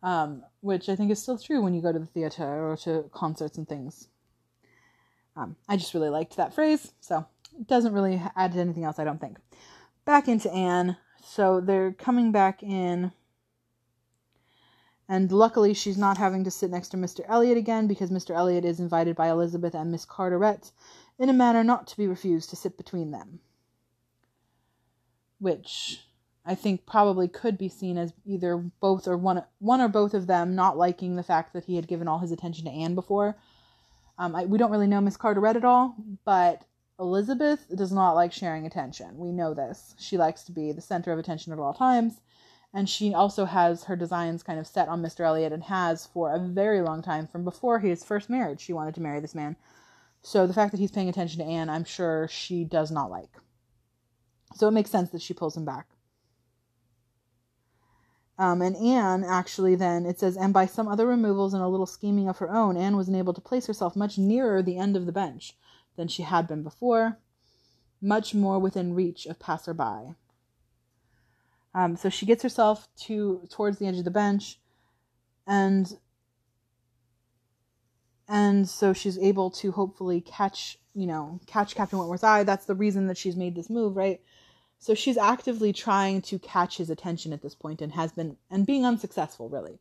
um, 0.02 0.42
which 0.60 0.88
I 0.88 0.96
think 0.96 1.12
is 1.12 1.22
still 1.22 1.38
true 1.38 1.62
when 1.62 1.72
you 1.74 1.80
go 1.80 1.92
to 1.92 1.98
the 1.98 2.06
theater 2.06 2.68
or 2.68 2.76
to 2.78 3.08
concerts 3.12 3.58
and 3.58 3.68
things. 3.68 4.08
Um, 5.40 5.56
I 5.68 5.76
just 5.76 5.94
really 5.94 6.10
liked 6.10 6.36
that 6.36 6.54
phrase, 6.54 6.92
so 7.00 7.24
it 7.58 7.66
doesn't 7.66 7.94
really 7.94 8.20
add 8.36 8.52
to 8.52 8.58
anything 8.58 8.84
else, 8.84 8.98
I 8.98 9.04
don't 9.04 9.20
think. 9.20 9.38
Back 10.04 10.28
into 10.28 10.52
Anne. 10.52 10.96
So 11.24 11.60
they're 11.60 11.92
coming 11.92 12.32
back 12.32 12.62
in, 12.62 13.12
and 15.08 15.32
luckily 15.32 15.72
she's 15.72 15.96
not 15.96 16.18
having 16.18 16.44
to 16.44 16.50
sit 16.50 16.70
next 16.70 16.88
to 16.88 16.96
Mr. 16.96 17.24
Elliot 17.26 17.56
again 17.56 17.86
because 17.86 18.10
Mr. 18.10 18.34
Elliot 18.34 18.64
is 18.64 18.80
invited 18.80 19.16
by 19.16 19.28
Elizabeth 19.28 19.74
and 19.74 19.90
Miss 19.90 20.04
Carteret 20.04 20.72
in 21.18 21.28
a 21.28 21.34
manner 21.34 21.64
not 21.64 21.86
to 21.88 21.96
be 21.96 22.06
refused 22.06 22.50
to 22.50 22.56
sit 22.56 22.76
between 22.76 23.10
them. 23.10 23.40
Which 25.38 26.00
I 26.44 26.54
think 26.54 26.84
probably 26.84 27.28
could 27.28 27.56
be 27.56 27.68
seen 27.68 27.96
as 27.96 28.12
either 28.26 28.58
both 28.58 29.06
or 29.06 29.16
one 29.16 29.44
one 29.58 29.80
or 29.80 29.88
both 29.88 30.12
of 30.12 30.26
them 30.26 30.54
not 30.54 30.76
liking 30.76 31.16
the 31.16 31.22
fact 31.22 31.52
that 31.54 31.64
he 31.64 31.76
had 31.76 31.88
given 31.88 32.08
all 32.08 32.18
his 32.18 32.32
attention 32.32 32.66
to 32.66 32.70
Anne 32.70 32.94
before 32.94 33.36
um, 34.20 34.36
I, 34.36 34.44
we 34.44 34.58
don't 34.58 34.70
really 34.70 34.86
know 34.86 35.00
Miss 35.00 35.16
Carteret 35.16 35.56
at 35.56 35.64
all, 35.64 35.96
but 36.26 36.62
Elizabeth 36.98 37.64
does 37.74 37.90
not 37.90 38.12
like 38.12 38.34
sharing 38.34 38.66
attention. 38.66 39.16
We 39.16 39.32
know 39.32 39.54
this. 39.54 39.94
She 39.98 40.18
likes 40.18 40.42
to 40.44 40.52
be 40.52 40.72
the 40.72 40.82
center 40.82 41.10
of 41.10 41.18
attention 41.18 41.54
at 41.54 41.58
all 41.58 41.72
times. 41.72 42.20
And 42.74 42.86
she 42.86 43.14
also 43.14 43.46
has 43.46 43.84
her 43.84 43.96
designs 43.96 44.42
kind 44.42 44.60
of 44.60 44.66
set 44.66 44.88
on 44.88 45.02
Mr. 45.02 45.20
Elliot 45.20 45.54
and 45.54 45.64
has 45.64 46.06
for 46.06 46.34
a 46.34 46.38
very 46.38 46.82
long 46.82 47.02
time 47.02 47.26
from 47.26 47.44
before 47.44 47.78
his 47.78 48.04
first 48.04 48.28
marriage. 48.28 48.60
She 48.60 48.74
wanted 48.74 48.94
to 48.96 49.00
marry 49.00 49.20
this 49.20 49.34
man. 49.34 49.56
So 50.22 50.46
the 50.46 50.52
fact 50.52 50.72
that 50.72 50.80
he's 50.80 50.92
paying 50.92 51.08
attention 51.08 51.38
to 51.38 51.50
Anne, 51.50 51.70
I'm 51.70 51.84
sure 51.84 52.28
she 52.28 52.62
does 52.62 52.90
not 52.90 53.10
like. 53.10 53.30
So 54.54 54.68
it 54.68 54.72
makes 54.72 54.90
sense 54.90 55.08
that 55.10 55.22
she 55.22 55.32
pulls 55.32 55.56
him 55.56 55.64
back. 55.64 55.86
Um, 58.40 58.62
and 58.62 58.74
Anne 58.74 59.22
actually 59.22 59.74
then, 59.74 60.06
it 60.06 60.18
says, 60.18 60.34
and 60.34 60.54
by 60.54 60.64
some 60.64 60.88
other 60.88 61.06
removals 61.06 61.52
and 61.52 61.62
a 61.62 61.68
little 61.68 61.84
scheming 61.84 62.26
of 62.26 62.38
her 62.38 62.50
own, 62.50 62.74
Anne 62.74 62.96
was 62.96 63.06
enabled 63.06 63.34
to 63.34 63.42
place 63.42 63.66
herself 63.66 63.94
much 63.94 64.16
nearer 64.16 64.62
the 64.62 64.78
end 64.78 64.96
of 64.96 65.04
the 65.04 65.12
bench 65.12 65.58
than 65.96 66.08
she 66.08 66.22
had 66.22 66.48
been 66.48 66.62
before, 66.62 67.18
much 68.00 68.34
more 68.34 68.58
within 68.58 68.94
reach 68.94 69.26
of 69.26 69.38
passer-by. 69.38 70.14
Um, 71.74 71.96
so 71.96 72.08
she 72.08 72.24
gets 72.24 72.42
herself 72.42 72.88
to 73.00 73.46
towards 73.50 73.78
the 73.78 73.86
edge 73.86 73.98
of 73.98 74.04
the 74.04 74.10
bench, 74.10 74.58
and 75.46 75.98
and 78.26 78.66
so 78.66 78.94
she's 78.94 79.18
able 79.18 79.50
to 79.50 79.72
hopefully 79.72 80.22
catch, 80.22 80.78
you 80.94 81.06
know, 81.06 81.40
catch 81.46 81.74
Captain 81.74 81.98
Wentworth's 81.98 82.24
eye. 82.24 82.44
That's 82.44 82.64
the 82.64 82.74
reason 82.74 83.06
that 83.08 83.18
she's 83.18 83.36
made 83.36 83.54
this 83.54 83.68
move, 83.68 83.96
right? 83.96 84.22
So 84.80 84.94
she's 84.94 85.18
actively 85.18 85.74
trying 85.74 86.22
to 86.22 86.38
catch 86.38 86.78
his 86.78 86.88
attention 86.88 87.34
at 87.34 87.42
this 87.42 87.54
point 87.54 87.82
and 87.82 87.92
has 87.92 88.12
been 88.12 88.38
and 88.50 88.66
being 88.66 88.84
unsuccessful 88.84 89.48
really. 89.48 89.78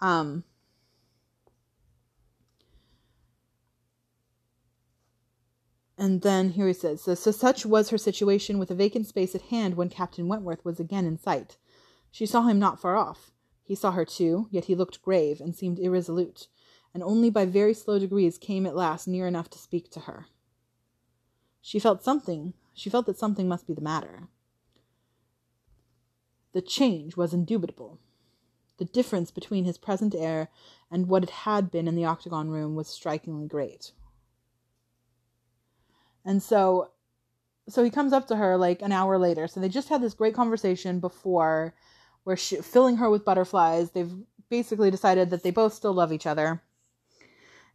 Um 0.00 0.44
And 5.98 6.22
then 6.22 6.50
here 6.50 6.66
he 6.66 6.72
says, 6.72 7.02
so, 7.02 7.14
so 7.14 7.30
such 7.30 7.64
was 7.64 7.90
her 7.90 7.98
situation 7.98 8.58
with 8.58 8.70
a 8.72 8.74
vacant 8.74 9.06
space 9.06 9.36
at 9.36 9.42
hand 9.42 9.76
when 9.76 9.88
Captain 9.88 10.26
Wentworth 10.26 10.64
was 10.64 10.80
again 10.80 11.04
in 11.04 11.18
sight. 11.18 11.58
She 12.10 12.26
saw 12.26 12.42
him 12.42 12.58
not 12.58 12.80
far 12.80 12.96
off. 12.96 13.30
He 13.62 13.76
saw 13.76 13.92
her 13.92 14.04
too, 14.04 14.48
yet 14.50 14.64
he 14.64 14.74
looked 14.74 15.02
grave 15.02 15.40
and 15.40 15.54
seemed 15.54 15.78
irresolute, 15.78 16.48
and 16.92 17.04
only 17.04 17.30
by 17.30 17.44
very 17.46 17.72
slow 17.72 18.00
degrees 18.00 18.36
came 18.36 18.66
at 18.66 18.74
last 18.74 19.06
near 19.06 19.28
enough 19.28 19.48
to 19.50 19.58
speak 19.58 19.90
to 19.92 20.00
her. 20.00 20.26
She 21.60 21.78
felt 21.78 22.02
something, 22.02 22.54
she 22.74 22.90
felt 22.90 23.06
that 23.06 23.18
something 23.18 23.48
must 23.48 23.66
be 23.66 23.74
the 23.74 23.80
matter. 23.80 24.28
The 26.52 26.62
change 26.62 27.16
was 27.16 27.32
indubitable. 27.32 27.98
The 28.78 28.84
difference 28.84 29.30
between 29.30 29.64
his 29.64 29.78
present 29.78 30.14
air 30.14 30.48
and 30.90 31.08
what 31.08 31.22
it 31.22 31.30
had 31.30 31.70
been 31.70 31.88
in 31.88 31.94
the 31.94 32.04
octagon 32.04 32.50
room 32.50 32.74
was 32.74 32.88
strikingly 32.88 33.46
great. 33.46 33.92
And 36.24 36.42
so 36.42 36.90
so 37.68 37.84
he 37.84 37.90
comes 37.90 38.12
up 38.12 38.26
to 38.26 38.36
her 38.36 38.56
like 38.56 38.82
an 38.82 38.92
hour 38.92 39.18
later. 39.18 39.46
So 39.46 39.60
they 39.60 39.68
just 39.68 39.88
had 39.88 40.02
this 40.02 40.14
great 40.14 40.34
conversation 40.34 40.98
before 40.98 41.74
where 42.24 42.36
she 42.36 42.56
filling 42.56 42.96
her 42.96 43.08
with 43.08 43.24
butterflies. 43.24 43.90
They've 43.90 44.12
basically 44.48 44.90
decided 44.90 45.30
that 45.30 45.42
they 45.42 45.50
both 45.50 45.72
still 45.72 45.92
love 45.92 46.12
each 46.12 46.26
other. 46.26 46.62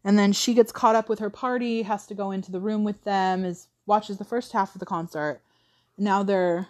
And 0.04 0.18
then 0.20 0.34
she 0.34 0.54
gets 0.54 0.72
caught 0.72 0.96
up 0.96 1.10
with 1.10 1.20
her 1.20 1.30
party, 1.30 1.84
has 1.84 2.06
to 2.08 2.14
go 2.14 2.32
into 2.32 2.52
the 2.52 2.60
room 2.60 2.84
with 2.84 3.04
them, 3.04 3.44
is 3.44 3.68
watches 3.88 4.18
the 4.18 4.26
first 4.26 4.52
half 4.52 4.76
of 4.76 4.80
the 4.80 4.86
concert. 4.86 5.42
Now 5.98 6.22
they're 6.22 6.68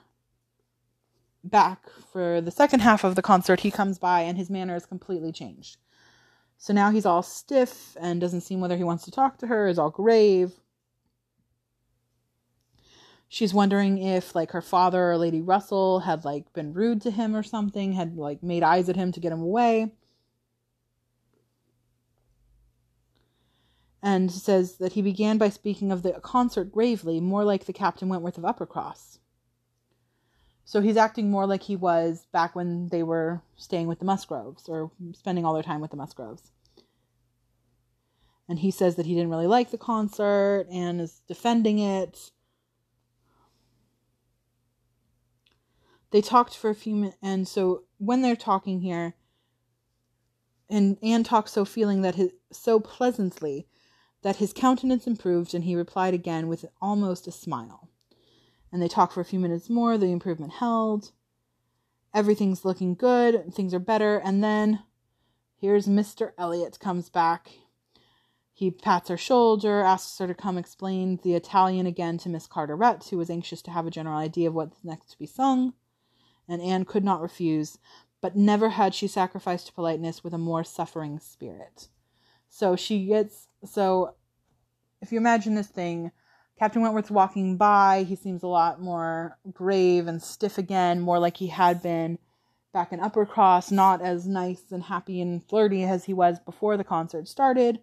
back 1.43 1.89
for 2.11 2.39
the 2.39 2.51
second 2.51 2.81
half 2.81 3.03
of 3.03 3.15
the 3.15 3.21
concert. 3.21 3.61
He 3.61 3.71
comes 3.71 3.99
by 3.99 4.21
and 4.21 4.37
his 4.37 4.49
manner 4.49 4.75
is 4.75 4.85
completely 4.85 5.31
changed. 5.31 5.77
So 6.57 6.73
now 6.73 6.91
he's 6.91 7.05
all 7.05 7.23
stiff 7.23 7.97
and 7.99 8.21
doesn't 8.21 8.41
seem 8.41 8.61
whether 8.61 8.77
he 8.77 8.83
wants 8.83 9.03
to 9.05 9.11
talk 9.11 9.37
to 9.39 9.47
her, 9.47 9.67
is 9.67 9.77
all 9.77 9.89
grave 9.89 10.53
she's 13.29 13.53
wondering 13.53 13.97
if 13.97 14.35
like 14.35 14.51
her 14.51 14.61
father 14.61 15.11
or 15.11 15.17
Lady 15.17 15.41
Russell 15.41 16.01
had 16.01 16.25
like 16.25 16.51
been 16.53 16.73
rude 16.73 17.01
to 17.01 17.11
him 17.11 17.35
or 17.35 17.43
something, 17.43 17.93
had 17.93 18.17
like 18.17 18.41
made 18.43 18.63
eyes 18.63 18.89
at 18.89 18.95
him 18.95 19.11
to 19.11 19.19
get 19.19 19.31
him 19.31 19.41
away. 19.41 19.91
And 24.07 24.31
says 24.31 24.77
that 24.77 24.93
he 24.93 25.01
began 25.01 25.37
by 25.37 25.49
speaking 25.49 25.91
of 25.91 26.01
the 26.01 26.13
concert 26.13 26.71
gravely, 26.71 27.19
more 27.19 27.43
like 27.43 27.65
the 27.65 27.73
Captain 27.73 28.07
Wentworth 28.07 28.37
of 28.37 28.45
Uppercross. 28.45 29.19
So 30.63 30.79
he's 30.79 30.95
acting 30.95 31.29
more 31.29 31.45
like 31.45 31.63
he 31.63 31.75
was 31.75 32.25
back 32.31 32.55
when 32.55 32.87
they 32.87 33.03
were 33.03 33.41
staying 33.57 33.87
with 33.87 33.99
the 33.99 34.05
Musgroves 34.05 34.69
or 34.69 34.91
spending 35.13 35.45
all 35.45 35.53
their 35.53 35.63
time 35.63 35.81
with 35.81 35.91
the 35.91 35.97
Musgroves. 35.97 36.51
And 38.47 38.59
he 38.59 38.71
says 38.71 38.95
that 38.95 39.05
he 39.05 39.13
didn't 39.13 39.29
really 39.29 39.47
like 39.47 39.71
the 39.71 39.77
concert 39.77 40.67
and 40.71 41.01
is 41.01 41.21
defending 41.27 41.79
it 41.79 42.31
they 46.11 46.21
talked 46.21 46.55
for 46.55 46.69
a 46.69 46.75
few 46.75 46.95
minutes, 46.95 47.17
and 47.21 47.47
so 47.47 47.83
when 47.97 48.21
they're 48.21 48.35
talking 48.35 48.81
here, 48.81 49.15
and 50.69 50.97
Anne 51.03 51.23
talks 51.23 51.51
so 51.51 51.65
feeling 51.65 52.01
that 52.01 52.15
his 52.15 52.31
so 52.51 52.79
pleasantly 52.79 53.67
that 54.27 54.35
his 54.35 54.51
countenance 54.51 55.07
improved, 55.07 55.53
and 55.53 55.63
he 55.63 55.73
replied 55.73 56.13
again 56.13 56.49
with 56.49 56.65
almost 56.81 57.27
a 57.27 57.31
smile. 57.31 57.87
And 58.73 58.81
they 58.81 58.89
talked 58.89 59.13
for 59.13 59.21
a 59.21 59.25
few 59.25 59.39
minutes 59.39 59.69
more. 59.69 59.97
The 59.97 60.11
improvement 60.11 60.51
held. 60.51 61.13
Everything's 62.13 62.65
looking 62.65 62.93
good. 62.93 63.53
Things 63.53 63.73
are 63.73 63.79
better. 63.79 64.17
And 64.17 64.43
then 64.43 64.83
here's 65.55 65.87
Mr. 65.87 66.33
Elliot 66.37 66.77
comes 66.77 67.09
back. 67.09 67.51
He 68.51 68.69
pats 68.69 69.07
her 69.07 69.15
shoulder, 69.15 69.79
asks 69.79 70.19
her 70.19 70.27
to 70.27 70.33
come 70.33 70.57
explain 70.57 71.21
the 71.23 71.33
Italian 71.33 71.85
again 71.85 72.17
to 72.17 72.27
Miss 72.27 72.47
Carteret, 72.47 73.07
who 73.09 73.17
was 73.17 73.29
anxious 73.29 73.61
to 73.61 73.71
have 73.71 73.87
a 73.87 73.91
general 73.91 74.17
idea 74.17 74.49
of 74.49 74.53
what's 74.53 74.83
next 74.83 75.11
to 75.11 75.17
be 75.17 75.25
sung 75.25 75.71
and 76.49 76.61
Anne 76.61 76.83
could 76.83 77.05
not 77.05 77.21
refuse, 77.21 77.77
but 78.19 78.35
never 78.35 78.71
had 78.71 78.93
she 78.93 79.07
sacrificed 79.07 79.73
politeness 79.73 80.21
with 80.21 80.33
a 80.33 80.37
more 80.37 80.65
suffering 80.65 81.17
spirit. 81.17 81.87
So 82.49 82.75
she 82.75 83.05
gets 83.05 83.47
so 83.65 84.15
if 85.01 85.11
you 85.11 85.17
imagine 85.17 85.55
this 85.55 85.67
thing, 85.67 86.11
Captain 86.59 86.81
Wentworth's 86.81 87.11
walking 87.11 87.57
by, 87.57 88.03
he 88.03 88.15
seems 88.15 88.41
a 88.41 88.47
lot 88.47 88.81
more 88.81 89.37
grave 89.53 90.07
and 90.07 90.21
stiff 90.21 90.57
again, 90.57 90.99
more 90.99 91.19
like 91.19 91.37
he 91.37 91.47
had 91.47 91.83
been 91.83 92.17
back 92.73 92.91
in 92.91 92.99
Uppercross, 92.99 93.71
not 93.71 94.01
as 94.01 94.27
nice 94.27 94.63
and 94.71 94.83
happy 94.83 95.21
and 95.21 95.43
flirty 95.43 95.83
as 95.83 96.05
he 96.05 96.13
was 96.13 96.39
before 96.39 96.77
the 96.77 96.83
concert 96.83 97.27
started, 97.27 97.79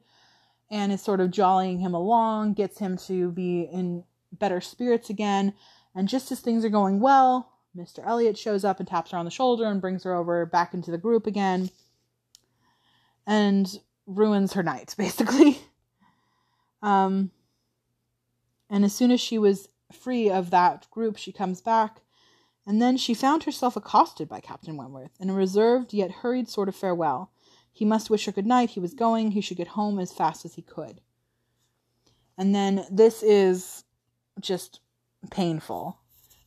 and 0.70 0.92
is 0.92 1.02
sort 1.02 1.20
of 1.20 1.30
jollying 1.30 1.78
him 1.78 1.94
along, 1.94 2.54
gets 2.54 2.78
him 2.78 2.96
to 2.96 3.30
be 3.30 3.62
in 3.62 4.04
better 4.32 4.60
spirits 4.60 5.08
again. 5.08 5.54
And 5.94 6.08
just 6.08 6.32
as 6.32 6.40
things 6.40 6.64
are 6.64 6.70
going 6.70 7.00
well, 7.00 7.52
Mr. 7.76 8.04
Elliot 8.04 8.36
shows 8.36 8.64
up 8.64 8.78
and 8.78 8.88
taps 8.88 9.12
her 9.12 9.18
on 9.18 9.24
the 9.24 9.30
shoulder 9.30 9.66
and 9.66 9.80
brings 9.80 10.02
her 10.04 10.14
over 10.14 10.46
back 10.46 10.74
into 10.74 10.90
the 10.90 10.98
group 10.98 11.26
again 11.26 11.70
and 13.26 13.78
ruins 14.06 14.52
her 14.52 14.62
night, 14.62 14.94
basically. 14.98 15.58
Um, 16.85 17.30
and 18.68 18.85
as 18.85 18.95
soon 18.95 19.11
as 19.11 19.20
she 19.20 19.39
was 19.39 19.68
free 19.91 20.28
of 20.28 20.51
that 20.51 20.91
group, 20.91 21.16
she 21.16 21.32
comes 21.32 21.62
back, 21.62 22.03
and 22.66 22.80
then 22.80 22.99
she 22.99 23.14
found 23.14 23.45
herself 23.45 23.74
accosted 23.74 24.28
by 24.28 24.41
Captain 24.41 24.76
Wentworth 24.76 25.12
in 25.18 25.30
a 25.30 25.35
reserved 25.35 25.95
yet 25.95 26.11
hurried 26.11 26.49
sort 26.49 26.68
of 26.68 26.76
farewell. 26.76 27.30
He 27.72 27.87
must 27.87 28.11
wish 28.11 28.26
her 28.26 28.32
good 28.32 28.47
night. 28.47 28.70
He 28.70 28.80
was 28.80 28.93
going. 28.93 29.30
He 29.30 29.41
should 29.41 29.57
get 29.57 29.68
home 29.68 29.99
as 29.99 30.12
fast 30.12 30.45
as 30.45 30.55
he 30.55 30.62
could. 30.62 31.01
And 32.37 32.55
then 32.55 32.85
this 32.91 33.22
is 33.22 33.85
just 34.39 34.80
painful 35.30 35.99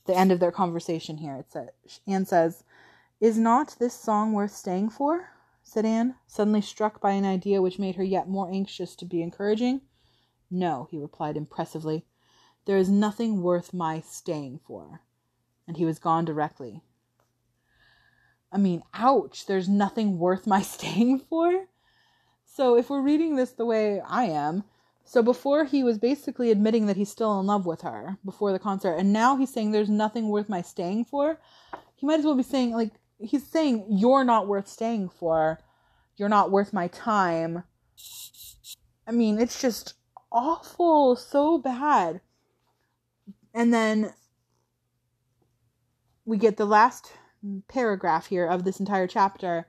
the 0.06 0.16
end 0.16 0.32
of 0.32 0.40
their 0.40 0.52
conversation 0.52 1.18
here. 1.18 1.36
It 1.36 1.52
says, 1.52 1.70
Anne 2.08 2.26
says, 2.26 2.64
Is 3.20 3.40
not 3.40 3.76
this 3.80 3.94
song 3.94 4.34
worth 4.34 4.54
staying 4.54 4.92
for? 4.92 5.32
said 5.64 5.86
Anne, 5.86 6.16
suddenly 6.28 6.62
struck 6.62 7.02
by 7.02 7.12
an 7.12 7.26
idea 7.26 7.62
which 7.62 7.80
made 7.80 7.96
her 7.96 8.04
yet 8.04 8.30
more 8.30 8.50
anxious 8.52 8.96
to 8.96 9.06
be 9.06 9.22
encouraging. 9.24 9.82
No, 10.50 10.88
he 10.89 10.98
replied 10.98 11.38
impressively. 11.38 12.06
There 12.66 12.78
is 12.78 12.89
nothing 12.89 13.41
worth 13.41 13.74
my 13.74 14.02
staying 14.02 14.60
for. 14.66 15.02
And 15.68 15.78
he 15.78 15.86
was 15.86 16.00
gone 16.00 16.26
directly. 16.26 16.82
I 18.52 18.58
mean, 18.58 18.84
ouch, 18.93 19.45
there's 19.45 19.68
nothing 19.68 20.20
worth 20.20 20.48
my 20.48 20.62
staying 20.76 21.20
for? 21.20 21.68
So 22.45 22.76
if 22.76 22.89
we're 22.89 23.02
reading 23.02 23.36
this 23.36 23.52
the 23.52 23.66
way 23.66 24.02
I 24.02 24.26
am, 24.26 24.64
so 25.06 25.22
before 25.22 25.66
he 25.66 25.84
was 25.84 25.98
basically 25.98 26.52
admitting 26.52 26.88
that 26.88 26.98
he's 26.98 27.12
still 27.12 27.39
in 27.39 27.45
love 27.45 27.66
with 27.66 27.82
her 27.82 28.18
before 28.26 28.52
the 28.52 28.60
concert, 28.60 28.95
and 28.95 29.14
now 29.14 29.38
he's 29.38 29.54
saying 29.54 29.72
there's 29.72 29.89
nothing 29.89 30.28
worth 30.28 30.50
my 30.50 30.62
staying 30.62 31.06
for. 31.06 31.39
He 31.95 32.06
might 32.06 32.20
as 32.20 32.26
well 32.26 32.36
be 32.36 32.43
saying 32.43 32.72
like 32.72 32.91
he's 33.20 33.48
saying 33.48 33.86
you're 33.89 34.24
not 34.24 34.48
worth 34.48 34.68
staying 34.68 35.10
for. 35.10 35.60
You're 36.18 36.30
not 36.30 36.52
worth 36.52 36.74
my 36.74 36.88
time. 36.88 37.64
I 39.08 39.12
mean, 39.12 39.39
it's 39.39 39.62
just 39.62 39.93
awful, 40.32 41.15
so 41.15 41.57
bad. 41.57 42.21
And 43.53 43.73
then 43.73 44.13
we 46.25 46.38
get 46.38 46.57
the 46.57 46.65
last 46.65 47.11
paragraph 47.67 48.28
here 48.28 48.47
of 48.47 48.63
this 48.63 48.80
entire 48.80 49.07
chapter 49.07 49.67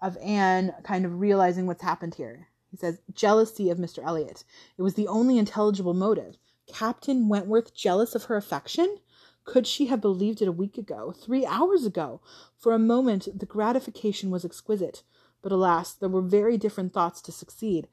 of 0.00 0.18
Anne 0.18 0.74
kind 0.82 1.06
of 1.06 1.20
realizing 1.20 1.66
what's 1.66 1.82
happened 1.82 2.16
here. 2.16 2.48
He 2.70 2.76
says, 2.76 3.00
jealousy 3.12 3.70
of 3.70 3.78
Mr. 3.78 4.04
Elliot. 4.04 4.44
It 4.76 4.82
was 4.82 4.94
the 4.94 5.06
only 5.06 5.38
intelligible 5.38 5.94
motive. 5.94 6.36
Captain 6.66 7.28
Wentworth 7.28 7.74
jealous 7.74 8.14
of 8.14 8.24
her 8.24 8.36
affection? 8.36 8.98
Could 9.44 9.66
she 9.66 9.86
have 9.86 10.00
believed 10.00 10.42
it 10.42 10.48
a 10.48 10.52
week 10.52 10.76
ago, 10.76 11.12
three 11.12 11.46
hours 11.46 11.84
ago? 11.84 12.20
For 12.58 12.72
a 12.72 12.78
moment 12.78 13.28
the 13.38 13.46
gratification 13.46 14.30
was 14.30 14.44
exquisite, 14.44 15.02
but 15.42 15.52
alas, 15.52 15.92
there 15.92 16.08
were 16.08 16.22
very 16.22 16.56
different 16.58 16.92
thoughts 16.92 17.20
to 17.22 17.32
succeed. 17.32 17.88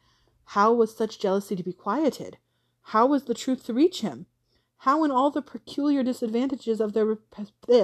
How 0.51 0.73
was 0.73 0.93
such 0.93 1.17
jealousy 1.17 1.55
to 1.55 1.63
be 1.63 1.71
quieted? 1.71 2.37
How 2.81 3.05
was 3.05 3.23
the 3.23 3.33
truth 3.33 3.65
to 3.67 3.73
reach 3.73 4.01
him? 4.01 4.25
How, 4.79 5.05
in 5.05 5.09
all 5.09 5.31
the 5.31 5.41
peculiar 5.41 6.03
disadvantages 6.03 6.81
of 6.81 6.91
their 6.91 7.17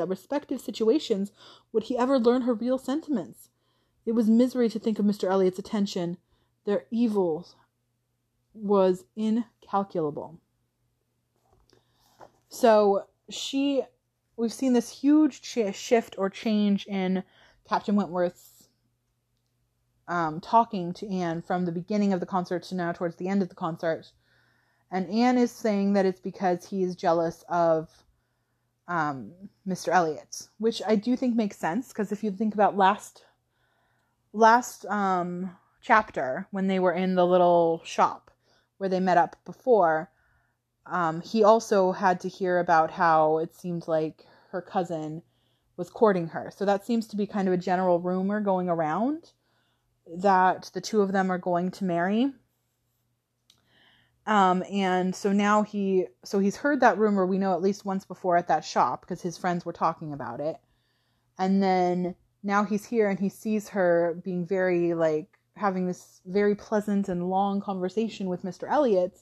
respective 0.06 0.60
situations, 0.60 1.32
would 1.72 1.84
he 1.84 1.98
ever 1.98 2.20
learn 2.20 2.42
her 2.42 2.54
real 2.54 2.78
sentiments? 2.78 3.52
It 4.06 4.12
was 4.12 4.30
misery 4.30 4.68
to 4.68 4.80
think 4.80 5.00
of 5.00 5.06
Mr. 5.06 5.30
Elliot's 5.30 5.58
attention, 5.58 6.18
their 6.66 6.88
evil 6.92 7.48
was 8.54 9.06
incalculable. 9.16 10.42
So 12.50 13.06
she, 13.30 13.84
we've 14.36 14.52
seen 14.52 14.74
this 14.74 15.00
huge 15.00 15.42
shift 15.42 16.16
or 16.18 16.30
change 16.30 16.86
in 16.86 17.24
Captain 17.66 17.96
Wentworth's 17.96 18.57
um, 20.08 20.40
talking 20.40 20.94
to 20.94 21.10
Anne 21.10 21.42
from 21.42 21.66
the 21.66 21.72
beginning 21.72 22.14
of 22.14 22.20
the 22.20 22.26
concert 22.26 22.64
to 22.64 22.76
now 22.76 22.92
towards 22.92 23.16
the 23.18 23.28
end 23.28 23.42
of 23.42 23.50
the 23.50 23.56
concert. 23.56 24.12
And 24.90 25.10
Anne 25.10 25.38
is 25.38 25.52
saying 25.52 25.94
that 25.94 26.06
it's 26.06 26.22
because 26.22 26.66
he 26.66 26.84
is 26.84 26.96
jealous 26.96 27.44
of 27.50 27.90
um, 28.88 29.34
Mr. 29.68 29.90
Elliot, 29.90 30.48
which 30.60 30.82
I 30.88 30.96
do 30.96 31.18
think 31.18 31.36
makes 31.36 31.58
sense 31.58 31.90
because 31.90 32.12
if 32.12 32.24
you 32.24 32.32
think 32.32 32.54
about 32.54 32.78
last 32.78 33.26
last 34.32 34.86
um, 34.86 35.52
chapter 35.82 36.48
when 36.52 36.68
they 36.68 36.80
were 36.80 36.94
in 36.94 37.16
the 37.16 37.26
little 37.26 37.82
shop 37.84 38.32
where 38.78 38.90
they 38.90 39.00
met 39.00 39.18
up 39.18 39.36
before, 39.46 40.10
um, 40.86 41.22
he 41.22 41.44
also 41.44 41.92
had 41.92 42.22
to 42.22 42.30
hear 42.30 42.60
about 42.60 42.92
how 42.92 43.40
it 43.40 43.54
seemed 43.54 43.88
like 43.88 44.26
her 44.52 44.62
cousin 44.62 45.22
was 45.76 45.90
courting 45.90 46.28
her. 46.28 46.52
So 46.56 46.64
that 46.66 46.86
seems 46.86 47.08
to 47.08 47.18
be 47.18 47.28
kind 47.28 47.48
of 47.48 47.54
a 47.54 47.58
general 47.58 48.00
rumor 48.00 48.40
going 48.40 48.70
around 48.70 49.32
that 50.16 50.72
the 50.74 50.82
two 50.82 51.02
of 51.02 51.12
them 51.12 51.32
are 51.32 51.38
going 51.38 51.72
to 51.72 51.84
marry. 51.84 52.32
Um, 54.26 54.64
and 54.70 55.16
so 55.16 55.32
now 55.32 55.64
he, 55.64 56.08
so 56.26 56.40
he's 56.40 56.58
heard 56.58 56.82
that 56.82 56.98
rumor, 56.98 57.26
we 57.26 57.38
know 57.38 57.54
at 57.54 57.62
least 57.62 57.86
once 57.86 58.04
before 58.04 58.36
at 58.36 58.50
that 58.50 58.66
shop 58.66 59.02
because 59.02 59.22
his 59.22 59.38
friends 59.38 59.66
were 59.66 59.74
talking 59.74 60.12
about 60.12 60.42
it. 60.42 60.58
And 61.40 61.64
then 61.64 62.16
now 62.44 62.66
he's 62.66 62.86
here 62.86 63.10
and 63.10 63.20
he 63.20 63.30
sees 63.30 63.70
her 63.70 64.20
being 64.24 64.46
very, 64.46 64.94
like, 64.94 65.38
having 65.56 65.88
this 65.88 66.22
very 66.26 66.56
pleasant 66.56 67.10
and 67.10 67.30
long 67.30 67.62
conversation 67.62 68.28
with 68.28 68.44
Mr. 68.44 68.70
Elliot. 68.70 69.22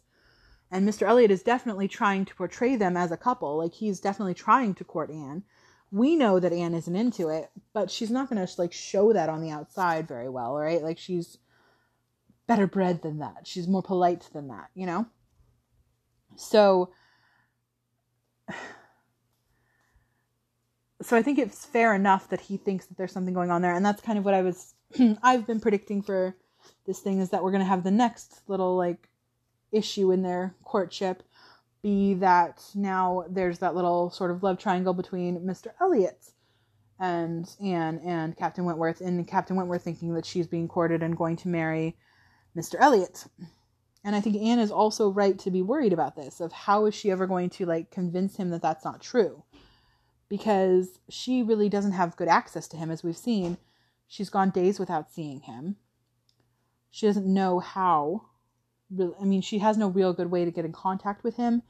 And 0.71 0.89
Mr. 0.89 1.07
Elliot 1.07 1.31
is 1.31 1.43
definitely 1.43 1.87
trying 1.87 2.25
to 2.25 2.35
portray 2.35 2.75
them 2.75 2.97
as 2.97 3.11
a 3.11 3.17
couple. 3.17 3.57
Like, 3.57 3.73
he's 3.73 3.99
definitely 3.99 4.33
trying 4.33 4.73
to 4.75 4.83
court 4.83 5.11
Anne. 5.11 5.43
We 5.95 6.15
know 6.15 6.39
that 6.39 6.51
Anne 6.51 6.73
isn't 6.73 6.95
into 6.95 7.29
it, 7.29 7.49
but 7.73 7.89
she's 7.89 8.11
not 8.11 8.29
going 8.29 8.45
to, 8.45 8.53
like, 8.57 8.73
show 8.73 9.13
that 9.13 9.29
on 9.29 9.41
the 9.41 9.51
outside 9.51 10.07
very 10.07 10.27
well, 10.27 10.53
right? 10.53 10.83
Like, 10.83 10.97
she's 10.97 11.37
better 12.47 12.67
bred 12.67 13.01
than 13.01 13.19
that. 13.19 13.47
She's 13.47 13.67
more 13.67 13.81
polite 13.81 14.29
than 14.33 14.49
that, 14.49 14.69
you 14.73 14.85
know? 14.85 15.05
So 16.35 16.91
so 21.01 21.17
I 21.17 21.21
think 21.21 21.39
it's 21.39 21.65
fair 21.65 21.93
enough 21.93 22.29
that 22.29 22.41
he 22.41 22.57
thinks 22.57 22.85
that 22.87 22.97
there's 22.97 23.11
something 23.11 23.33
going 23.33 23.51
on 23.51 23.61
there 23.61 23.73
and 23.73 23.85
that's 23.85 24.01
kind 24.01 24.17
of 24.17 24.25
what 24.25 24.33
I 24.33 24.41
was 24.41 24.73
I've 25.23 25.45
been 25.45 25.59
predicting 25.59 26.01
for 26.01 26.35
this 26.85 26.99
thing 26.99 27.19
is 27.19 27.29
that 27.29 27.43
we're 27.43 27.51
going 27.51 27.63
to 27.63 27.67
have 27.67 27.83
the 27.83 27.91
next 27.91 28.41
little 28.47 28.75
like 28.75 29.09
issue 29.71 30.11
in 30.11 30.21
their 30.21 30.55
courtship 30.63 31.23
be 31.85 32.15
that 32.15 32.63
now 32.73 33.23
there's 33.29 33.59
that 33.59 33.75
little 33.75 34.09
sort 34.09 34.31
of 34.31 34.41
love 34.41 34.57
triangle 34.57 34.91
between 34.91 35.39
Mr. 35.41 35.67
Elliot 35.79 36.31
and 36.99 37.47
Anne 37.63 38.01
and 38.03 38.35
Captain 38.35 38.65
Wentworth 38.65 39.01
and 39.01 39.27
Captain 39.27 39.55
Wentworth 39.55 39.83
thinking 39.83 40.15
that 40.15 40.25
she's 40.25 40.47
being 40.47 40.67
courted 40.67 41.03
and 41.03 41.15
going 41.15 41.35
to 41.35 41.47
marry 41.47 41.95
Mr. 42.57 42.73
Elliot. 42.79 43.25
And 44.03 44.15
I 44.15 44.19
think 44.21 44.35
Anne 44.35 44.57
is 44.57 44.71
also 44.71 45.09
right 45.09 45.37
to 45.37 45.51
be 45.51 45.61
worried 45.61 45.93
about 45.93 46.15
this 46.15 46.41
of 46.41 46.51
how 46.51 46.87
is 46.87 46.95
she 46.95 47.11
ever 47.11 47.27
going 47.27 47.51
to 47.51 47.67
like 47.67 47.91
convince 47.91 48.35
him 48.35 48.49
that 48.49 48.63
that's 48.63 48.83
not 48.83 48.99
true? 48.99 49.43
Because 50.27 50.97
she 51.07 51.43
really 51.43 51.69
doesn't 51.69 51.91
have 51.91 52.17
good 52.17 52.27
access 52.27 52.67
to 52.69 52.77
him 52.77 52.89
as 52.89 53.03
we've 53.03 53.15
seen. 53.15 53.59
She's 54.07 54.31
gone 54.31 54.49
days 54.49 54.79
without 54.79 55.11
seeing 55.11 55.41
him. 55.41 55.75
She 56.89 57.05
doesn't 57.05 57.31
know 57.31 57.59
how 57.59 58.23
I 58.91 59.23
mean, 59.23 59.41
she 59.41 59.59
has 59.59 59.77
no 59.77 59.87
real 59.87 60.13
good 60.13 60.31
way 60.31 60.45
to 60.45 60.51
get 60.51 60.65
in 60.65 60.71
contact 60.71 61.23
with 61.23 61.37
him. 61.37 61.63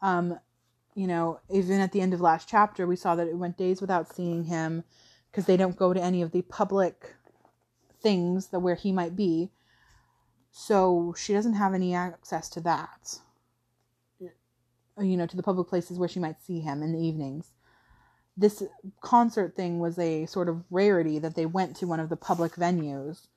Um, 0.00 0.38
you 0.94 1.06
know, 1.06 1.40
even 1.50 1.80
at 1.80 1.92
the 1.92 2.00
end 2.00 2.14
of 2.14 2.20
last 2.20 2.48
chapter, 2.48 2.86
we 2.86 2.96
saw 2.96 3.14
that 3.14 3.28
it 3.28 3.36
went 3.36 3.56
days 3.56 3.80
without 3.80 4.12
seeing 4.12 4.44
him 4.44 4.84
because 5.30 5.46
they 5.46 5.56
don't 5.56 5.76
go 5.76 5.92
to 5.92 6.02
any 6.02 6.22
of 6.22 6.32
the 6.32 6.42
public 6.42 7.14
things 8.00 8.48
that 8.48 8.60
where 8.60 8.74
he 8.74 8.92
might 8.92 9.14
be. 9.14 9.50
So 10.50 11.14
she 11.16 11.32
doesn't 11.32 11.54
have 11.54 11.74
any 11.74 11.94
access 11.94 12.48
to 12.50 12.60
that. 12.62 13.18
You 14.20 15.16
know, 15.16 15.26
to 15.26 15.36
the 15.36 15.42
public 15.42 15.68
places 15.68 15.98
where 15.98 16.08
she 16.08 16.18
might 16.18 16.42
see 16.42 16.60
him 16.60 16.82
in 16.82 16.92
the 16.92 16.98
evenings. 16.98 17.52
This 18.36 18.64
concert 19.00 19.54
thing 19.54 19.78
was 19.78 19.98
a 19.98 20.26
sort 20.26 20.48
of 20.48 20.64
rarity 20.70 21.18
that 21.20 21.36
they 21.36 21.46
went 21.46 21.76
to 21.76 21.86
one 21.86 22.00
of 22.00 22.08
the 22.08 22.16
public 22.16 22.54
venues. 22.54 23.28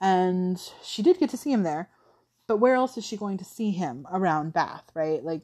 And 0.00 0.60
she 0.84 1.02
did 1.02 1.18
get 1.18 1.30
to 1.30 1.36
see 1.36 1.50
him 1.50 1.64
there. 1.64 1.88
But 2.52 2.58
where 2.58 2.74
else 2.74 2.98
is 2.98 3.06
she 3.06 3.16
going 3.16 3.38
to 3.38 3.46
see 3.46 3.70
him 3.70 4.06
around 4.12 4.52
Bath, 4.52 4.84
right? 4.92 5.24
Like, 5.24 5.40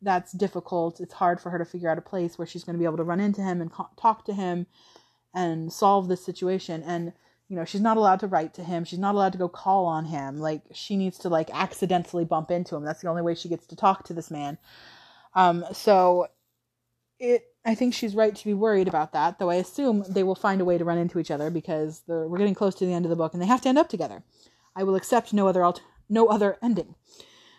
that's 0.00 0.30
difficult. 0.30 1.00
It's 1.00 1.12
hard 1.12 1.40
for 1.40 1.50
her 1.50 1.58
to 1.58 1.64
figure 1.64 1.90
out 1.90 1.98
a 1.98 2.02
place 2.02 2.38
where 2.38 2.46
she's 2.46 2.62
going 2.62 2.74
to 2.74 2.78
be 2.78 2.84
able 2.84 2.98
to 2.98 3.02
run 3.02 3.18
into 3.18 3.40
him 3.40 3.60
and 3.60 3.72
talk 3.96 4.24
to 4.26 4.32
him 4.32 4.68
and 5.34 5.72
solve 5.72 6.06
this 6.06 6.24
situation. 6.24 6.84
And 6.84 7.14
you 7.48 7.56
know, 7.56 7.64
she's 7.64 7.80
not 7.80 7.96
allowed 7.96 8.20
to 8.20 8.28
write 8.28 8.54
to 8.54 8.62
him. 8.62 8.84
She's 8.84 9.00
not 9.00 9.16
allowed 9.16 9.32
to 9.32 9.38
go 9.38 9.48
call 9.48 9.86
on 9.86 10.04
him. 10.04 10.38
Like 10.38 10.62
she 10.72 10.96
needs 10.96 11.18
to 11.18 11.28
like 11.28 11.50
accidentally 11.52 12.24
bump 12.24 12.52
into 12.52 12.76
him. 12.76 12.84
That's 12.84 13.00
the 13.00 13.08
only 13.08 13.22
way 13.22 13.34
she 13.34 13.48
gets 13.48 13.66
to 13.66 13.74
talk 13.74 14.04
to 14.04 14.14
this 14.14 14.30
man. 14.30 14.56
Um, 15.34 15.64
so 15.72 16.28
it 17.18 17.42
I 17.64 17.74
think 17.74 17.92
she's 17.92 18.14
right 18.14 18.36
to 18.36 18.44
be 18.44 18.54
worried 18.54 18.86
about 18.86 19.14
that, 19.14 19.40
though 19.40 19.50
I 19.50 19.56
assume 19.56 20.04
they 20.08 20.22
will 20.22 20.36
find 20.36 20.60
a 20.60 20.64
way 20.64 20.78
to 20.78 20.84
run 20.84 20.98
into 20.98 21.18
each 21.18 21.32
other 21.32 21.50
because 21.50 22.04
we're 22.06 22.38
getting 22.38 22.54
close 22.54 22.76
to 22.76 22.86
the 22.86 22.92
end 22.92 23.04
of 23.04 23.10
the 23.10 23.16
book 23.16 23.32
and 23.32 23.42
they 23.42 23.46
have 23.46 23.62
to 23.62 23.68
end 23.68 23.78
up 23.78 23.88
together. 23.88 24.22
I 24.76 24.84
will 24.84 24.94
accept 24.94 25.32
no 25.32 25.48
other 25.48 25.64
alter- 25.64 25.82
no 26.12 26.26
other 26.26 26.58
ending. 26.62 26.94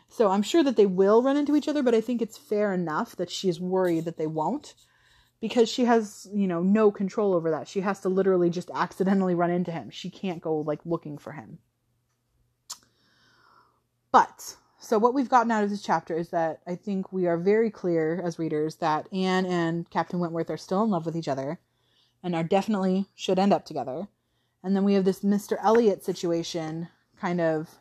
So 0.07 0.29
I'm 0.29 0.43
sure 0.43 0.63
that 0.63 0.75
they 0.75 0.85
will 0.85 1.23
run 1.23 1.37
into 1.37 1.55
each 1.55 1.67
other, 1.67 1.81
but 1.81 1.95
I 1.95 2.01
think 2.01 2.21
it's 2.21 2.37
fair 2.37 2.71
enough 2.71 3.15
that 3.15 3.31
she 3.31 3.49
is 3.49 3.59
worried 3.59 4.05
that 4.05 4.17
they 4.17 4.27
won't 4.27 4.75
because 5.41 5.67
she 5.67 5.85
has, 5.85 6.27
you 6.33 6.47
know, 6.47 6.61
no 6.61 6.91
control 6.91 7.33
over 7.33 7.49
that. 7.51 7.67
She 7.67 7.81
has 7.81 7.99
to 8.01 8.09
literally 8.09 8.49
just 8.49 8.69
accidentally 8.73 9.35
run 9.35 9.49
into 9.49 9.71
him. 9.71 9.89
She 9.89 10.09
can't 10.09 10.41
go 10.41 10.57
like 10.59 10.79
looking 10.85 11.17
for 11.17 11.31
him. 11.31 11.57
But 14.11 14.55
so 14.77 14.99
what 14.99 15.15
we've 15.15 15.29
gotten 15.29 15.49
out 15.49 15.63
of 15.63 15.71
this 15.71 15.81
chapter 15.81 16.15
is 16.15 16.29
that 16.29 16.61
I 16.67 16.75
think 16.75 17.11
we 17.11 17.25
are 17.25 17.37
very 17.37 17.71
clear 17.71 18.21
as 18.23 18.37
readers 18.37 18.75
that 18.75 19.11
Anne 19.11 19.45
and 19.47 19.89
Captain 19.89 20.19
Wentworth 20.19 20.51
are 20.51 20.57
still 20.57 20.83
in 20.83 20.91
love 20.91 21.05
with 21.05 21.17
each 21.17 21.27
other 21.27 21.59
and 22.21 22.35
are 22.35 22.43
definitely 22.43 23.07
should 23.15 23.39
end 23.39 23.51
up 23.51 23.65
together. 23.65 24.07
And 24.63 24.75
then 24.75 24.83
we 24.83 24.93
have 24.93 25.05
this 25.05 25.21
Mr. 25.21 25.57
Elliot 25.61 26.05
situation 26.05 26.89
kind 27.19 27.41
of 27.41 27.79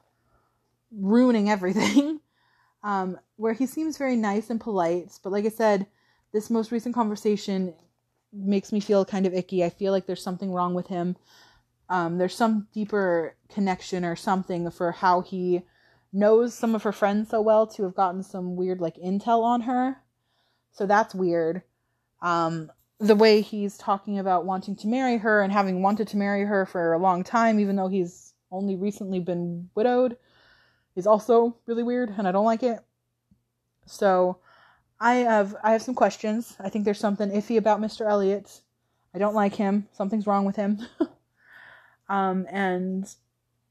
ruining 0.94 1.50
everything. 1.50 2.20
Um, 2.84 3.16
where 3.36 3.52
he 3.52 3.66
seems 3.66 3.96
very 3.96 4.16
nice 4.16 4.50
and 4.50 4.60
polite, 4.60 5.16
but 5.22 5.30
like 5.30 5.44
I 5.44 5.50
said, 5.50 5.86
this 6.32 6.50
most 6.50 6.72
recent 6.72 6.96
conversation 6.96 7.74
makes 8.32 8.72
me 8.72 8.80
feel 8.80 9.04
kind 9.04 9.26
of 9.26 9.34
icky. 9.34 9.62
I 9.62 9.70
feel 9.70 9.92
like 9.92 10.06
there's 10.06 10.22
something 10.22 10.50
wrong 10.50 10.74
with 10.74 10.88
him. 10.88 11.16
Um, 11.88 12.18
there's 12.18 12.34
some 12.34 12.66
deeper 12.72 13.36
connection 13.48 14.04
or 14.04 14.16
something 14.16 14.70
for 14.70 14.92
how 14.92 15.20
he 15.20 15.62
knows 16.12 16.54
some 16.54 16.74
of 16.74 16.82
her 16.82 16.92
friends 16.92 17.30
so 17.30 17.40
well 17.40 17.66
to 17.66 17.82
have 17.84 17.94
gotten 17.94 18.22
some 18.22 18.56
weird 18.56 18.80
like 18.80 18.96
intel 18.96 19.42
on 19.42 19.62
her. 19.62 19.98
So 20.72 20.86
that's 20.86 21.14
weird. 21.14 21.62
Um, 22.20 22.70
the 22.98 23.16
way 23.16 23.40
he's 23.40 23.76
talking 23.76 24.18
about 24.18 24.46
wanting 24.46 24.76
to 24.76 24.88
marry 24.88 25.18
her 25.18 25.42
and 25.42 25.52
having 25.52 25.82
wanted 25.82 26.08
to 26.08 26.16
marry 26.16 26.44
her 26.44 26.64
for 26.64 26.92
a 26.92 26.98
long 26.98 27.24
time, 27.24 27.60
even 27.60 27.76
though 27.76 27.88
he's 27.88 28.32
only 28.50 28.76
recently 28.76 29.20
been 29.20 29.68
widowed, 29.74 30.16
is 30.96 31.06
also 31.06 31.56
really 31.66 31.82
weird, 31.82 32.10
and 32.16 32.26
I 32.28 32.32
don't 32.32 32.44
like 32.44 32.62
it. 32.62 32.78
So 33.86 34.38
I 35.00 35.14
have 35.14 35.56
I 35.62 35.72
have 35.72 35.82
some 35.82 35.94
questions. 35.94 36.56
I 36.60 36.68
think 36.68 36.84
there's 36.84 37.00
something 37.00 37.30
iffy 37.30 37.56
about 37.56 37.80
Mr. 37.80 38.06
Elliot. 38.06 38.60
I 39.14 39.18
don't 39.18 39.34
like 39.34 39.54
him. 39.54 39.88
Something's 39.92 40.26
wrong 40.26 40.44
with 40.44 40.56
him. 40.56 40.80
um, 42.08 42.46
and 42.50 43.12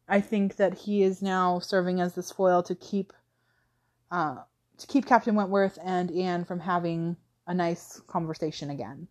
I 0.08 0.22
think 0.22 0.58
that 0.58 0.74
he 0.74 1.04
is 1.04 1.22
now 1.22 1.60
serving 1.60 2.02
as 2.02 2.14
this 2.14 2.32
foil 2.32 2.62
to 2.64 2.76
keep 2.76 3.14
uh, 4.12 4.38
to 4.78 4.88
keep 4.88 5.06
Captain 5.06 5.36
Wentworth 5.36 5.80
and 5.84 6.12
Anne 6.12 6.44
from 6.44 6.60
having 6.60 7.16
a 7.48 7.54
nice 7.54 8.02
conversation 8.08 8.70
again. 8.70 9.08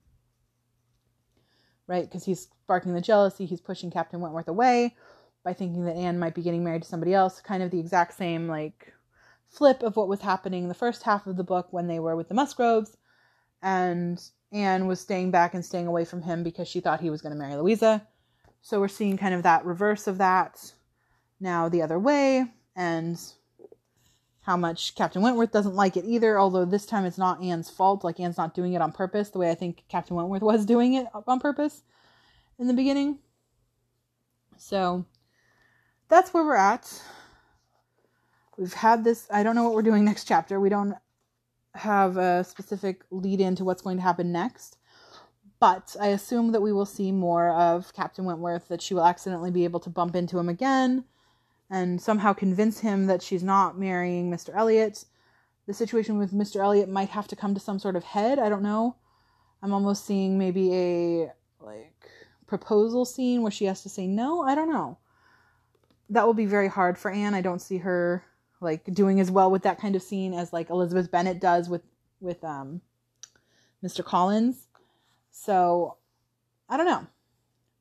Right? 1.87 2.05
Because 2.05 2.25
he's 2.25 2.49
sparking 2.63 2.95
the 2.95 3.01
jealousy, 3.01 3.47
he's 3.47 3.61
pushing 3.61 3.91
Captain 3.91 4.21
Wentworth 4.21 4.47
away 4.47 4.95
by 5.45 5.53
thinking 5.53 5.85
that 5.85 5.97
Anne 5.97 6.19
might 6.19 6.35
be 6.35 6.43
getting 6.43 6.65
married 6.65 6.83
to 6.83 6.89
somebody 6.89 7.15
else. 7.15 7.41
Kind 7.41 7.63
of 7.63 7.71
the 7.71 7.81
exact 7.81 8.15
same 8.15 8.49
like 8.49 8.93
flip 9.49 9.83
of 9.83 9.97
what 9.97 10.09
was 10.09 10.21
happening 10.21 10.63
in 10.65 10.69
the 10.69 10.75
first 10.75 11.03
half 11.03 11.27
of 11.27 11.37
the 11.37 11.45
book 11.45 11.69
when 11.73 11.89
they 11.89 11.99
were 11.99 12.17
with 12.17 12.29
the 12.29 12.35
Musgroves, 12.35 12.97
and 13.63 14.23
Anne 14.53 14.87
was 14.87 15.01
staying 15.01 15.31
back 15.31 15.55
and 15.55 15.65
staying 15.65 15.87
away 15.87 16.05
from 16.05 16.23
him 16.23 16.43
because 16.43 16.69
she 16.69 16.81
thought 16.81 17.01
he 17.01 17.11
was 17.11 17.23
going 17.23 17.33
to 17.33 17.39
marry 17.39 17.57
Louisa. 17.57 18.07
So 18.63 18.79
we're 18.81 18.89
seeing 18.89 19.17
kind 19.17 19.35
of 19.35 19.43
that 19.43 19.65
reverse 19.65 20.07
of 20.07 20.19
that 20.19 20.73
now 21.41 21.69
the 21.69 21.83
other 21.83 21.99
way, 21.99 22.45
and 22.77 23.19
how 24.43 24.57
much 24.57 24.95
Captain 24.95 25.23
Wentworth 25.23 25.53
doesn't 25.53 25.75
like 25.75 25.97
it 25.97 26.05
either, 26.05 26.39
although 26.39 26.65
this 26.65 26.87
time 26.87 27.05
it's 27.05 27.19
not 27.19 27.43
Anne's 27.43 27.71
fault. 27.71 28.05
Like, 28.05 28.21
Anne's 28.21 28.39
not 28.39 28.55
doing 28.55 28.73
it 28.73 28.83
on 28.83 28.93
purpose 28.93 29.31
the 29.31 29.39
way 29.39 29.51
I 29.51 29.55
think 29.55 29.85
Captain 29.89 30.17
Wentworth 30.17 30.43
was 30.43 30.65
doing 30.65 30.95
it 30.95 31.07
on 31.27 31.41
purpose 31.41 31.83
in 32.59 32.67
the 32.67 32.75
beginning. 32.75 33.19
So, 34.57 35.05
that's 36.11 36.35
where 36.35 36.45
we're 36.45 36.57
at. 36.57 37.03
We've 38.59 38.75
had 38.75 39.05
this 39.05 39.27
i 39.31 39.43
don't 39.43 39.55
know 39.55 39.65
what 39.65 39.73
we're 39.73 39.83
doing 39.83 40.05
next 40.05 40.25
chapter. 40.25 40.61
We 40.61 40.69
don't 40.69 40.95
have 41.75 42.17
a 42.17 42.45
specific 42.45 43.05
lead 43.11 43.41
into 43.41 43.65
what's 43.65 43.81
going 43.81 43.97
to 43.97 44.03
happen 44.03 44.33
next. 44.33 44.77
But 45.61 45.97
i 45.99 46.09
assume 46.09 46.53
that 46.53 46.61
we 46.61 46.73
will 46.73 46.85
see 46.85 47.13
more 47.13 47.51
of 47.51 47.95
captain 47.95 48.25
wentworth 48.25 48.69
that 48.69 48.83
she 48.83 48.93
will 48.93 49.05
accidentally 49.05 49.51
be 49.51 49.65
able 49.65 49.81
to 49.81 49.91
bump 49.91 50.15
into 50.15 50.39
him 50.39 50.49
again 50.49 51.05
and 51.71 52.01
somehow 52.01 52.33
convince 52.33 52.81
him 52.81 53.07
that 53.07 53.23
she's 53.23 53.45
not 53.45 53.79
marrying 53.79 54.31
mr 54.31 54.55
elliot. 54.55 55.05
The 55.67 55.75
situation 55.75 56.19
with 56.19 56.33
mr 56.33 56.57
elliot 56.57 56.89
might 56.89 57.11
have 57.11 57.29
to 57.29 57.37
come 57.37 57.55
to 57.55 57.61
some 57.61 57.79
sort 57.79 57.97
of 57.97 58.05
head. 58.05 58.39
I 58.39 58.49
don't 58.49 58.63
know. 58.63 58.97
I'm 59.63 59.73
almost 59.73 60.05
seeing 60.05 60.39
maybe 60.39 60.75
a 60.75 61.33
like 61.61 62.11
proposal 62.47 63.05
scene 63.05 63.43
where 63.43 63.53
she 63.53 63.67
has 63.67 63.83
to 63.85 63.89
say 63.89 64.07
no. 64.07 64.43
I 64.43 64.55
don't 64.55 64.73
know. 64.73 64.99
That 66.11 66.27
will 66.27 66.35
be 66.35 66.47
very 66.47 66.69
hard 66.69 66.99
for 66.99 67.11
Anne. 67.11 67.35
I 67.35 67.41
don't 67.41 67.63
see 67.63 67.79
her 67.79 68.25
like 68.61 68.85
doing 68.93 69.21
as 69.21 69.31
well 69.31 69.51
with 69.51 69.63
that 69.63 69.81
kind 69.81 69.97
of 69.97 70.03
scene 70.03 70.35
as 70.35 70.53
like 70.53 70.69
Elizabeth 70.71 71.11
Bennet 71.11 71.41
does 71.41 71.69
with 71.69 71.83
with 72.21 72.45
um 72.45 72.83
Mr. 73.83 74.05
Collins. 74.05 74.67
So 75.31 75.97
I 76.69 76.77
don't 76.77 76.87
know. 76.87 77.07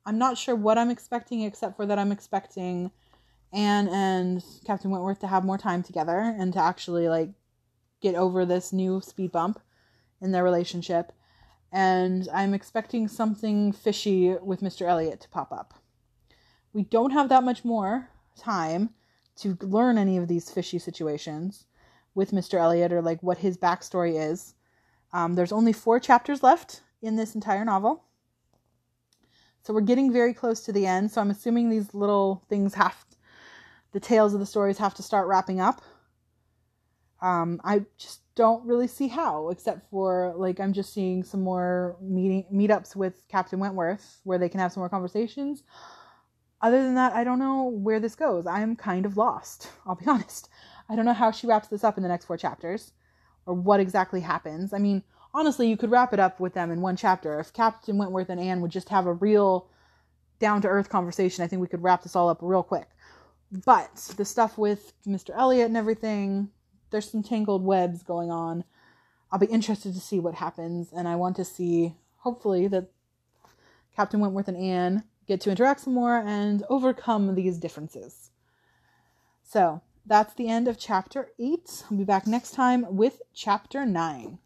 I'm 0.06 0.18
not 0.18 0.38
sure 0.38 0.56
what 0.56 0.78
I'm 0.78 0.90
expecting 0.90 1.42
except 1.42 1.76
for 1.76 1.86
that 1.86 1.98
I'm 1.98 2.12
expecting 2.12 2.90
Anne 3.52 3.88
and 3.88 4.42
Captain 4.64 4.90
Wentworth 4.90 5.20
to 5.20 5.26
have 5.26 5.44
more 5.44 5.58
time 5.58 5.82
together 5.82 6.18
and 6.18 6.52
to 6.52 6.60
actually 6.60 7.08
like 7.08 7.30
get 8.00 8.14
over 8.14 8.46
this 8.46 8.72
new 8.72 9.00
speed 9.00 9.32
bump 9.32 9.60
in 10.20 10.32
their 10.32 10.44
relationship. 10.44 11.12
And 11.72 12.28
I'm 12.32 12.54
expecting 12.54 13.08
something 13.08 13.72
fishy 13.72 14.34
with 14.42 14.60
Mr. 14.60 14.88
Elliot 14.88 15.20
to 15.20 15.28
pop 15.28 15.52
up. 15.52 15.74
We 16.72 16.82
don't 16.82 17.12
have 17.12 17.28
that 17.28 17.44
much 17.44 17.64
more 17.64 18.09
time 18.36 18.90
to 19.36 19.56
learn 19.60 19.98
any 19.98 20.16
of 20.16 20.28
these 20.28 20.50
fishy 20.50 20.78
situations 20.78 21.66
with 22.14 22.32
Mr. 22.32 22.58
Elliot 22.58 22.92
or 22.92 23.02
like 23.02 23.22
what 23.22 23.38
his 23.38 23.56
backstory 23.56 24.20
is. 24.20 24.54
Um, 25.12 25.34
there's 25.34 25.52
only 25.52 25.72
four 25.72 25.98
chapters 25.98 26.42
left 26.42 26.82
in 27.02 27.16
this 27.16 27.34
entire 27.34 27.64
novel. 27.64 28.04
So 29.62 29.74
we're 29.74 29.80
getting 29.82 30.12
very 30.12 30.34
close 30.34 30.60
to 30.62 30.72
the 30.72 30.86
end. 30.86 31.10
So 31.10 31.20
I'm 31.20 31.30
assuming 31.30 31.68
these 31.68 31.94
little 31.94 32.44
things 32.48 32.74
have, 32.74 32.96
the 33.92 34.00
tales 34.00 34.34
of 34.34 34.40
the 34.40 34.46
stories 34.46 34.78
have 34.78 34.94
to 34.94 35.02
start 35.02 35.28
wrapping 35.28 35.60
up. 35.60 35.82
Um, 37.22 37.60
I 37.64 37.84
just 37.98 38.20
don't 38.34 38.64
really 38.64 38.86
see 38.86 39.08
how, 39.08 39.50
except 39.50 39.90
for 39.90 40.32
like 40.36 40.58
I'm 40.60 40.72
just 40.72 40.94
seeing 40.94 41.22
some 41.22 41.42
more 41.42 41.96
meeting 42.00 42.46
meetups 42.52 42.96
with 42.96 43.28
Captain 43.28 43.58
Wentworth 43.58 44.20
where 44.24 44.38
they 44.38 44.48
can 44.48 44.60
have 44.60 44.72
some 44.72 44.80
more 44.80 44.88
conversations. 44.88 45.62
Other 46.62 46.82
than 46.82 46.94
that, 46.96 47.14
I 47.14 47.24
don't 47.24 47.38
know 47.38 47.64
where 47.64 48.00
this 48.00 48.14
goes. 48.14 48.46
I 48.46 48.60
am 48.60 48.76
kind 48.76 49.06
of 49.06 49.16
lost. 49.16 49.70
I'll 49.86 49.94
be 49.94 50.06
honest. 50.06 50.48
I 50.88 50.96
don't 50.96 51.04
know 51.04 51.12
how 51.12 51.30
she 51.30 51.46
wraps 51.46 51.68
this 51.68 51.84
up 51.84 51.96
in 51.96 52.02
the 52.02 52.08
next 52.08 52.26
four 52.26 52.36
chapters 52.36 52.92
or 53.46 53.54
what 53.54 53.80
exactly 53.80 54.20
happens. 54.20 54.72
I 54.72 54.78
mean, 54.78 55.02
honestly, 55.32 55.68
you 55.68 55.76
could 55.76 55.90
wrap 55.90 56.12
it 56.12 56.20
up 56.20 56.40
with 56.40 56.54
them 56.54 56.70
in 56.70 56.80
one 56.80 56.96
chapter. 56.96 57.38
If 57.38 57.52
Captain 57.52 57.96
Wentworth 57.96 58.28
and 58.28 58.40
Anne 58.40 58.60
would 58.60 58.70
just 58.70 58.88
have 58.88 59.06
a 59.06 59.14
real 59.14 59.68
down 60.38 60.62
to 60.62 60.68
earth 60.68 60.88
conversation, 60.88 61.44
I 61.44 61.46
think 61.46 61.62
we 61.62 61.68
could 61.68 61.82
wrap 61.82 62.02
this 62.02 62.16
all 62.16 62.28
up 62.28 62.38
real 62.40 62.62
quick. 62.62 62.88
But 63.52 63.94
the 64.16 64.24
stuff 64.24 64.58
with 64.58 64.92
Mr. 65.06 65.30
Elliot 65.36 65.66
and 65.66 65.76
everything, 65.76 66.50
there's 66.90 67.10
some 67.10 67.22
tangled 67.22 67.64
webs 67.64 68.02
going 68.02 68.30
on. 68.30 68.64
I'll 69.32 69.38
be 69.38 69.46
interested 69.46 69.94
to 69.94 70.00
see 70.00 70.18
what 70.18 70.34
happens, 70.34 70.92
and 70.92 71.06
I 71.06 71.16
want 71.16 71.36
to 71.36 71.44
see, 71.44 71.94
hopefully, 72.18 72.68
that 72.68 72.90
Captain 73.94 74.20
Wentworth 74.20 74.48
and 74.48 74.56
Anne 74.56 75.04
get 75.30 75.40
to 75.40 75.50
interact 75.50 75.78
some 75.78 75.94
more 75.94 76.18
and 76.18 76.64
overcome 76.68 77.36
these 77.36 77.58
differences. 77.58 78.32
So, 79.44 79.80
that's 80.04 80.34
the 80.34 80.48
end 80.48 80.66
of 80.66 80.76
chapter 80.76 81.28
8. 81.38 81.84
I'll 81.88 81.98
be 81.98 82.02
back 82.02 82.26
next 82.26 82.50
time 82.50 82.84
with 82.96 83.22
chapter 83.32 83.86
9. 83.86 84.38